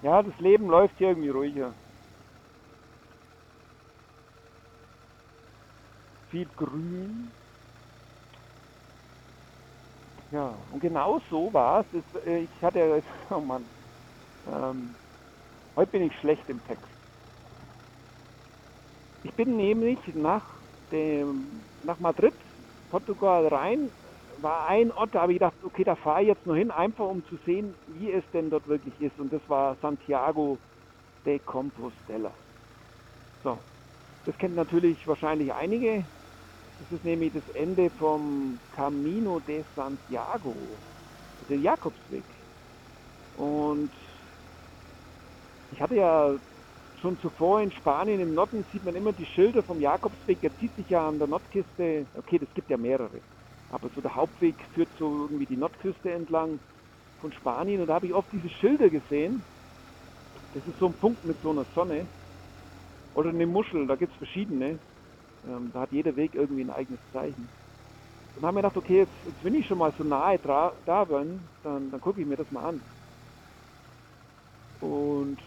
Ja, 0.07 0.23
das 0.23 0.39
Leben 0.39 0.69
läuft 0.69 0.97
hier 0.99 1.09
irgendwie 1.09 1.31
ruhiger. 1.31 1.75
Viel 6.29 6.47
Grün. 6.55 7.33
Ja, 10.31 10.65
und 10.71 10.79
genau 10.79 11.21
so 11.29 11.53
war 11.53 11.85
es. 11.91 12.25
Äh, 12.25 12.45
ich 12.45 12.63
hatte 12.63 13.03
oh 13.31 13.41
Mann, 13.41 13.69
ähm, 14.47 14.95
heute 15.75 15.91
bin 15.91 16.03
ich 16.03 16.17
schlecht 16.21 16.49
im 16.49 16.63
Text. 16.67 16.87
Ich 19.25 19.35
bin 19.35 19.57
nämlich 19.57 19.99
nach, 20.15 20.45
dem, 20.93 21.65
nach 21.83 21.99
Madrid, 21.99 22.35
Portugal 22.91 23.49
rein, 23.49 23.91
war 24.43 24.67
ein 24.69 24.93
Ort, 24.93 25.15
da 25.15 25.23
habe 25.23 25.33
ich 25.33 25.39
gedacht, 25.39 25.55
okay, 25.63 25.85
da 25.85 25.97
fahre 25.97 26.23
ich 26.23 26.29
jetzt 26.29 26.47
nur 26.47 26.57
hin, 26.57 26.71
einfach 26.71 27.07
um 27.09 27.25
zu 27.27 27.37
sehen, 27.47 27.75
wie 27.87 28.11
es 28.13 28.25
denn 28.33 28.51
dort 28.51 28.67
wirklich 28.69 29.01
ist. 29.01 29.19
Und 29.19 29.33
das 29.33 29.43
war 29.49 29.77
Santiago 29.81 30.59
de 31.25 31.39
Compostela. 31.41 32.35
So, 33.43 33.59
das 34.25 34.37
kennt 34.39 34.55
natürlich 34.55 35.07
wahrscheinlich 35.07 35.53
einige. 35.53 36.07
Das 36.79 36.91
ist 36.93 37.05
nämlich 37.05 37.33
das 37.33 37.49
Ende 37.55 37.91
vom 37.93 38.61
Camino 38.73 39.41
de 39.41 39.65
Santiago, 39.75 40.79
der 41.49 41.59
Jakobsweg. 41.59 42.27
Und 43.37 43.93
ich 45.71 45.81
hatte 45.81 45.97
ja 45.97 46.39
schon 47.01 47.19
zuvor 47.21 47.61
in 47.61 47.71
Spanien 47.73 48.21
im 48.21 48.35
Norden 48.35 48.65
sieht 48.73 48.85
man 48.85 48.95
immer 48.95 49.13
die 49.13 49.27
Schilder 49.27 49.63
vom 49.63 49.81
Jakobsweg. 49.81 50.41
Der 50.41 50.55
zieht 50.57 50.75
sich 50.77 50.89
ja 50.89 51.09
an 51.09 51.19
der 51.19 51.29
Nordküste. 51.29 52.09
Okay, 52.15 52.39
das 52.39 52.53
gibt 52.55 52.71
ja 52.71 52.77
mehrere. 52.77 53.23
Aber 53.71 53.89
so 53.95 54.01
der 54.01 54.15
Hauptweg 54.15 54.55
führt 54.75 54.89
so 54.99 55.25
irgendwie 55.25 55.47
die 55.47 55.57
Nordküste 55.57 56.11
entlang 56.13 56.59
von 57.21 57.33
Spanien. 57.33 57.81
Und 57.81 57.89
da 57.89 57.95
habe 57.95 58.07
ich 58.07 58.15
oft 58.15 58.31
diese 58.33 58.49
Schilder 58.49 58.91
gesehen. 58.91 59.43
Das 60.55 60.67
ist 60.67 60.79
so 60.79 60.87
ein 60.87 60.95
Punkt 60.95 61.25
mit 61.25 61.41
so 61.43 61.51
einer 61.51 61.67
Sonne. 61.75 62.07
Oder 63.15 63.31
eine 63.31 63.47
Muschel, 63.47 63.87
da 63.87 63.97
gibt 63.97 64.13
es 64.13 64.19
verschiedene. 64.19 64.79
Ähm, 65.47 65.71
da 65.73 65.81
hat 65.81 65.93
jeder 65.93 66.17
Weg 66.17 66.35
irgendwie 66.35 66.63
ein 66.63 66.71
eigenes 66.71 67.01
Zeichen. 67.13 67.49
Und 68.37 68.45
haben 68.45 68.55
wir 68.57 68.63
gedacht, 68.63 68.77
okay, 68.77 68.99
jetzt, 68.99 69.15
jetzt 69.25 69.45
wenn 69.45 69.55
ich 69.55 69.67
schon 69.67 69.79
mal 69.79 69.93
so 69.99 70.05
nahe 70.05 70.39
da 70.39 71.05
bin, 71.05 71.41
dann, 71.63 71.91
dann 71.91 72.01
gucke 72.01 72.21
ich 72.21 72.27
mir 72.27 72.37
das 72.37 72.51
mal 72.51 72.65
an. 72.65 72.83
Und 74.81 75.39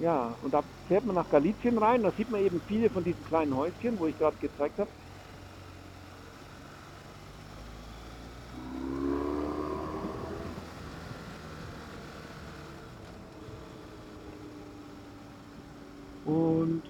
ja, 0.00 0.36
und 0.42 0.52
da 0.52 0.62
fährt 0.86 1.04
man 1.04 1.14
nach 1.14 1.28
Galizien 1.30 1.78
rein, 1.78 2.02
da 2.02 2.12
sieht 2.12 2.30
man 2.30 2.40
eben 2.42 2.60
viele 2.66 2.90
von 2.90 3.04
diesen 3.04 3.24
kleinen 3.24 3.54
Häuschen, 3.54 3.98
wo 3.98 4.06
ich 4.06 4.18
gerade 4.18 4.36
gezeigt 4.38 4.78
habe. 4.78 4.90
Und 16.24 16.82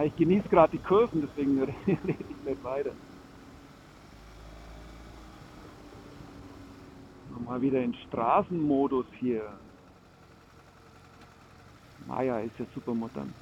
na, 0.00 0.06
ich 0.06 0.16
genieße 0.16 0.48
gerade 0.48 0.76
die 0.76 0.82
Kurven, 0.82 1.20
deswegen 1.20 1.60
rede 1.62 1.74
ich 1.86 2.44
nicht 2.44 2.64
weiter. 2.64 2.92
Nochmal 7.32 7.60
wieder 7.60 7.82
in 7.82 7.94
Straßenmodus 8.08 9.06
hier. 9.18 9.42
Maya 12.06 12.40
ist 12.40 12.58
ja 12.58 12.64
super 12.74 12.94
modern. 12.94 13.32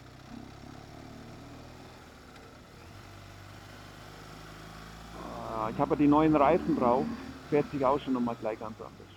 Ah, 5.23 5.71
ich 5.73 5.79
habe 5.79 5.95
ja 5.95 5.97
die 5.97 6.09
neuen 6.09 6.35
Reifen 6.35 6.77
drauf. 6.77 7.07
Fährt 7.51 7.71
sich 7.71 7.85
auch 7.85 8.01
schon 8.01 8.15
nochmal 8.15 8.37
gleich 8.37 8.59
ganz 8.59 8.79
anders. 8.81 9.09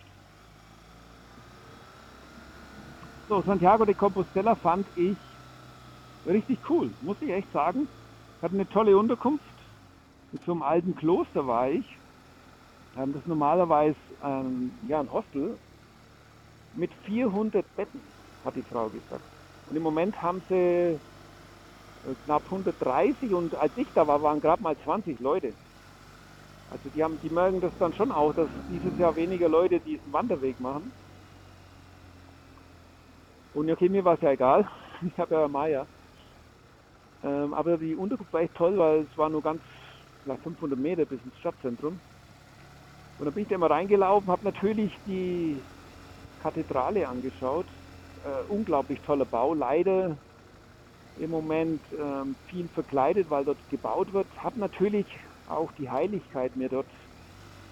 So, 3.27 3.41
Santiago 3.41 3.85
de 3.85 3.95
Compostela 3.95 4.55
fand 4.55 4.85
ich 4.95 5.30
richtig 6.25 6.59
cool, 6.69 6.93
muss 7.01 7.17
ich 7.21 7.29
echt 7.31 7.51
sagen. 7.51 7.87
Hat 8.41 8.51
eine 8.53 8.67
tolle 8.67 8.97
Unterkunft. 8.97 9.43
Mit 10.31 10.43
so 10.45 10.51
einem 10.53 10.63
alten 10.63 10.95
Kloster 10.95 11.45
war 11.47 11.69
ich. 11.69 11.85
Das 12.95 13.07
ist 13.09 13.27
normalerweise 13.27 13.97
ähm, 14.21 14.71
ja, 14.87 14.99
ein 14.99 15.11
Hostel 15.11 15.57
mit 16.73 16.91
400 17.05 17.65
Betten, 17.75 18.01
hat 18.43 18.55
die 18.55 18.63
Frau 18.63 18.89
gesagt. 18.89 19.25
Und 19.65 19.75
im 19.75 19.83
Moment 19.83 20.21
haben 20.21 20.41
sie 20.49 20.55
äh, 20.55 22.15
knapp 22.25 22.49
130 22.51 23.33
und 23.33 23.55
als 23.55 23.75
ich 23.77 23.87
da 23.93 24.07
war, 24.07 24.21
waren 24.21 24.41
gerade 24.41 24.61
mal 24.61 24.77
20 24.83 25.19
Leute. 25.19 25.55
Also 26.67 26.89
die 26.89 27.03
haben, 27.03 27.19
die 27.19 27.29
merken 27.29 27.61
das 27.61 27.73
dann 27.77 27.93
schon 27.93 28.11
auch, 28.11 28.33
dass 28.33 28.49
dieses 28.67 28.97
Jahr 28.97 29.15
weniger 29.15 29.49
Leute 29.49 29.79
diesen 29.79 30.11
Wanderweg 30.11 30.59
machen. 30.59 30.91
Und 33.53 33.69
okay, 33.69 33.89
mir 33.89 34.03
war 34.05 34.15
es 34.15 34.21
ja 34.21 34.31
egal. 34.31 34.69
Ich 35.03 35.17
habe 35.17 35.33
ja 35.33 35.47
Maya. 35.47 35.87
Ähm, 37.23 37.53
aber 37.53 37.77
die 37.77 37.95
Unterkunft 37.95 38.33
war 38.33 38.41
echt 38.41 38.55
toll, 38.55 38.77
weil 38.77 39.01
es 39.01 39.17
war 39.17 39.29
nur 39.29 39.41
ganz 39.41 39.61
vielleicht 40.23 40.43
500 40.43 40.77
Meter 40.77 41.05
bis 41.05 41.21
ins 41.23 41.37
Stadtzentrum. 41.37 42.01
Und 43.17 43.25
da 43.25 43.31
bin 43.31 43.43
ich 43.43 43.49
da 43.49 43.55
immer 43.55 43.69
reingelaufen, 43.69 44.29
habe 44.31 44.43
natürlich 44.45 44.91
die 45.05 45.63
Kathedrale 46.39 47.07
angeschaut. 47.07 47.71
Äh, 48.23 48.43
unglaublich 48.47 49.01
toller 49.01 49.25
Bau. 49.25 49.53
Leider 49.53 50.17
im 51.15 51.29
Moment 51.29 51.85
ähm, 51.91 52.35
viel 52.45 52.69
verkleidet, 52.69 53.29
weil 53.29 53.45
dort 53.45 53.67
gebaut 53.69 54.13
wird. 54.13 54.27
Habe 54.43 54.59
natürlich 54.59 55.07
auch 55.45 55.71
die 55.73 55.89
Heiligkeit 55.89 56.55
mir 56.55 56.69
dort 56.69 56.89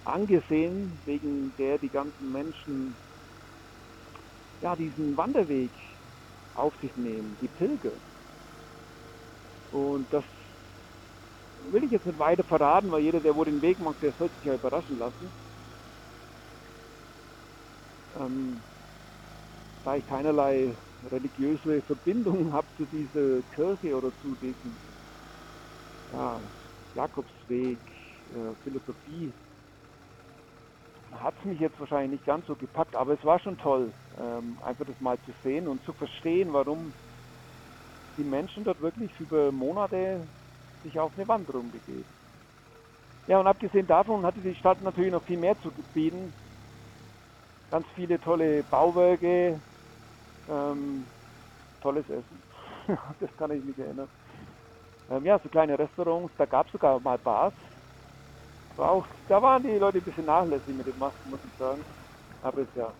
angesehen, 0.04 1.02
wegen 1.06 1.56
der 1.56 1.78
die 1.80 1.90
ganzen 1.90 2.32
Menschen 2.32 2.98
ja, 4.62 4.76
diesen 4.76 5.16
Wanderweg 5.18 5.72
auf 6.54 6.76
sich 6.82 6.96
nehmen, 6.96 7.38
die 7.40 7.48
Pilger. 7.48 7.94
Und 9.71 10.12
das 10.13 10.23
will 11.71 11.84
ich 11.84 11.91
jetzt 11.91 12.05
nicht 12.05 12.17
weiter 12.19 12.43
verraten, 12.43 12.91
weil 12.91 13.01
jeder, 13.01 13.19
der 13.19 13.36
wo 13.36 13.43
den 13.43 13.62
Weg 13.62 13.79
macht, 13.79 14.01
der 14.01 14.13
soll 14.13 14.29
sich 14.32 14.43
ja 14.43 14.55
überraschen 14.55 14.97
lassen. 14.97 15.34
Ähm, 18.15 18.63
da 19.84 19.95
ich 19.95 20.05
keinerlei 20.05 20.75
religiöse 21.03 21.82
Verbindung 21.84 22.51
habe 22.53 22.67
zu 22.75 22.86
dieser 22.86 23.43
Kirche 23.43 23.95
oder 23.95 24.12
zu 24.19 24.36
diesem 24.36 24.79
ja, 26.12 26.41
Jakobsweg, 26.93 27.79
äh, 28.34 28.55
Philosophie, 28.63 29.34
hat 31.12 31.36
es 31.39 31.45
mich 31.45 31.60
jetzt 31.60 31.79
wahrscheinlich 31.79 32.12
nicht 32.12 32.25
ganz 32.25 32.45
so 32.45 32.55
gepackt, 32.55 32.95
aber 32.95 33.13
es 33.13 33.23
war 33.23 33.39
schon 33.39 33.58
toll, 33.58 33.93
ähm, 34.17 34.60
einfach 34.63 34.86
das 34.86 34.99
mal 34.99 35.19
zu 35.21 35.32
sehen 35.43 35.67
und 35.67 35.84
zu 35.84 35.93
verstehen, 35.93 36.53
warum 36.53 36.93
die 38.17 38.24
Menschen 38.24 38.63
dort 38.63 38.82
wirklich 38.82 39.12
über 39.19 39.52
Monate 39.52 40.28
sich 40.84 41.00
auf 41.00 41.13
eine 41.15 41.28
Wanderung 41.28 41.72
begeben. 41.72 42.10
Ja, 43.28 43.39
und 43.39 43.48
abgesehen 43.48 43.88
davon 43.88 44.26
hatte 44.26 44.41
die 44.41 44.56
Stadt 44.56 44.82
natürlich 44.82 45.12
noch 45.12 45.24
viel 45.24 45.38
mehr 45.38 45.60
zu 45.62 45.72
bieten. 45.93 46.34
Ganz 47.69 47.86
viele 47.93 48.19
tolle 48.19 48.63
Bauwerke, 48.63 49.62
ähm, 50.48 51.08
tolles 51.82 52.10
Essen. 52.10 52.43
das 53.19 53.30
kann 53.38 53.52
ich 53.52 53.63
mich 53.63 53.78
erinnern. 53.78 54.10
Ähm, 55.10 55.26
ja, 55.26 55.39
so 55.39 55.50
kleine 55.50 55.78
Restaurants, 55.78 56.34
da 56.38 56.45
gab 56.45 56.67
es 56.67 56.72
sogar 56.72 57.00
mal 57.00 57.17
Bars. 57.17 57.54
War 58.76 58.91
auch, 58.91 59.08
da 59.28 59.41
waren 59.41 59.63
die 59.63 59.78
Leute 59.78 60.00
ein 60.00 60.04
bisschen 60.04 60.26
nachlässig 60.26 60.76
mit 60.76 60.88
den 60.88 60.98
Masken, 60.98 61.30
muss 61.30 61.43
ich 61.43 61.54
sagen. 61.58 61.84
Aber 62.41 62.62
es 62.62 62.69
ja, 62.76 62.93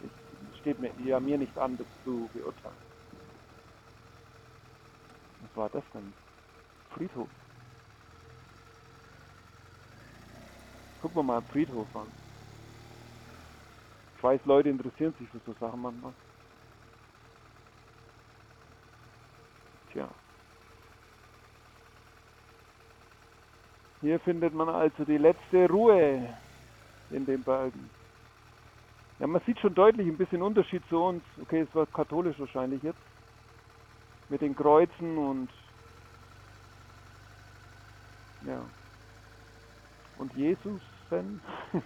es 0.00 0.58
steht 0.58 0.78
mir, 0.80 0.92
ja, 1.04 1.20
mir 1.20 1.38
nicht 1.38 1.56
an, 1.58 1.76
das 1.76 1.86
zu 2.04 2.30
beurteilen. 2.32 2.74
Was 5.44 5.56
war 5.56 5.68
das 5.68 5.84
denn? 5.92 6.12
Friedhof. 6.94 7.28
Gucken 11.02 11.16
wir 11.18 11.22
mal 11.22 11.36
am 11.36 11.44
Friedhof 11.44 11.86
an. 11.94 12.06
Ich 14.16 14.22
weiß, 14.22 14.40
Leute 14.46 14.70
interessieren 14.70 15.14
sich 15.18 15.28
für 15.28 15.40
so 15.44 15.54
Sachen 15.60 15.82
manchmal. 15.82 16.12
Tja. 19.92 20.08
Hier 24.00 24.18
findet 24.20 24.54
man 24.54 24.68
also 24.68 25.04
die 25.04 25.18
letzte 25.18 25.68
Ruhe 25.68 26.34
in 27.10 27.26
den 27.26 27.42
Bergen. 27.42 27.90
Ja, 29.18 29.26
man 29.26 29.42
sieht 29.46 29.58
schon 29.60 29.74
deutlich 29.74 30.06
ein 30.06 30.16
bisschen 30.16 30.42
Unterschied 30.42 30.82
zu 30.88 31.02
uns. 31.02 31.22
Okay, 31.40 31.60
es 31.60 31.74
war 31.74 31.86
katholisch 31.86 32.38
wahrscheinlich 32.38 32.82
jetzt. 32.82 33.13
Mit 34.34 34.42
den 34.42 34.56
Kreuzen 34.56 35.16
und 35.16 35.48
ja. 38.44 38.58
Und 40.18 40.34
Jesus 40.34 40.80
denn? 41.08 41.40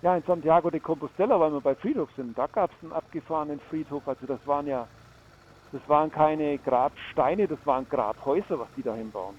ja, 0.00 0.16
in 0.16 0.22
Santiago 0.22 0.70
de 0.70 0.80
Compostela, 0.80 1.38
weil 1.38 1.52
wir 1.52 1.60
bei 1.60 1.74
Friedhof 1.74 2.08
sind, 2.16 2.38
da 2.38 2.46
gab 2.46 2.70
es 2.70 2.82
einen 2.82 2.94
abgefahrenen 2.94 3.60
Friedhof. 3.68 4.08
Also 4.08 4.24
das 4.26 4.40
waren 4.46 4.66
ja, 4.66 4.88
das 5.72 5.86
waren 5.90 6.10
keine 6.10 6.56
Grabsteine, 6.56 7.46
das 7.46 7.58
waren 7.66 7.86
Grabhäuser, 7.86 8.58
was 8.58 8.68
die 8.74 8.82
da 8.82 8.94
hinbauen. 8.94 9.36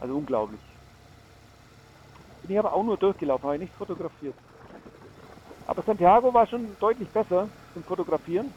Also 0.00 0.16
unglaublich. 0.16 0.62
Bin 2.40 2.52
ich 2.52 2.58
aber 2.58 2.72
auch 2.72 2.84
nur 2.84 2.96
durchgelaufen, 2.96 3.44
habe 3.44 3.56
ich 3.56 3.62
nicht 3.64 3.74
fotografiert. 3.74 4.34
Aber 5.66 5.82
Santiago 5.82 6.32
war 6.32 6.46
schon 6.46 6.74
deutlich 6.80 7.10
besser 7.10 7.50
zum 7.74 7.84
Fotografieren. 7.84 8.50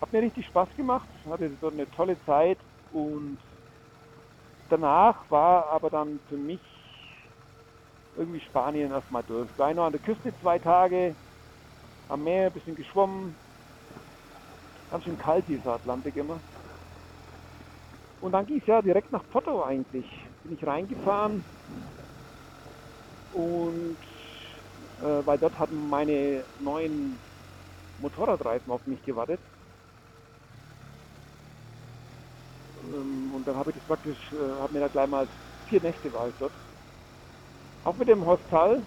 Hat 0.00 0.12
mir 0.12 0.22
richtig 0.22 0.46
Spaß 0.46 0.68
gemacht, 0.76 1.08
hatte 1.26 1.50
dort 1.60 1.74
eine 1.74 1.90
tolle 1.90 2.16
Zeit 2.24 2.58
und 2.92 3.38
danach 4.70 5.30
war 5.30 5.68
aber 5.70 5.90
dann 5.90 6.20
für 6.28 6.36
mich 6.36 6.60
irgendwie 8.16 8.40
Spanien 8.40 8.90
erstmal 8.90 9.22
durch. 9.24 9.48
War 9.58 9.72
nur 9.74 9.84
an 9.84 9.92
der 9.92 10.00
Küste 10.00 10.32
zwei 10.40 10.58
Tage, 10.58 11.14
am 12.08 12.24
Meer 12.24 12.46
ein 12.46 12.52
bisschen 12.52 12.74
geschwommen. 12.74 13.36
Ganz 14.90 15.04
schön 15.04 15.18
kalt 15.18 15.46
dieser 15.48 15.74
Atlantik 15.74 16.16
immer. 16.16 16.40
Und 18.20 18.32
dann 18.32 18.46
ging 18.46 18.58
es 18.60 18.66
ja 18.66 18.82
direkt 18.82 19.12
nach 19.12 19.22
Porto 19.30 19.62
eigentlich. 19.62 20.06
Bin 20.42 20.54
ich 20.54 20.66
reingefahren 20.66 21.44
und 23.32 23.98
äh, 24.98 25.26
weil 25.26 25.38
dort 25.38 25.58
hatten 25.58 25.88
meine 25.88 26.44
neuen 26.58 27.18
Motorradreifen 27.98 28.72
auf 28.72 28.84
mich 28.86 29.02
gewartet. 29.04 29.40
Ähm, 32.92 33.32
und 33.34 33.46
dann 33.46 33.56
habe 33.56 33.70
ich 33.70 33.76
das 33.76 33.84
praktisch, 33.86 34.18
äh, 34.32 34.36
habe 34.36 34.72
mir 34.72 34.80
da 34.80 34.88
gleich 34.88 35.08
mal 35.08 35.28
vier 35.66 35.80
Nächte 35.80 36.12
war 36.12 36.28
ich 36.28 36.36
dort. 36.36 36.54
Auch 37.84 37.96
mit 37.96 38.08
dem 38.08 38.24
Hostel. 38.26 38.86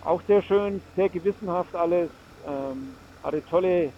Auch 0.00 0.22
sehr 0.26 0.42
schön, 0.42 0.82
sehr 0.96 1.10
gewissenhaft 1.10 1.74
alles. 1.74 2.10
Ähm, 2.44 2.98
hatte 3.22 3.44
tolle, 3.44 3.94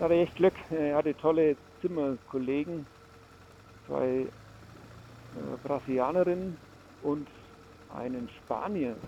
hatte 0.00 0.14
echt 0.14 0.34
Glück, 0.34 0.54
äh, 0.70 0.94
hatte 0.94 1.16
tolle 1.16 1.56
Zimmerkollegen, 1.80 2.86
zwei 3.86 4.32
äh, 5.34 5.56
Brasilianerinnen 5.62 6.58
und 7.00 7.30
einen 7.88 8.28
Spanier. 8.30 9.00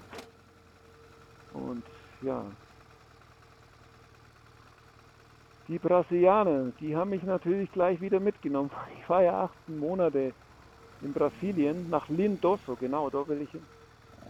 Und 1.51 1.87
ja, 2.21 2.57
die 5.69 5.79
Brasilianer, 5.79 6.73
die 6.81 6.97
haben 6.97 7.11
mich 7.11 7.23
natürlich 7.23 7.71
gleich 7.73 8.01
wieder 8.01 8.21
mitgenommen. 8.21 8.71
Ich 9.03 9.09
war 9.09 9.23
ja 9.23 9.45
18 9.45 9.79
Monate 9.79 10.35
in 11.01 11.13
Brasilien, 11.15 11.89
nach 11.91 12.09
Lindoso, 12.09 12.77
genau, 12.77 13.11
da 13.11 13.27
will 13.29 13.43
ich 13.43 13.51
hin. 13.53 13.67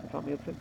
Da 0.03 0.09
fahren 0.09 0.27
wir 0.27 0.35
jetzt 0.35 0.45
hin. 0.45 0.59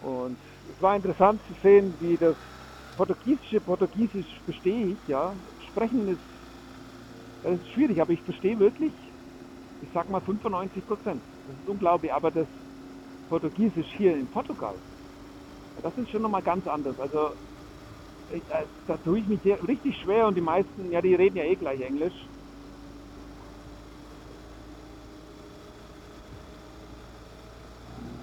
Und 0.00 0.38
es 0.70 0.80
war 0.82 0.96
interessant 0.96 1.42
zu 1.46 1.54
sehen, 1.62 1.98
wie 2.00 2.16
das 2.18 2.36
Portugiesische, 2.96 3.60
Portugiesisch 3.60 4.28
verstehe 4.44 4.86
ich, 4.94 5.06
ja. 5.06 5.36
Sprechen 5.70 6.08
ist, 6.08 6.22
das 7.42 7.60
ist 7.60 7.68
schwierig, 7.70 8.00
aber 8.00 8.12
ich 8.12 8.22
verstehe 8.22 8.58
wirklich, 8.58 8.94
ich 9.80 9.90
sag 9.94 10.08
mal 10.08 10.20
95 10.22 10.86
Prozent. 10.86 11.24
Das 11.46 11.56
ist 11.56 11.68
unglaublich, 11.68 12.12
aber 12.12 12.30
das 12.30 12.48
Portugiesisch 13.28 13.88
hier 13.96 14.16
in 14.16 14.28
Portugal, 14.28 14.80
das 15.82 15.96
ist 15.98 16.10
schon 16.10 16.22
nochmal 16.22 16.42
ganz 16.42 16.66
anders. 16.66 16.98
Also 16.98 17.34
da 18.86 18.96
tue 18.98 19.20
ich 19.20 19.26
mich 19.28 19.44
richtig 19.44 19.96
schwer 19.98 20.26
und 20.26 20.34
die 20.36 20.40
meisten, 20.40 20.90
ja, 20.90 21.00
die 21.02 21.14
reden 21.14 21.36
ja 21.36 21.44
eh 21.44 21.56
gleich 21.56 21.80
Englisch. 21.80 22.14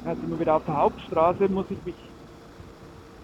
Jetzt 0.05 0.21
sind 0.21 0.29
wir 0.29 0.39
wieder 0.39 0.55
auf 0.55 0.65
der 0.65 0.77
Hauptstraße, 0.77 1.49
muss 1.49 1.69
ich 1.69 1.83
mich 1.85 1.97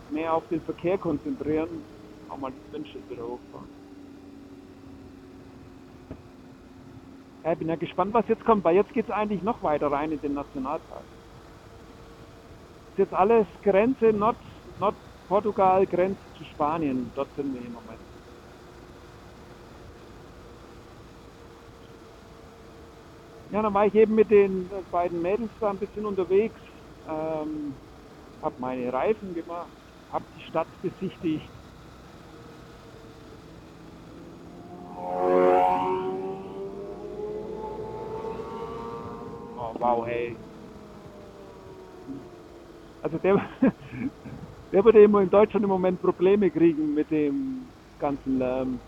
mehr 0.10 0.34
auf 0.34 0.48
den 0.50 0.62
Verkehr 0.62 0.98
konzentrieren. 0.98 1.84
Auch 2.28 2.38
mal 2.38 2.52
die 2.52 2.74
Windschild 2.74 3.10
wieder 3.10 3.26
hochfahren. 3.26 3.70
Ja, 7.44 7.54
ich 7.54 7.60
bin 7.60 7.70
ja 7.70 7.76
gespannt, 7.76 8.14
was 8.14 8.28
jetzt 8.28 8.44
kommt, 8.44 8.64
weil 8.64 8.76
jetzt 8.76 8.92
geht 8.94 9.06
es 9.06 9.12
eigentlich 9.12 9.44
noch 9.44 9.62
weiter 9.62 9.92
rein 9.92 10.12
in 10.12 10.20
den 10.20 10.34
Nationalpark. 10.34 11.06
Ist 12.90 12.98
jetzt 12.98 13.14
alles 13.14 13.48
Grenze 13.62 14.14
Nord, 14.14 14.38
Nordportugal, 14.78 15.86
Grenze 15.86 16.25
zu 16.38 16.44
Spanien. 16.46 17.12
Dort 17.16 17.34
sind 17.36 17.54
wir 17.54 17.62
im 17.62 17.74
Moment. 17.74 18.02
Ja, 23.52 23.62
dann 23.62 23.74
war 23.74 23.86
ich 23.86 23.94
eben 23.94 24.16
mit 24.16 24.30
den 24.32 24.70
beiden 24.92 25.22
Mädels 25.22 25.52
da 25.60 25.70
ein 25.70 25.80
bisschen 25.80 26.06
unterwegs, 26.06 26.60
ähm, 27.08 27.78
habe 28.42 28.56
meine 28.60 28.92
Reifen 28.92 29.34
gemacht, 29.34 29.72
habe 30.12 30.26
die 30.36 30.42
Stadt 30.42 30.68
besichtigt. 30.82 31.50
Oh, 39.58 39.74
wow, 39.80 40.06
hey. 40.06 40.36
Also 43.04 43.20
der, 43.20 43.40
der 44.76 44.84
würde 44.84 45.02
immer 45.02 45.22
in 45.22 45.30
Deutschland 45.30 45.64
im 45.64 45.70
Moment 45.70 46.02
Probleme 46.02 46.52
kriegen 46.52 46.94
mit 46.94 47.10
dem 47.10 47.70
ganzen 47.98 48.40
Lärm. 48.40 48.82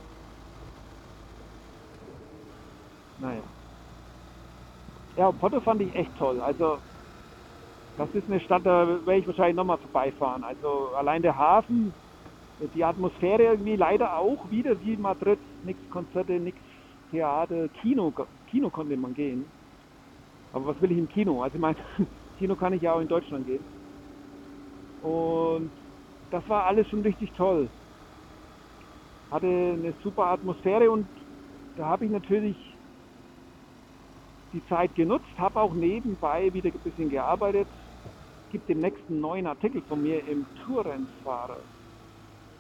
Naja. 3.18 3.42
Ja, 5.16 5.32
Porto 5.32 5.62
fand 5.62 5.82
ich 5.82 5.96
echt 5.96 6.14
toll. 6.18 6.42
Also 6.42 6.80
das 7.96 8.10
ist 8.16 8.26
eine 8.28 8.42
Stadt, 8.42 8.66
da 8.66 8.86
werde 9.06 9.16
ich 9.22 9.28
wahrscheinlich 9.28 9.56
nochmal 9.56 9.78
vorbeifahren. 9.78 10.44
Also 10.44 10.90
allein 10.98 11.22
der 11.22 11.38
Hafen, 11.38 11.94
die 12.60 12.84
Atmosphäre 12.84 13.44
irgendwie 13.44 13.78
leider 13.78 14.18
auch 14.18 14.52
wieder 14.52 14.78
wie 14.82 14.98
Madrid. 14.98 15.40
Nichts 15.64 15.90
Konzerte, 15.90 16.34
nichts 16.34 16.60
Theater, 17.12 17.70
Kino, 17.70 18.14
Kino 18.48 18.70
konnte 18.72 18.98
man 18.98 19.14
gehen. 19.14 19.50
Aber 20.52 20.66
was 20.68 20.82
will 20.82 20.92
ich 20.92 20.98
im 20.98 21.08
Kino? 21.08 21.42
Also 21.44 21.56
ich 21.56 21.62
meine, 21.62 21.78
Kino 22.38 22.58
kann 22.58 22.74
ich 22.74 22.82
ja 22.82 22.92
auch 22.92 23.00
in 23.00 23.08
Deutschland 23.08 23.46
gehen. 23.46 23.64
Und 25.02 25.72
das 26.32 26.48
war 26.50 26.66
alles 26.66 26.88
schon 26.90 27.02
richtig 27.02 27.34
toll. 27.34 27.70
Hatte 29.32 29.48
eine 29.48 29.94
super 30.04 30.28
Atmosphäre 30.28 30.90
und 30.92 31.08
da 31.76 31.86
habe 31.88 32.06
ich 32.06 32.12
natürlich 32.12 32.58
die 34.54 34.66
Zeit 34.66 34.96
genutzt, 34.96 35.28
habe 35.38 35.60
auch 35.62 35.74
nebenbei 35.74 36.54
wieder 36.54 36.70
ein 36.74 36.82
bisschen 36.82 37.10
gearbeitet, 37.10 37.68
gibt 38.50 38.70
demnächst 38.70 39.04
einen 39.10 39.20
neuen 39.22 39.48
Artikel 39.48 39.82
von 39.84 40.02
mir 40.02 40.26
im 40.28 40.48
Tourrennfahrer. 40.66 41.64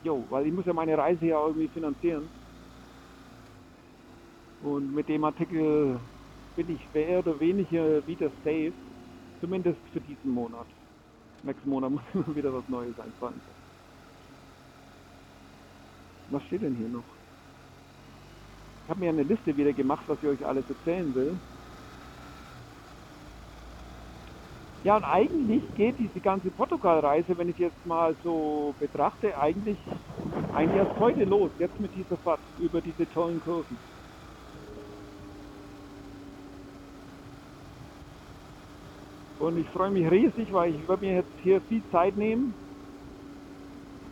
Jo, 0.03 0.25
weil 0.29 0.47
ich 0.47 0.53
muss 0.53 0.65
ja 0.65 0.73
meine 0.73 0.97
Reise 0.97 1.25
ja 1.25 1.45
irgendwie 1.45 1.69
finanzieren. 1.69 2.29
Und 4.59 4.93
mit 4.93 5.09
dem 5.09 5.23
Artikel 5.23 5.99
bin 6.55 6.69
ich 6.69 6.91
mehr 6.93 7.19
oder 7.19 7.39
weniger 7.39 8.05
wieder 8.07 8.29
safe. 8.43 8.73
Zumindest 9.39 9.81
für 9.91 10.01
diesen 10.01 10.31
Monat. 10.31 10.67
Nächsten 11.43 11.69
Monat 11.69 11.91
muss 11.91 12.01
immer 12.13 12.35
wieder 12.35 12.53
was 12.53 12.67
Neues 12.69 12.99
einfallen. 12.99 13.41
Was 16.29 16.43
steht 16.43 16.61
denn 16.61 16.75
hier 16.75 16.89
noch? 16.89 17.03
Ich 18.83 18.89
habe 18.89 18.99
mir 18.99 19.09
eine 19.09 19.23
Liste 19.23 19.55
wieder 19.55 19.73
gemacht, 19.73 20.03
was 20.07 20.17
ich 20.21 20.27
euch 20.29 20.45
alles 20.45 20.63
erzählen 20.69 21.13
will. 21.13 21.37
Ja, 24.83 24.95
und 24.95 25.03
eigentlich 25.03 25.61
geht 25.75 25.99
diese 25.99 26.21
ganze 26.21 26.49
Portugal-Reise, 26.49 27.37
wenn 27.37 27.49
ich 27.49 27.57
jetzt 27.57 27.85
mal 27.85 28.15
so 28.23 28.73
betrachte, 28.79 29.37
eigentlich, 29.37 29.77
eigentlich 30.55 30.77
erst 30.77 30.97
heute 30.99 31.25
los, 31.25 31.51
jetzt 31.59 31.77
mit 31.81 31.93
dieser 31.95 32.15
Fahrt 32.17 32.39
über 32.59 32.79
diese 32.79 33.05
tollen 33.09 33.41
Kurven. 33.41 33.77
Und 39.37 39.57
ich 39.57 39.67
freue 39.69 39.91
mich 39.91 40.09
riesig, 40.09 40.51
weil 40.51 40.73
ich 40.75 40.87
werde 40.87 41.05
mir 41.05 41.15
jetzt 41.15 41.39
hier 41.41 41.61
viel 41.61 41.87
Zeit 41.89 42.15
nehmen. 42.15 42.55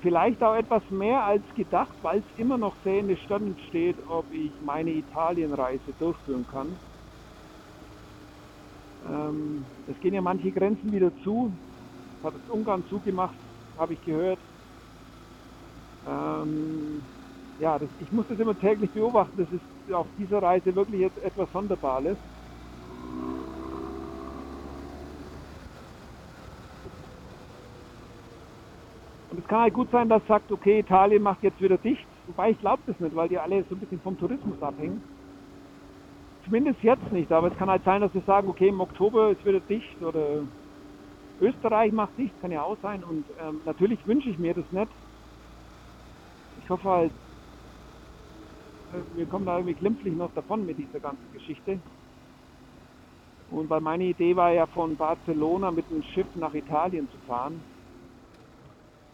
Vielleicht 0.01 0.43
auch 0.43 0.55
etwas 0.55 0.87
mehr 0.91 1.23
als 1.23 1.43
gedacht, 1.55 1.97
weil 2.01 2.19
es 2.19 2.37
immer 2.37 2.57
noch 2.57 2.77
sehr 2.83 2.99
in 2.99 3.07
den 3.07 3.17
Sternen 3.17 3.57
steht, 3.67 3.97
ob 4.07 4.31
ich 4.31 4.61
meine 4.61 4.91
Italienreise 4.91 5.93
durchführen 5.93 6.45
kann. 6.45 6.79
Ähm, 9.03 9.65
es 9.87 9.99
gehen 9.99 10.13
ja 10.13 10.21
manche 10.21 10.51
Grenzen 10.51 10.91
wieder 10.91 11.15
zu. 11.23 11.57
Hat 12.23 12.35
das 12.35 12.47
Ungarn 12.49 12.85
zugemacht, 12.85 13.39
habe 13.77 13.93
ich 13.93 14.01
gehört. 14.01 14.39
Ähm, 16.05 17.07
ja, 17.57 17.79
das, 17.79 17.89
ich 17.97 18.11
muss 18.11 18.27
das 18.27 18.39
immer 18.39 18.57
täglich 18.57 18.91
beobachten. 18.93 19.37
Das 19.37 19.51
ist 19.51 19.93
auf 19.93 20.07
dieser 20.17 20.41
Reise 20.41 20.75
wirklich 20.75 21.01
jetzt 21.01 21.17
etwas 21.17 21.51
Sonderbares. 21.51 22.17
Es 29.45 29.49
kann 29.49 29.59
halt 29.59 29.75
gut 29.75 29.91
sein, 29.91 30.09
dass 30.09 30.25
sagt, 30.25 30.51
okay, 30.51 30.79
Italien 30.79 31.21
macht 31.21 31.43
jetzt 31.43 31.61
wieder 31.61 31.77
dicht. 31.77 32.03
Wobei 32.25 32.49
ich 32.49 32.59
glaube 32.59 32.81
das 32.87 32.99
nicht, 32.99 33.15
weil 33.15 33.29
die 33.29 33.37
alle 33.37 33.63
so 33.69 33.75
ein 33.75 33.79
bisschen 33.79 34.01
vom 34.01 34.17
Tourismus 34.17 34.59
abhängen. 34.59 35.03
Zumindest 36.45 36.81
jetzt 36.81 37.11
nicht, 37.11 37.31
aber 37.31 37.51
es 37.51 37.57
kann 37.59 37.69
halt 37.69 37.83
sein, 37.83 38.01
dass 38.01 38.11
sie 38.11 38.23
sagen, 38.25 38.49
okay, 38.49 38.69
im 38.69 38.81
Oktober 38.81 39.29
ist 39.29 39.45
wieder 39.45 39.59
dicht 39.59 40.01
oder 40.01 40.41
Österreich 41.39 41.91
macht 41.91 42.17
dicht, 42.17 42.33
kann 42.41 42.51
ja 42.51 42.63
auch 42.63 42.75
sein. 42.81 43.03
Und 43.03 43.23
ähm, 43.39 43.61
natürlich 43.65 43.99
wünsche 44.07 44.29
ich 44.29 44.39
mir 44.39 44.55
das 44.55 44.65
nicht. 44.71 44.91
Ich 46.63 46.69
hoffe 46.71 46.89
halt, 46.89 47.11
wir 49.15 49.27
kommen 49.27 49.45
da 49.45 49.57
irgendwie 49.57 49.75
glimpflich 49.75 50.15
noch 50.15 50.33
davon 50.33 50.65
mit 50.65 50.79
dieser 50.79 50.99
ganzen 50.99 51.31
Geschichte. 51.33 51.77
Und 53.51 53.69
weil 53.69 53.81
meine 53.81 54.05
Idee 54.05 54.35
war 54.35 54.51
ja 54.51 54.65
von 54.65 54.95
Barcelona 54.95 55.69
mit 55.69 55.87
dem 55.91 56.01
Schiff 56.01 56.27
nach 56.33 56.55
Italien 56.55 57.07
zu 57.11 57.17
fahren. 57.27 57.61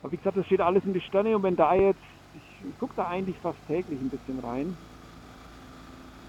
Aber 0.01 0.11
wie 0.11 0.17
gesagt, 0.17 0.37
das 0.37 0.45
steht 0.45 0.61
alles 0.61 0.83
in 0.83 0.93
die 0.93 1.01
Sterne 1.01 1.35
und 1.35 1.43
wenn 1.43 1.55
da 1.55 1.73
jetzt, 1.75 2.01
ich, 2.33 2.77
gucke 2.77 2.95
da 2.95 3.07
eigentlich 3.07 3.37
fast 3.39 3.59
täglich 3.67 4.01
ein 4.01 4.09
bisschen 4.09 4.39
rein. 4.39 4.77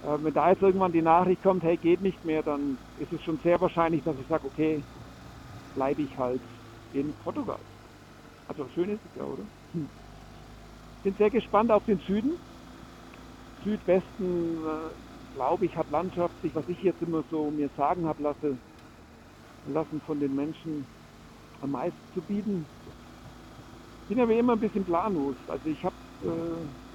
Äh, 0.03 0.19
wenn 0.21 0.35
da 0.35 0.51
jetzt 0.51 0.63
irgendwann 0.63 0.93
die 0.93 1.03
Nachricht 1.03 1.43
kommt, 1.43 1.63
hey, 1.63 1.77
geht 1.79 2.01
nicht 2.01 2.23
mehr, 2.25 2.43
dann 2.43 2.79
ist 2.97 3.13
es 3.13 3.23
schon 3.23 3.39
sehr 3.39 3.61
wahrscheinlich, 3.61 4.03
dass 4.05 4.19
ich 4.19 4.27
sage, 4.29 4.47
okay, 4.47 4.85
bleibe 5.75 6.03
ich 6.03 6.17
halt 6.19 6.43
in 6.93 7.15
Portugal. 7.15 7.61
Also 8.47 8.69
schön 8.69 8.91
ist 8.91 9.05
es 9.05 9.15
ja, 9.15 9.25
oder? 9.25 9.47
Hm. 9.73 9.91
Bin 11.03 11.15
sehr 11.15 11.31
gespannt 11.31 11.71
auf 11.71 11.85
den 11.85 11.99
Süden. 12.01 12.39
Südwesten, 13.65 14.65
äh, 14.67 14.91
glaube 15.33 15.65
ich, 15.67 15.77
hat 15.77 15.89
landschaftlich, 15.89 16.55
was 16.55 16.69
ich 16.69 16.83
jetzt 16.83 17.01
immer 17.01 17.23
so 17.31 17.51
mir 17.51 17.71
sagen 17.77 18.07
habe 18.07 18.23
lasse, 18.23 18.59
lassen 19.65 20.01
von 20.03 20.21
den 20.21 20.35
Menschen 20.35 20.87
am 21.61 21.71
meisten 21.71 22.01
zu 22.13 22.23
bieten. 22.23 22.69
Ich 24.03 24.09
bin 24.09 24.21
aber 24.21 24.35
immer 24.35 24.55
ein 24.55 24.61
bisschen 24.61 24.85
planlos. 24.85 25.37
Also 25.47 25.69
ich 25.69 25.83
habe 25.85 25.97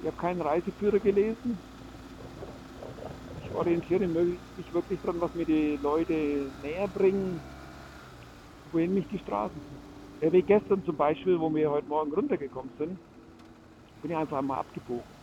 äh, 0.02 0.06
hab 0.06 0.18
keinen 0.18 0.40
Reiseführer 0.40 1.00
gelesen. 1.00 1.60
Ich 3.42 3.52
orientiere 3.54 4.06
mich 4.06 4.72
wirklich 4.72 5.00
daran, 5.00 5.20
was 5.20 5.32
mir 5.34 5.46
die 5.46 5.76
Leute 5.76 6.52
näher 6.60 6.86
bringen, 6.88 7.42
wohin 8.70 8.94
mich 8.94 9.08
die 9.08 9.18
Straßen. 9.18 9.62
Ja, 10.20 10.32
wie 10.32 10.42
gestern 10.42 10.84
zum 10.84 10.96
Beispiel, 10.96 11.38
wo 11.40 11.54
wir 11.54 11.70
heute 11.70 11.88
Morgen 11.88 12.12
runtergekommen 12.12 12.72
sind, 12.78 13.00
bin 14.02 14.10
ich 14.10 14.16
einfach 14.16 14.42
mal 14.42 14.58
abgebogen. 14.58 15.14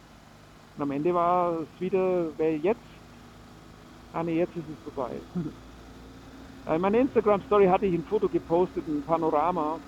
Und 0.75 0.81
am 0.81 0.91
Ende 0.91 1.13
war 1.13 1.61
es 1.61 1.79
wieder, 1.79 2.37
wer 2.37 2.57
jetzt? 2.57 2.81
Ah 4.11 4.23
ne, 4.23 4.33
jetzt 4.33 4.55
ist 4.55 4.67
es 4.69 4.79
vorbei. 4.81 5.21
In 6.67 6.81
meiner 6.81 6.99
Instagram-Story 6.99 7.67
hatte 7.67 7.85
ich 7.85 7.93
ein 7.93 8.05
Foto 8.05 8.27
gepostet, 8.27 8.87
ein 8.87 9.03
Panorama. 9.03 9.79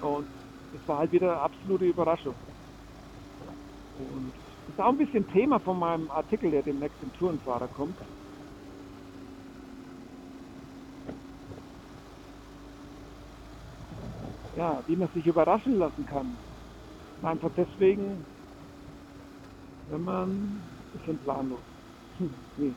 Und 0.00 0.28
es 0.72 0.88
war 0.88 0.98
halt 0.98 1.12
wieder 1.12 1.32
eine 1.32 1.40
absolute 1.40 1.84
Überraschung. 1.86 2.36
Und 3.94 4.32
das 4.66 4.74
ist 4.74 4.80
auch 4.80 4.88
ein 4.88 4.96
bisschen 4.98 5.26
Thema 5.28 5.60
von 5.60 5.78
meinem 5.78 6.10
Artikel, 6.10 6.50
der 6.50 6.62
demnächst 6.62 7.02
im 7.02 7.12
Tourenfahrer 7.12 7.68
kommt. 7.68 7.98
Ja, 14.56 14.82
wie 14.86 14.96
man 14.96 15.08
sich 15.08 15.26
überraschen 15.26 15.74
lassen 15.74 16.06
kann. 16.06 16.38
Einfach 17.22 17.50
deswegen, 17.56 18.26
wenn 19.88 20.02
man 20.02 20.30
ein 20.30 20.90
bisschen 20.92 21.18
planlos. 21.18 21.64
Nee, 22.56 22.76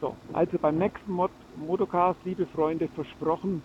So, 0.00 0.14
also 0.34 0.58
beim 0.58 0.76
nächsten 0.76 1.10
Mod 1.10 1.30
Motocast, 1.56 2.18
liebe 2.24 2.44
Freunde, 2.46 2.86
versprochen, 2.88 3.62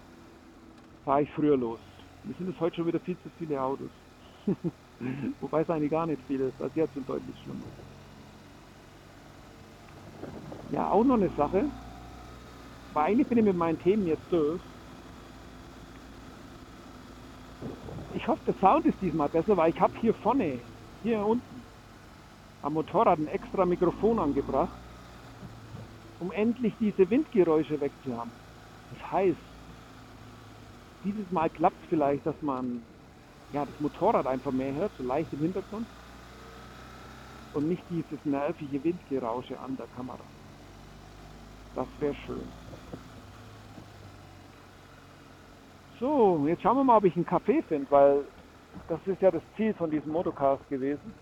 fahre 1.04 1.24
ich 1.24 1.32
früher 1.32 1.58
los. 1.58 1.80
Wir 2.24 2.34
sind 2.36 2.56
es 2.56 2.60
heute 2.62 2.78
schon 2.78 2.88
wieder 2.88 3.02
viel 3.02 3.18
zu 3.18 3.30
viele 3.38 3.62
Autos. 3.62 3.90
Wobei 5.42 5.62
es 5.62 5.70
eigentlich 5.70 5.92
gar 5.92 6.06
nicht 6.06 6.22
viel 6.28 6.40
ist, 6.40 6.62
also 6.62 6.72
jetzt 6.76 6.94
sind 6.94 7.10
deutlich 7.10 7.36
schlimmer. 7.44 7.66
Ja, 10.72 10.90
auch 10.90 11.04
noch 11.04 11.16
eine 11.16 11.30
Sache, 11.36 11.66
weil 12.94 13.06
eigentlich 13.08 13.28
bin 13.28 13.40
ich 13.40 13.44
mit 13.44 13.58
meinen 13.58 13.82
Themen 13.82 14.08
jetzt 14.08 14.24
durch. 14.32 14.62
Ich 18.14 18.26
hoffe, 18.28 18.42
der 18.48 18.54
Sound 18.62 18.86
ist 18.86 19.02
diesmal 19.02 19.28
besser, 19.28 19.58
weil 19.58 19.72
ich 19.72 19.82
habe 19.82 19.94
hier 20.00 20.14
vorne, 20.14 20.60
hier 21.04 21.26
unten, 21.26 21.62
am 22.62 22.74
Motorrad 22.74 23.20
ein 23.20 23.28
extra 23.28 23.66
Mikrofon 23.66 24.20
angebracht 24.20 24.70
um 26.22 26.32
endlich 26.32 26.78
diese 26.78 27.10
Windgeräusche 27.10 27.82
wegzuhaben. 27.82 28.32
Das 28.92 29.12
heißt, 29.12 29.40
dieses 31.04 31.30
Mal 31.32 31.50
klappt 31.50 31.82
es 31.82 31.90
vielleicht, 31.90 32.24
dass 32.28 32.40
man 32.44 32.86
ja, 33.52 33.66
das 33.66 33.78
Motorrad 33.80 34.28
einfach 34.28 34.52
mehr 34.52 34.72
hört, 34.76 34.92
so 34.98 35.04
leicht 35.04 35.34
im 35.34 35.42
Hintergrund 35.42 35.88
und 37.54 37.68
nicht 37.68 37.84
dieses 37.90 38.24
nervige 38.24 38.84
Windgerausche 38.84 39.60
an 39.60 39.76
der 39.78 39.88
Kamera. 39.88 40.24
Das 41.74 41.88
wäre 42.00 42.14
schön. 42.28 42.52
So, 46.00 46.46
jetzt 46.48 46.62
schauen 46.62 46.78
wir 46.78 46.84
mal, 46.84 46.98
ob 46.98 47.06
ich 47.06 47.16
einen 47.16 47.26
Kaffee 47.26 47.64
finde, 47.64 47.90
weil 47.90 48.26
das 48.88 49.00
ist 49.08 49.22
ja 49.22 49.32
das 49.32 49.44
Ziel 49.56 49.74
von 49.74 49.90
diesem 49.90 50.12
Motocast 50.12 50.68
gewesen 50.70 51.16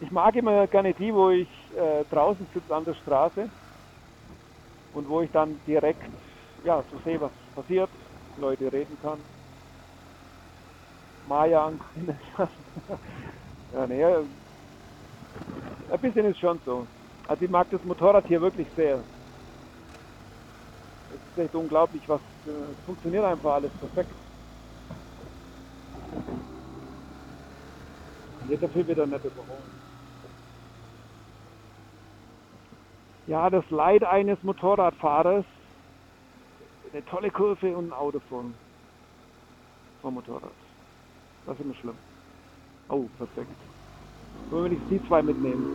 ich 0.00 0.10
mag 0.10 0.34
immer 0.36 0.66
gerne 0.66 0.94
die, 0.94 1.12
wo 1.12 1.30
ich 1.30 1.48
äh, 1.76 2.04
draußen 2.06 2.48
sitze 2.52 2.74
an 2.74 2.84
der 2.84 2.94
Straße 2.94 3.50
und 4.92 5.08
wo 5.08 5.20
ich 5.22 5.30
dann 5.30 5.62
direkt 5.64 6.02
ja, 6.64 6.84
so 6.90 6.98
sehe, 7.04 7.20
was 7.20 7.32
passiert, 7.54 7.90
Leute 8.36 8.72
reden 8.72 8.98
kann. 9.00 9.24
Maya 11.26 11.72
ja, 13.72 13.86
nee, 13.86 14.04
ein 14.04 16.00
bisschen 16.00 16.26
ist 16.26 16.38
schon 16.38 16.60
so. 16.64 16.88
Also 17.26 17.44
ich 17.44 17.50
mag 17.50 17.68
das 17.70 17.82
Motorrad 17.84 18.26
hier 18.26 18.40
wirklich 18.40 18.68
sehr. 18.76 19.04
Es 21.10 21.20
ist 21.32 21.38
echt 21.38 21.54
unglaublich, 21.54 22.08
was 22.08 22.20
äh, 22.46 22.74
funktioniert 22.84 23.24
einfach 23.24 23.54
alles 23.54 23.72
perfekt. 23.78 24.12
Jetzt 28.48 28.62
dafür 28.62 28.86
wieder 28.86 29.06
nicht 29.06 29.24
überholen. 29.24 29.77
Ja, 33.28 33.50
das 33.50 33.68
Leid 33.70 34.04
eines 34.04 34.42
Motorradfahrers, 34.42 35.44
eine 36.92 37.04
tolle 37.06 37.30
Kurve 37.30 37.76
und 37.76 37.88
ein 37.88 37.92
Auto 37.92 38.20
vom, 38.30 38.54
vom 40.00 40.14
Motorrad. 40.14 40.50
Das 41.46 41.58
ist 41.58 41.64
immer 41.64 41.74
schlimm. 41.74 41.96
Oh, 42.88 43.04
perfekt. 43.18 43.50
Nur 44.50 44.64
wenn 44.64 44.72
ich 44.72 44.78
die 44.88 45.06
zwei 45.06 45.22
mitnehmen. 45.22 45.66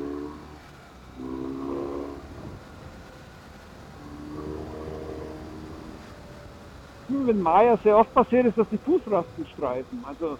Wenn 7.25 7.39
Maya 7.39 7.77
sehr 7.83 7.97
oft 7.97 8.13
passiert 8.13 8.47
ist, 8.47 8.57
dass 8.57 8.67
die 8.69 8.77
Fußrasten 8.79 9.45
streifen. 9.53 10.03
Also 10.05 10.37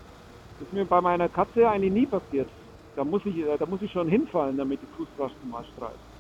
das 0.60 0.68
ist 0.68 0.74
mir 0.74 0.86
bei 0.86 1.00
meiner 1.00 1.30
Katze 1.30 1.70
eigentlich 1.70 1.94
nie 1.94 2.06
passiert. 2.08 2.50
Da 2.96 3.04
muss 3.04 3.22
ich, 3.26 3.36
da 3.60 3.66
muss 3.68 3.82
ich 3.82 3.92
schon 3.92 4.08
hinfallen, 4.08 4.58
damit 4.58 4.82
die 4.82 4.88
Fußrasten 4.88 5.50
mal 5.50 5.64
streifen. 5.74 6.13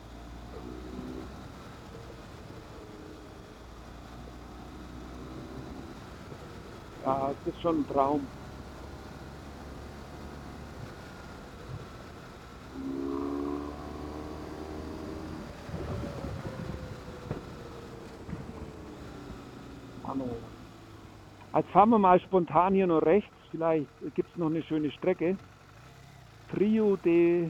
Ja, 7.05 7.31
es 7.31 7.53
ist 7.53 7.61
schon 7.61 7.79
ein 7.79 7.87
Traum. 7.89 8.25
Mano. 20.07 20.29
Jetzt 21.55 21.69
fahren 21.71 21.89
wir 21.89 21.99
mal 21.99 22.19
spontan 22.21 22.73
hier 22.73 22.87
noch 22.87 23.01
rechts. 23.01 23.29
Vielleicht 23.51 23.87
gibt 24.15 24.29
es 24.31 24.37
noch 24.37 24.47
eine 24.47 24.63
schöne 24.63 24.89
Strecke. 24.91 25.37
Trio 26.53 26.95
de 26.95 27.49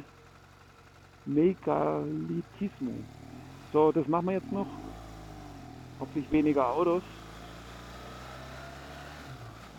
Megalitismo. 1.26 2.94
So, 3.72 3.92
das 3.92 4.08
machen 4.08 4.26
wir 4.26 4.34
jetzt 4.34 4.52
noch. 4.52 4.68
Hoffentlich 6.00 6.32
weniger 6.32 6.68
Autos 6.70 7.04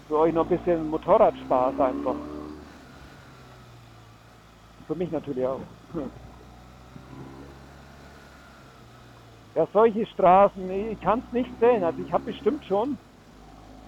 für 0.07 0.19
euch 0.19 0.35
noch 0.35 0.49
ein 0.49 0.57
bisschen 0.57 0.87
Motorradspaß 0.89 1.79
einfach. 1.81 2.17
Für 4.87 4.95
mich 4.95 5.11
natürlich 5.11 5.47
auch. 5.47 5.61
Ja, 9.55 9.69
solche 9.73 10.05
Straßen, 10.07 10.69
ich 10.71 11.01
kann 11.01 11.23
es 11.27 11.33
nicht 11.33 11.51
sehen. 11.61 11.85
Also 11.85 12.01
ich 12.01 12.13
habe 12.13 12.25
bestimmt 12.25 12.65
schon, 12.65 12.99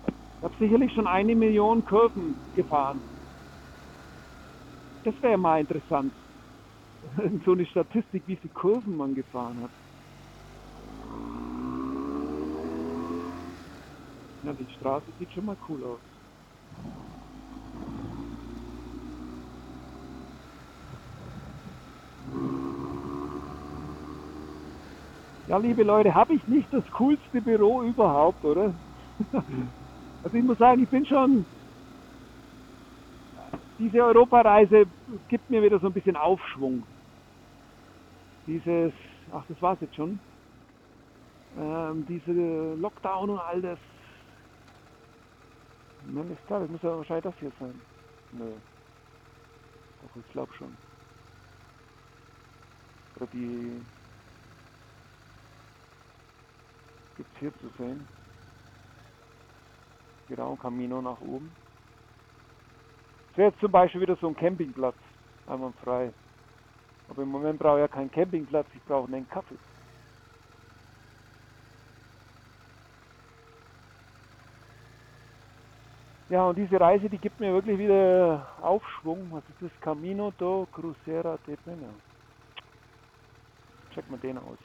ich 0.07 0.43
habe 0.43 0.55
sicherlich 0.59 0.93
schon 0.93 1.07
eine 1.07 1.35
Million 1.35 1.85
Kurven 1.85 2.41
gefahren. 2.55 3.03
Das 5.05 5.15
wäre 5.23 5.37
mal 5.37 5.61
interessant. 5.61 6.15
so 7.45 7.53
eine 7.53 7.67
Statistik, 7.67 8.23
wie 8.27 8.37
viele 8.37 8.53
Kurven 8.53 8.97
man 8.97 9.15
gefahren 9.15 9.63
hat. 9.63 9.71
Ja, 14.47 14.53
die 14.53 14.71
Straße 14.77 15.11
sieht 15.19 15.33
schon 15.33 15.45
mal 15.45 15.57
cool 15.69 15.83
aus. 15.83 16.01
Ja, 25.49 25.59
liebe 25.59 25.83
Leute, 25.83 26.15
habe 26.15 26.35
ich 26.35 26.47
nicht 26.47 26.73
das 26.73 26.89
coolste 26.93 27.43
Büro 27.43 27.83
überhaupt, 27.83 28.45
oder? 28.45 28.75
Also 30.23 30.39
ich 30.39 30.45
muss 30.45 30.59
sagen, 30.59 30.83
ich 30.83 30.91
bin 30.91 31.07
schon. 31.07 31.47
Diese 33.79 34.03
Europareise 34.03 34.87
gibt 35.29 35.49
mir 35.49 35.63
wieder 35.63 35.79
so 35.79 35.87
ein 35.87 35.93
bisschen 35.93 36.17
Aufschwung. 36.17 36.85
Dieses, 38.45 38.93
ach, 39.31 39.47
das 39.47 39.63
war's 39.63 39.81
jetzt 39.81 39.95
schon. 39.95 40.19
Ähm, 41.57 42.07
diese 42.09 42.75
Lockdown 42.75 43.31
und 43.31 43.39
all 43.39 43.63
das 43.63 43.79
Nein, 46.09 46.31
ist 46.31 46.47
klar, 46.47 46.61
das 46.61 46.71
muss 46.71 46.83
ja 46.83 46.97
wahrscheinlich 46.97 47.25
das 47.25 47.35
hier 47.41 47.53
sein. 47.59 47.81
Nö. 48.33 48.53
Doch, 50.03 50.17
ich 50.17 50.33
glaube 50.33 50.53
schon. 50.55 50.77
Oder 53.17 53.27
die 53.33 53.81
gibt 57.17 57.33
es 57.35 57.39
hier 57.41 57.53
zu 57.59 57.69
sehen. 57.79 58.07
Ein 60.29 60.59
Camino 60.59 61.01
nach 61.01 61.21
oben. 61.21 61.51
Das 63.29 63.39
wäre 63.39 63.51
jetzt 63.51 63.61
zum 63.61 63.71
Beispiel 63.71 64.01
wieder 64.01 64.17
so 64.17 64.29
ein 64.29 64.37
Campingplatz. 64.37 64.97
Einmal 65.47 65.73
frei. 65.85 66.13
Aber 67.09 67.23
im 67.23 67.29
Moment 67.29 67.59
brauche 67.59 67.79
ich 67.79 67.83
ja 67.83 67.89
keinen 67.89 68.11
Campingplatz, 68.11 68.67
ich 68.75 68.83
brauche 68.85 69.07
einen 69.13 69.29
Kaffee. 69.29 69.57
Ja, 76.29 76.49
und 76.49 76.59
diese 76.59 76.81
Reise, 76.81 77.09
die 77.09 77.19
gibt 77.19 77.39
mir 77.39 77.53
wirklich 77.53 77.79
wieder 77.79 78.49
Aufschwung. 78.61 79.29
Was 79.31 79.45
ist 79.49 79.63
das? 79.63 79.81
Camino 79.81 80.33
do 80.37 80.67
Crucera 80.73 81.39
de 81.47 81.57
Pena. 81.57 81.89
Check 83.95 84.11
mal 84.11 84.19
den 84.19 84.39
aus. 84.39 84.59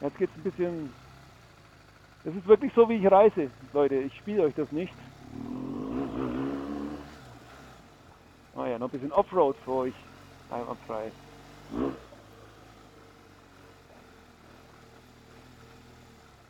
Jetzt 0.00 0.16
geht 0.16 0.30
es 0.30 0.36
ein 0.36 0.42
bisschen... 0.44 0.94
Das 2.24 2.34
ist 2.34 2.46
wirklich 2.46 2.72
so, 2.74 2.88
wie 2.88 2.96
ich 2.96 3.10
reise, 3.10 3.50
Leute. 3.72 3.96
Ich 3.96 4.16
spiele 4.16 4.44
euch 4.44 4.54
das 4.54 4.70
nicht. 4.70 4.92
Ah 8.54 8.66
ja, 8.66 8.78
noch 8.78 8.88
ein 8.88 8.90
bisschen 8.90 9.12
Offroad 9.12 9.56
für 9.64 9.72
euch. 9.72 9.94
Einmal 10.50 10.76
frei. 10.86 11.10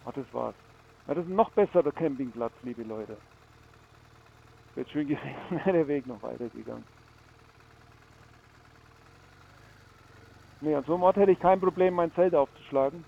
Ah, 0.05 0.12
das 0.14 0.26
war's. 0.32 0.55
Ja, 1.07 1.14
das 1.14 1.24
ist 1.24 1.30
ein 1.30 1.36
noch 1.36 1.51
besserer 1.51 1.91
Campingplatz, 1.91 2.53
liebe 2.62 2.82
Leute. 2.82 3.16
Wird 4.79 4.91
schön 4.91 5.09
gewesen, 5.09 5.35
wäre 5.51 5.72
der 5.72 5.89
Weg 5.89 6.07
noch 6.07 6.22
weitergegangen. 6.22 6.85
Nee, 10.61 10.72
an 10.72 10.85
so 10.85 10.95
einem 10.95 11.03
Ort 11.03 11.16
hätte 11.16 11.33
ich 11.33 11.41
kein 11.41 11.59
Problem, 11.59 11.95
mein 11.95 12.14
Zelt 12.14 12.33
aufzuschlagen. 12.33 13.05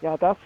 Ja, 0.00 0.16
das. 0.16 0.36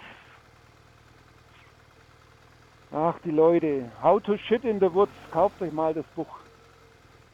Ach, 2.93 3.19
die 3.25 3.31
Leute. 3.31 3.91
How 4.03 4.23
to 4.23 4.37
shit 4.37 4.63
in 4.65 4.79
the 4.79 4.93
woods. 4.93 5.13
Kauft 5.31 5.63
euch 5.63 5.73
mal 5.73 5.95
das 5.95 6.07
Buch. 6.15 6.41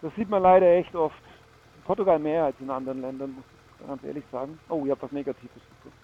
Das 0.01 0.15
sieht 0.15 0.31
man 0.31 0.45
leider 0.45 0.69
echt 0.77 0.95
oft. 0.95 1.19
In 1.79 1.83
Portugal 1.83 2.21
mehr 2.21 2.45
als 2.45 2.61
in 2.61 2.71
anderen 2.71 3.01
Ländern, 3.01 3.35
muss 3.35 3.45
ich 3.81 3.87
ganz 3.89 4.05
ehrlich 4.05 4.25
sagen. 4.31 4.61
Oh, 4.69 4.85
ihr 4.85 4.93
habt 4.93 5.03
was 5.03 5.11
Negatives 5.11 5.51
gefunden. 5.55 5.99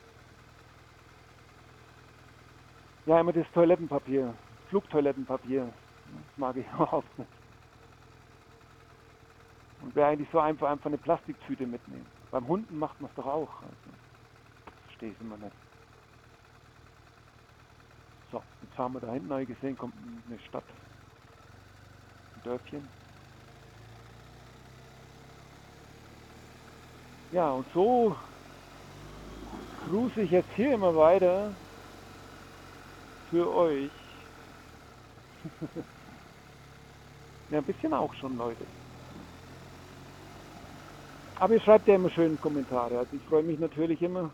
Ja, 3.06 3.20
immer 3.20 3.32
das 3.32 3.46
Toilettenpapier. 3.54 4.34
Flugtoilettenpapier. 4.70 5.66
Das 5.66 6.38
mag 6.38 6.56
ich 6.56 6.66
überhaupt 6.74 7.18
nicht. 7.18 7.30
Und 9.82 9.94
wäre 9.94 10.08
eigentlich 10.08 10.28
so 10.30 10.38
einfach, 10.38 10.70
einfach 10.70 10.86
eine 10.86 10.98
Plastiktüte 10.98 11.66
mitnehmen. 11.66 12.06
Beim 12.30 12.46
Hunden 12.46 12.78
macht 12.78 13.00
man 13.00 13.10
es 13.10 13.16
doch 13.16 13.26
auch. 13.26 13.62
Also, 13.62 13.96
verstehe 14.86 15.10
ich 15.10 15.20
immer 15.20 15.36
nicht. 15.36 15.52
So, 18.30 18.42
jetzt 18.62 18.78
haben 18.78 18.94
wir 18.94 19.00
da 19.00 19.12
hinten 19.12 19.28
neu 19.28 19.44
gesehen, 19.44 19.76
kommt 19.76 19.94
eine 20.28 20.38
Stadt. 20.40 20.64
Ein 22.36 22.42
Dörfchen. 22.44 22.88
Ja, 27.32 27.50
und 27.52 27.66
so 27.72 28.16
cruise 29.86 30.20
ich 30.20 30.30
jetzt 30.30 30.52
hier 30.56 30.74
immer 30.74 30.94
weiter 30.94 31.52
für 33.30 33.52
euch. 33.52 33.90
Ja, 37.50 37.58
ein 37.58 37.64
bisschen 37.64 37.94
auch 37.94 38.12
schon, 38.14 38.36
Leute. 38.36 38.66
Aber 41.36 41.54
ihr 41.54 41.60
schreibt 41.60 41.88
ja 41.88 41.94
immer 41.94 42.10
schöne 42.10 42.36
Kommentare. 42.36 42.98
Also 42.98 43.16
ich 43.16 43.22
freue 43.24 43.42
mich 43.42 43.58
natürlich 43.58 44.02
immer. 44.02 44.30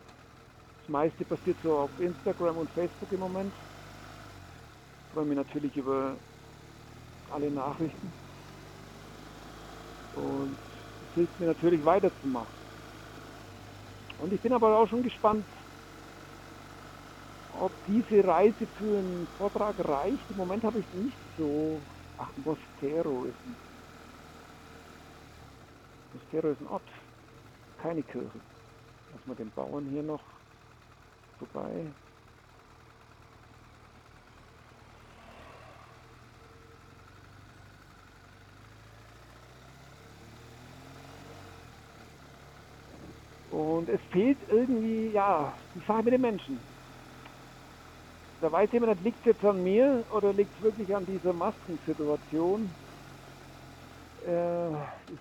Das 0.80 0.88
meiste 0.88 1.24
passiert 1.24 1.56
so 1.62 1.78
auf 1.78 1.90
Instagram 2.00 2.56
und 2.58 2.70
Facebook 2.70 3.10
im 3.12 3.20
Moment. 3.20 3.54
Ich 5.06 5.12
freue 5.12 5.24
mich 5.24 5.36
natürlich 5.36 5.76
über 5.76 6.16
alle 7.32 7.50
Nachrichten. 7.50 8.12
Und 10.14 10.56
es 11.08 11.14
hilft 11.14 11.38
mir 11.38 11.46
natürlich 11.46 11.84
weiterzumachen. 11.84 12.54
Und 14.18 14.32
ich 14.32 14.40
bin 14.40 14.52
aber 14.52 14.78
auch 14.78 14.88
schon 14.88 15.02
gespannt, 15.02 15.44
ob 17.60 17.72
diese 17.86 18.26
Reise 18.26 18.66
für 18.78 18.98
einen 18.98 19.26
Vortrag 19.38 19.74
reicht. 19.88 20.30
Im 20.30 20.36
Moment 20.36 20.64
habe 20.64 20.78
ich 20.78 20.94
nicht 20.94 21.16
so. 21.38 21.78
Ach, 22.18 22.28
Mostero 22.44 23.24
ist 23.24 23.34
ein. 23.46 23.56
Mostero 26.14 26.48
ist 26.48 26.60
ein 26.60 26.68
Ort. 26.68 26.82
Keine 27.82 28.02
Kirche. 28.02 28.26
Lassen 29.12 29.26
wir 29.26 29.34
den 29.34 29.50
Bauern 29.50 29.86
hier 29.90 30.02
noch 30.02 30.22
vorbei. 31.38 31.86
Und 43.50 43.88
es 43.88 44.00
fehlt 44.10 44.38
irgendwie, 44.50 45.10
ja, 45.12 45.52
die 45.74 45.80
Sache 45.86 46.02
mit 46.02 46.12
den 46.12 46.20
Menschen. 46.20 46.75
Da 48.40 48.52
weiß 48.52 48.70
jemand, 48.72 48.96
das 48.96 49.04
liegt 49.04 49.24
jetzt 49.24 49.44
an 49.44 49.62
mir 49.62 50.04
oder 50.12 50.32
liegt 50.32 50.54
es 50.56 50.62
wirklich 50.62 50.94
an 50.94 51.06
dieser 51.06 51.32
Maskensituation. 51.32 52.74
Äh, 54.26 54.72
ich, 54.72 55.20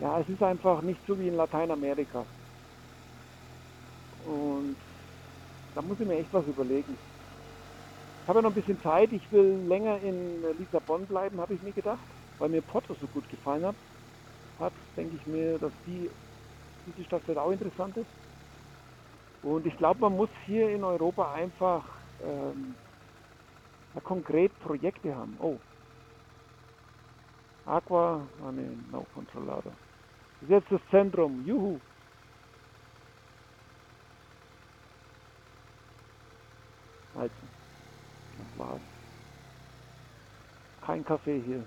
ja, 0.00 0.20
es 0.20 0.28
ist 0.28 0.42
einfach 0.42 0.80
nicht 0.82 1.00
so 1.06 1.18
wie 1.18 1.28
in 1.28 1.34
Lateinamerika. 1.34 2.26
Und 4.24 4.76
da 5.74 5.82
muss 5.82 6.00
ich 6.00 6.06
mir 6.06 6.18
echt 6.18 6.32
was 6.32 6.46
überlegen. 6.46 6.96
Ich 8.22 8.28
habe 8.28 8.38
ja 8.38 8.42
noch 8.42 8.50
ein 8.50 8.54
bisschen 8.54 8.80
Zeit, 8.82 9.12
ich 9.12 9.30
will 9.32 9.64
länger 9.66 9.98
in 10.00 10.42
Lissabon 10.56 11.06
bleiben, 11.06 11.40
habe 11.40 11.54
ich 11.54 11.62
mir 11.62 11.72
gedacht, 11.72 12.06
weil 12.38 12.48
mir 12.48 12.62
Porto 12.62 12.94
so 12.94 13.08
gut 13.08 13.28
gefallen 13.28 13.66
hat. 13.66 13.76
Hat, 14.58 14.72
denke 14.96 15.16
ich 15.16 15.26
mir, 15.26 15.58
dass 15.58 15.72
die, 15.84 16.08
diese 16.86 17.04
Stadt 17.04 17.22
vielleicht 17.24 17.40
auch 17.40 17.50
interessant 17.50 17.96
ist. 17.96 18.21
Und 19.42 19.66
ich 19.66 19.76
glaube, 19.76 20.00
man 20.00 20.16
muss 20.16 20.30
hier 20.46 20.70
in 20.70 20.84
Europa 20.84 21.32
einfach 21.32 21.84
ähm, 22.22 22.74
konkret 24.04 24.56
Projekte 24.60 25.14
haben. 25.14 25.36
Oh. 25.40 25.58
Aqua, 27.66 28.26
ah 28.44 28.52
ne, 28.52 28.76
no 28.90 29.06
controlado. 29.14 29.70
Das 30.40 30.42
ist 30.42 30.50
jetzt 30.50 30.72
das 30.72 30.80
Zentrum. 30.90 31.44
Juhu. 31.46 31.78
Also, 37.14 37.34
das 38.38 38.58
war's. 38.58 38.80
Kein 40.84 41.04
Kaffee 41.04 41.40
hier. 41.40 41.62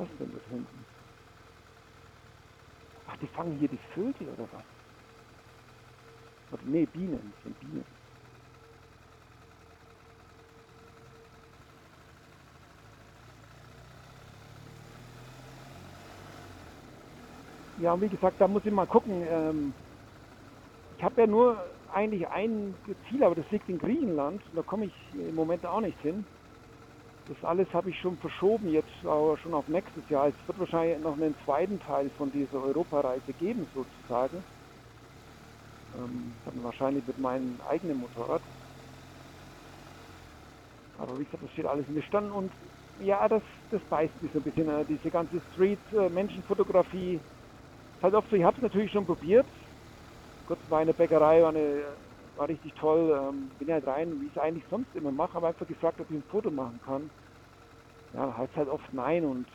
Was 0.00 0.08
denn 0.18 0.32
da 0.32 0.40
hinten? 0.48 0.86
Ach, 3.06 3.16
die 3.18 3.28
fangen 3.28 3.58
hier 3.58 3.68
die 3.68 3.80
Vögel 3.94 4.28
oder 4.30 4.50
was? 4.52 4.66
Oder, 6.50 6.64
nee, 6.64 6.86
Bienen, 6.86 7.32
das 7.32 7.42
sind 7.44 7.60
Bienen. 7.60 7.86
Ja, 17.76 17.94
und 17.94 18.02
wie 18.02 18.08
gesagt, 18.10 18.40
da 18.40 18.48
muss 18.48 18.64
ich 18.64 18.72
mal 18.72 18.86
gucken. 18.86 19.22
Ähm, 19.26 19.74
ich 20.96 21.02
habe 21.04 21.22
ja 21.22 21.26
nur 21.26 21.62
eigentlich 21.88 22.28
ein 22.28 22.78
Ziel, 23.08 23.24
aber 23.24 23.34
das 23.34 23.50
liegt 23.50 23.68
in 23.68 23.78
Griechenland. 23.78 24.42
Da 24.54 24.62
komme 24.62 24.86
ich 24.86 25.14
im 25.14 25.34
Moment 25.34 25.66
auch 25.66 25.80
nicht 25.80 26.00
hin. 26.00 26.26
Das 27.30 27.44
alles 27.44 27.72
habe 27.72 27.90
ich 27.90 27.96
schon 28.00 28.18
verschoben, 28.18 28.66
jetzt 28.66 28.90
aber 29.04 29.38
schon 29.38 29.54
auf 29.54 29.68
nächstes 29.68 30.08
Jahr. 30.08 30.26
Es 30.26 30.48
wird 30.48 30.58
wahrscheinlich 30.58 30.98
noch 30.98 31.12
einen 31.12 31.36
zweiten 31.44 31.78
Teil 31.78 32.10
von 32.16 32.32
dieser 32.32 32.60
Europareise 32.60 33.32
geben, 33.34 33.68
sozusagen. 33.72 34.44
Ähm, 35.94 36.40
dann 36.44 36.60
wahrscheinlich 36.64 37.06
mit 37.06 37.18
meinem 37.18 37.60
eigenen 37.60 37.98
Motorrad. 37.98 38.42
Aber 40.98 41.20
wie 41.20 41.24
gesagt, 41.24 41.44
das 41.44 41.52
steht 41.52 41.66
alles 41.66 41.86
in 41.86 41.94
der 41.94 42.02
Stand 42.02 42.32
und 42.32 42.52
ja, 42.98 43.28
das, 43.28 43.44
das 43.70 43.80
beißt 43.84 44.20
mich 44.20 44.32
so 44.32 44.40
ein 44.40 44.42
bisschen. 44.42 44.68
Äh, 44.68 44.84
diese 44.86 45.08
ganze 45.12 45.40
Street-Menschenfotografie. 45.52 47.14
Äh, 47.14 47.22
halt 48.02 48.14
oft 48.14 48.28
so, 48.28 48.34
ich 48.34 48.42
habe 48.42 48.56
es 48.56 48.62
natürlich 48.64 48.90
schon 48.90 49.06
probiert. 49.06 49.48
Kurz 50.46 50.60
war 50.68 50.80
eine 50.80 50.94
Bäckerei, 50.94 51.42
war, 51.42 51.50
eine, 51.50 51.96
war 52.34 52.48
richtig 52.48 52.74
toll. 52.74 53.16
Ähm, 53.16 53.52
bin 53.56 53.70
halt 53.70 53.86
rein, 53.86 54.20
wie 54.20 54.26
ich 54.26 54.34
es 54.36 54.42
eigentlich 54.42 54.66
sonst 54.68 54.92
immer 54.96 55.12
mache, 55.12 55.36
aber 55.36 55.46
einfach 55.46 55.68
gefragt, 55.68 56.00
ob 56.00 56.10
ich 56.10 56.16
ein 56.16 56.24
Foto 56.24 56.50
machen 56.50 56.80
kann 56.80 57.12
ja, 58.14 58.36
heißt 58.36 58.56
halt 58.56 58.68
oft 58.68 58.92
Nein 58.92 59.24
und 59.24 59.46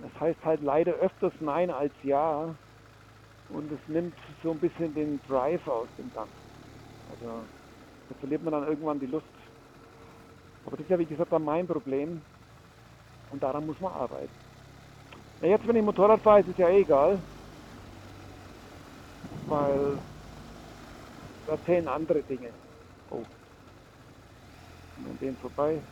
das 0.00 0.20
heißt 0.20 0.44
halt 0.44 0.62
leider 0.62 0.92
öfters 0.94 1.32
Nein 1.40 1.70
als 1.70 1.92
Ja 2.02 2.54
und 3.48 3.70
es 3.72 3.80
nimmt 3.88 4.14
so 4.42 4.52
ein 4.52 4.58
bisschen 4.58 4.94
den 4.94 5.20
Drive 5.28 5.66
aus 5.66 5.88
dem 5.98 6.12
Ganzen. 6.12 6.32
Also 7.10 7.44
da 8.08 8.14
verliert 8.20 8.42
man 8.42 8.52
dann 8.52 8.66
irgendwann 8.66 9.00
die 9.00 9.06
Lust. 9.06 9.26
Aber 10.64 10.76
das 10.76 10.84
ist 10.84 10.90
ja 10.90 10.98
wie 10.98 11.06
gesagt 11.06 11.32
dann 11.32 11.44
mein 11.44 11.66
Problem 11.66 12.20
und 13.30 13.42
daran 13.42 13.66
muss 13.66 13.80
man 13.80 13.92
arbeiten. 13.92 14.32
Ja, 15.40 15.48
jetzt 15.48 15.66
wenn 15.66 15.76
ich 15.76 15.82
Motorrad 15.82 16.20
fahre, 16.22 16.40
ist 16.40 16.48
es 16.48 16.56
ja 16.56 16.68
eh 16.68 16.80
egal. 16.80 17.22
weil 19.48 19.98
da 21.46 21.58
zählen 21.64 21.88
andere 21.88 22.22
Dinge. 22.22 22.52
Oh. 23.10 23.22
An 25.04 25.18
den 25.20 25.36
vorbei. 25.36 25.82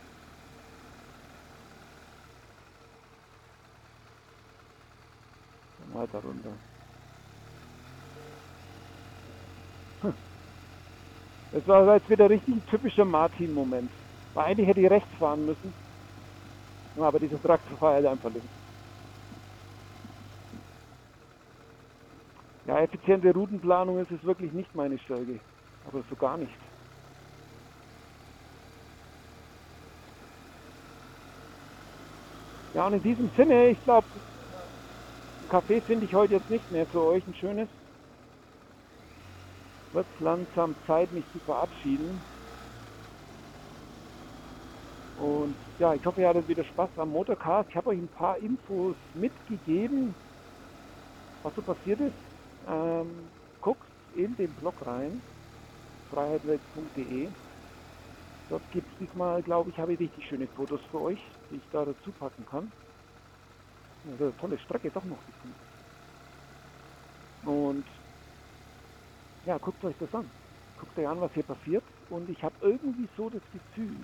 Weiter 5.96 6.20
runter. 6.20 6.52
Hm. 10.02 10.14
Das 11.52 11.66
war 11.66 11.94
jetzt 11.94 12.10
wieder 12.10 12.28
richtig 12.28 12.54
ein 12.54 12.66
typischer 12.66 13.04
Martin-Moment. 13.04 13.90
Weil 14.34 14.46
eigentlich 14.46 14.68
hätte 14.68 14.80
ich 14.80 14.90
rechts 14.90 15.12
fahren 15.18 15.46
müssen. 15.46 15.72
Aber 16.96 17.18
dieser 17.18 17.40
Traktor 17.42 17.78
fährt 17.78 17.94
halt 17.94 18.06
einfach 18.06 18.30
links. 18.30 18.48
Ja, 22.66 22.80
effiziente 22.80 23.32
Routenplanung 23.32 23.98
ist 23.98 24.10
es 24.10 24.22
wirklich 24.24 24.52
nicht 24.52 24.74
meine 24.74 24.98
Stärke. 24.98 25.40
Aber 25.86 26.02
so 26.10 26.16
gar 26.16 26.36
nicht. 26.36 26.52
Ja, 32.74 32.86
und 32.86 32.92
in 32.92 33.02
diesem 33.02 33.30
Sinne, 33.36 33.68
ich 33.68 33.82
glaube, 33.84 34.06
Kaffee 35.48 35.80
finde 35.82 36.06
ich 36.06 36.14
heute 36.14 36.34
jetzt 36.34 36.50
nicht 36.50 36.70
mehr 36.70 36.86
für 36.88 37.02
euch 37.02 37.26
ein 37.26 37.34
schönes. 37.34 37.68
Wird 39.92 40.06
langsam 40.20 40.76
Zeit, 40.86 41.12
mich 41.12 41.30
zu 41.32 41.40
verabschieden. 41.40 42.22
Und 45.16 45.56
ja, 45.78 45.94
ich 45.94 46.04
hoffe, 46.04 46.20
ihr 46.20 46.28
hattet 46.28 46.48
wieder 46.48 46.64
Spaß 46.64 46.90
am 46.96 47.10
Motorcast. 47.10 47.70
Ich 47.70 47.76
habe 47.76 47.90
euch 47.90 47.98
ein 47.98 48.08
paar 48.08 48.38
Infos 48.38 48.96
mitgegeben, 49.14 50.14
was 51.42 51.54
so 51.54 51.62
passiert 51.62 52.00
ist. 52.00 52.16
Ähm, 52.66 53.30
guckt 53.60 53.88
in 54.14 54.36
den 54.36 54.54
Blog 54.54 54.84
rein, 54.86 55.22
freiheitwelt.de. 56.10 57.32
Dort 58.48 58.70
gibt 58.70 58.90
es 58.92 58.98
diesmal, 58.98 59.42
glaube 59.42 59.70
ich, 59.70 59.78
habe 59.78 59.94
ich 59.94 60.00
richtig 60.00 60.26
schöne 60.26 60.48
Fotos 60.48 60.80
für 60.90 61.00
euch, 61.00 61.20
die 61.50 61.56
ich 61.56 61.68
da 61.70 61.84
dazu 61.84 62.12
packen 62.12 62.44
kann. 62.44 62.72
Eine 64.06 64.36
tolle 64.38 64.58
Strecke 64.58 64.90
doch 64.90 65.04
noch 65.04 65.18
gefunden. 65.26 65.56
Und 67.44 67.84
ja, 69.46 69.58
guckt 69.58 69.84
euch 69.84 69.94
das 69.98 70.14
an. 70.14 70.30
Guckt 70.78 70.98
euch 70.98 71.08
an, 71.08 71.20
was 71.20 71.32
hier 71.32 71.42
passiert. 71.42 71.82
Und 72.10 72.28
ich 72.28 72.42
habe 72.42 72.54
irgendwie 72.60 73.08
so 73.16 73.28
das 73.28 73.42
Gefühl, 73.52 73.96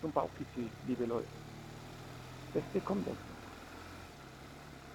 so 0.00 0.08
ein 0.08 0.12
Bauchgefühl, 0.12 0.68
liebe 0.86 1.04
Leute. 1.04 1.26
Das 2.54 2.62
Beste 2.62 2.80
kommt 2.80 3.06
jetzt 3.06 3.16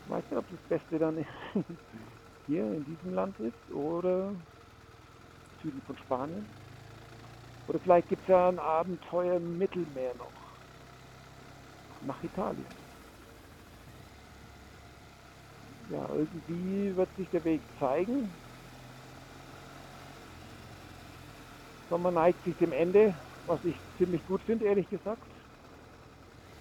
Ich 0.06 0.12
weiß 0.12 0.24
nicht, 0.24 0.38
ob 0.38 0.50
das 0.50 0.60
Beste 0.70 1.00
dann 1.00 1.26
hier 2.48 2.64
in 2.64 2.86
diesem 2.86 3.14
Land 3.14 3.40
ist 3.40 3.74
oder 3.74 4.32
Süden 5.62 5.82
von 5.86 5.98
Spanien. 5.98 6.46
Oder 7.68 7.80
vielleicht 7.80 8.10
gibt 8.10 8.24
es 8.24 8.28
ja 8.28 8.50
ein 8.50 8.60
Abenteuer 8.60 9.38
im 9.38 9.58
Mittelmeer 9.58 10.14
noch. 10.16 10.32
Nach 12.08 12.24
Italien. 12.24 12.81
Ja, 15.92 16.08
irgendwie 16.16 16.96
wird 16.96 17.10
sich 17.18 17.28
der 17.30 17.44
Weg 17.44 17.60
zeigen. 17.80 18.30
Sommer 21.90 22.12
neigt 22.12 22.42
sich 22.46 22.56
dem 22.56 22.72
Ende, 22.72 23.14
was 23.46 23.60
ich 23.66 23.76
ziemlich 23.98 24.26
gut 24.26 24.42
finde, 24.44 24.66
ehrlich 24.66 24.90
gesagt. 24.90 25.22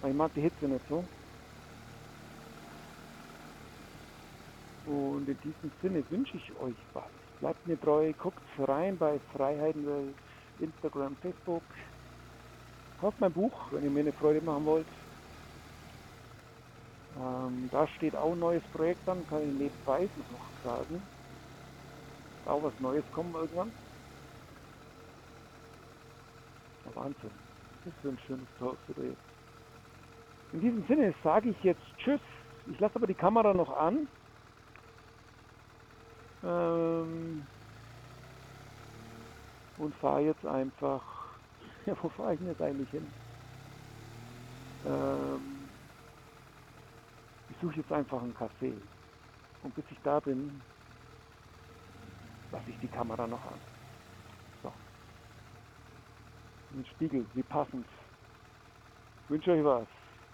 Ich 0.05 0.13
mag 0.13 0.33
die 0.33 0.41
Hitze 0.41 0.65
nicht 0.65 0.85
so. 0.89 1.05
Und 4.85 5.29
in 5.29 5.37
diesem 5.37 5.71
Sinne 5.81 6.03
wünsche 6.09 6.35
ich 6.35 6.51
euch 6.61 6.75
was. 6.93 7.03
Bleibt 7.39 7.65
mir 7.67 7.79
treu, 7.79 8.11
guckt 8.21 8.41
rein 8.59 8.97
bei 8.97 9.17
Freiheitenwelt 9.33 10.15
Instagram, 10.59 11.15
Facebook. 11.21 11.63
Kauft 12.99 13.19
mein 13.21 13.31
Buch, 13.31 13.53
wenn 13.71 13.83
ihr 13.83 13.89
mir 13.89 14.01
eine 14.01 14.11
Freude 14.11 14.41
machen 14.41 14.65
wollt. 14.65 14.87
Ähm, 17.15 17.69
da 17.71 17.87
steht 17.89 18.15
auch 18.15 18.33
ein 18.33 18.39
neues 18.39 18.67
Projekt 18.69 19.07
an, 19.09 19.25
kann 19.27 19.41
ich 19.43 19.53
nebenbei 19.53 20.11
noch 20.29 20.51
sagen. 20.63 21.09
Auch 22.45 22.63
was 22.63 22.79
Neues 22.79 23.09
kommen 23.11 23.35
irgendwann. 23.35 23.73
Ja, 26.85 26.95
Wahnsinn. 26.95 27.39
Das 27.83 27.93
ist 27.93 28.01
so 28.01 28.09
ein 28.09 28.19
schönes 28.19 28.49
Haus 28.59 28.79
oder 28.89 29.03
jetzt. 29.03 29.23
In 30.51 30.61
diesem 30.61 30.85
Sinne 30.87 31.15
sage 31.23 31.49
ich 31.49 31.63
jetzt 31.63 31.83
Tschüss. 31.97 32.21
Ich 32.65 32.79
lasse 32.79 32.95
aber 32.95 33.07
die 33.07 33.15
Kamera 33.15 33.53
noch 33.53 33.71
an. 33.71 34.09
Ähm, 36.43 37.47
und 39.77 39.95
fahre 39.95 40.21
jetzt 40.21 40.45
einfach, 40.45 41.03
ja, 41.85 41.95
wo 42.03 42.09
fahre 42.09 42.33
ich 42.33 42.39
denn 42.39 42.47
jetzt 42.47 42.61
eigentlich 42.61 42.89
hin? 42.89 43.13
Ähm, 44.83 45.60
suche 47.61 47.77
jetzt 47.77 47.91
einfach 47.91 48.21
einen 48.21 48.35
Café. 48.35 48.73
Und 49.63 49.75
bis 49.75 49.85
ich 49.91 49.99
da 50.03 50.19
bin, 50.19 50.61
lasse 52.51 52.69
ich 52.69 52.79
die 52.79 52.87
Kamera 52.87 53.27
noch 53.27 53.43
an. 53.45 53.59
So. 54.63 54.71
Ein 56.73 56.85
Spiegel, 56.95 57.25
wie 57.33 57.43
passend. 57.43 57.85
Ich 59.23 59.29
wünsche 59.29 59.51
euch 59.51 59.63
was. 59.63 59.87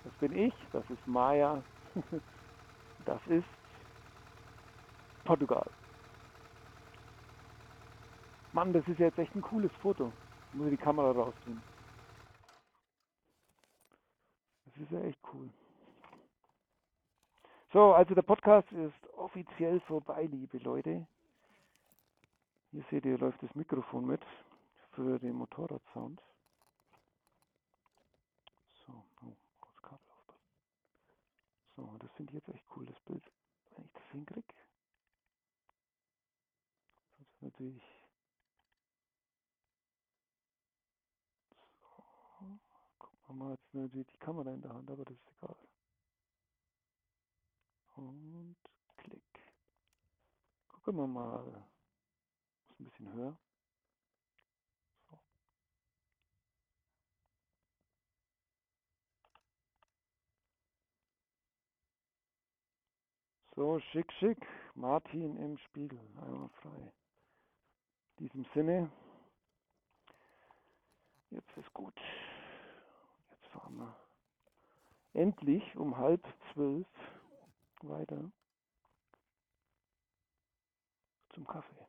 Das 0.03 0.13
bin 0.15 0.37
ich, 0.37 0.53
das 0.71 0.89
ist 0.89 1.05
Maya, 1.05 1.61
das 3.05 3.19
ist 3.27 3.45
Portugal. 5.25 5.69
Mann, 8.53 8.71
das 8.71 8.87
ist 8.87 8.99
jetzt 8.99 9.19
echt 9.19 9.35
ein 9.35 9.41
cooles 9.41 9.71
Foto. 9.81 10.11
Ich 10.53 10.59
muss 10.59 10.69
die 10.69 10.77
Kamera 10.77 11.11
rausziehen. 11.11 11.61
Das 14.65 14.77
ist 14.77 14.91
ja 14.91 15.01
echt 15.01 15.19
cool. 15.33 15.49
So, 17.77 17.93
also 17.93 18.15
der 18.15 18.23
Podcast 18.23 18.71
ist 18.71 19.13
offiziell 19.15 19.79
vorbei, 19.81 20.23
liebe 20.23 20.57
Leute. 20.57 21.05
Hier 22.71 22.83
seht 22.89 23.05
ihr, 23.05 23.19
läuft 23.19 23.43
das 23.43 23.53
Mikrofon 23.53 24.07
mit 24.07 24.19
für 24.93 25.19
den 25.19 25.35
Motorradsound. 25.35 26.19
So, 28.83 29.03
oh, 29.21 29.35
kurz 29.61 29.79
Kabel 29.83 29.99
aufpassen. 30.09 30.41
So, 31.75 31.95
das 31.99 32.11
finde 32.13 32.31
ich 32.31 32.39
jetzt 32.39 32.49
echt 32.55 32.65
cool, 32.75 32.87
das 32.87 32.99
Bild. 33.01 33.23
Wenn 33.75 33.85
ich 33.85 33.93
das 33.93 34.11
hinkriege. 34.11 34.55
Das 37.19 37.27
ist 37.27 37.41
natürlich 37.43 37.83
Haben 43.27 43.37
wir 43.37 43.51
jetzt 43.51 43.73
natürlich 43.73 44.07
die 44.07 44.17
Kamera 44.17 44.49
in 44.49 44.61
der 44.61 44.73
Hand, 44.73 44.89
aber 44.89 45.05
das 45.05 45.13
ist 45.13 45.31
egal. 45.37 45.66
Und 47.97 48.55
klick. 48.97 49.23
Gucken 50.69 50.95
wir 50.97 51.07
mal. 51.07 51.43
Muss 51.43 52.79
ein 52.79 52.85
bisschen 52.85 53.13
höher. 53.13 53.37
So. 55.09 55.19
So, 63.55 63.79
schick, 63.91 64.11
schick. 64.13 64.47
Martin 64.75 65.35
im 65.37 65.57
Spiegel. 65.57 65.99
Einmal 66.21 66.49
frei. 66.61 66.93
In 68.17 68.27
diesem 68.27 68.45
Sinne. 68.53 68.91
Jetzt 71.31 71.57
ist 71.57 71.73
gut 71.73 71.99
fahren 73.57 73.77
wir 73.77 73.95
endlich 75.13 75.75
um 75.75 75.97
halb 75.97 76.25
zwölf 76.53 76.87
weiter 77.89 78.31
zum 81.33 81.45
Kaffee. 81.47 81.87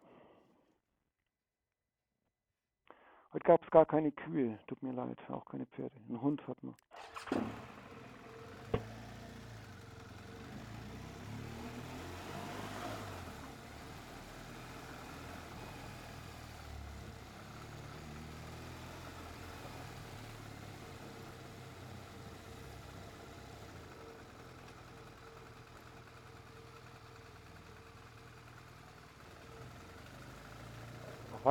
Heute 3.32 3.44
gab 3.44 3.62
es 3.62 3.70
gar 3.70 3.84
keine 3.84 4.11
Kühe, 4.11 4.59
tut 4.66 4.82
mir 4.82 4.92
leid, 4.92 5.18
auch 5.30 5.44
keine 5.44 5.66
Pferde. 5.66 5.94
Ein 6.09 6.20
Hund 6.20 6.46
hat 6.49 6.62
man. 6.62 6.74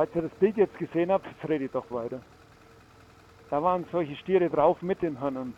Falls 0.08 0.24
ihr 0.24 0.28
das 0.30 0.38
Bild 0.38 0.56
jetzt 0.56 0.78
gesehen 0.78 1.10
habt, 1.10 1.26
jetzt 1.26 1.48
rede 1.48 1.64
ich 1.64 1.70
doch 1.70 1.90
weiter. 1.90 2.20
Da 3.50 3.62
waren 3.62 3.84
solche 3.92 4.16
Stiere 4.16 4.48
drauf 4.48 4.80
mit 4.80 5.02
den 5.02 5.20
Hörnern. 5.20 5.54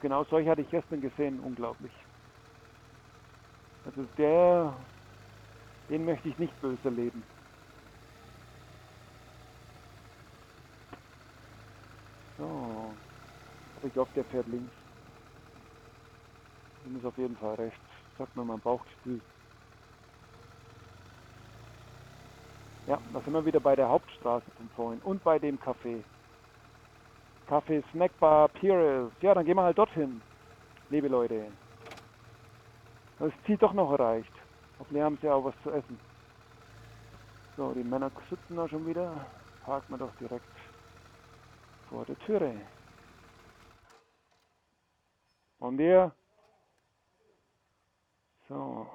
Genau 0.00 0.24
solche 0.24 0.50
hatte 0.50 0.62
ich 0.62 0.70
gestern 0.70 1.00
gesehen, 1.00 1.40
unglaublich. 1.40 1.92
Also 3.84 4.06
der, 4.16 4.74
Den 5.88 6.04
möchte 6.04 6.28
ich 6.28 6.38
nicht 6.38 6.60
böse 6.60 6.78
erleben. 6.84 7.22
So. 12.38 12.94
Ich 13.82 13.92
glaube, 13.92 14.10
der 14.14 14.24
fährt 14.24 14.46
links. 14.46 14.72
Dem 16.84 16.96
ist 16.96 17.04
auf 17.04 17.18
jeden 17.18 17.36
Fall 17.36 17.56
rechts. 17.56 17.80
Sagt 18.18 18.36
mir 18.36 18.44
mein 18.44 18.60
Bauchgefühl. 18.60 19.20
Ja, 22.86 23.00
da 23.12 23.20
sind 23.20 23.32
wir 23.32 23.44
wieder 23.44 23.60
bei 23.60 23.76
der 23.76 23.88
Hauptstraße 23.88 24.50
von 24.56 24.68
vorhin 24.70 25.00
und 25.02 25.22
bei 25.22 25.38
dem 25.38 25.58
Café. 25.58 26.02
Café 27.48 27.82
Snackbar 27.92 28.48
Pires. 28.48 29.12
Ja, 29.20 29.34
dann 29.34 29.44
gehen 29.44 29.56
wir 29.56 29.62
halt 29.62 29.78
dorthin, 29.78 30.20
liebe 30.90 31.06
Leute. 31.06 31.52
Das 33.20 33.32
Ziel 33.46 33.56
doch 33.56 33.72
noch 33.72 33.92
erreicht. 33.92 34.32
Hoffentlich 34.80 35.02
haben 35.02 35.18
sie 35.22 35.28
auch 35.28 35.44
was 35.44 35.54
zu 35.62 35.70
essen. 35.70 35.98
So, 37.56 37.72
die 37.72 37.84
Männer 37.84 38.10
sitzen 38.28 38.56
da 38.56 38.68
schon 38.68 38.84
wieder. 38.86 39.26
Parken 39.64 39.92
wir 39.92 39.98
doch 39.98 40.16
direkt 40.16 40.44
vor 41.88 42.04
der 42.04 42.18
Türe. 42.20 42.60
Und 45.60 45.78
wir. 45.78 46.10
So. 48.48 48.88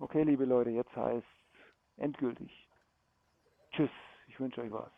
Okay, 0.00 0.24
liebe 0.24 0.44
Leute, 0.44 0.70
jetzt 0.70 0.94
heißt 0.94 1.37
endgültig. 1.98 2.68
Tschüss, 3.72 3.90
ich 4.26 4.38
wünsche 4.40 4.62
euch 4.62 4.72
was. 4.72 4.97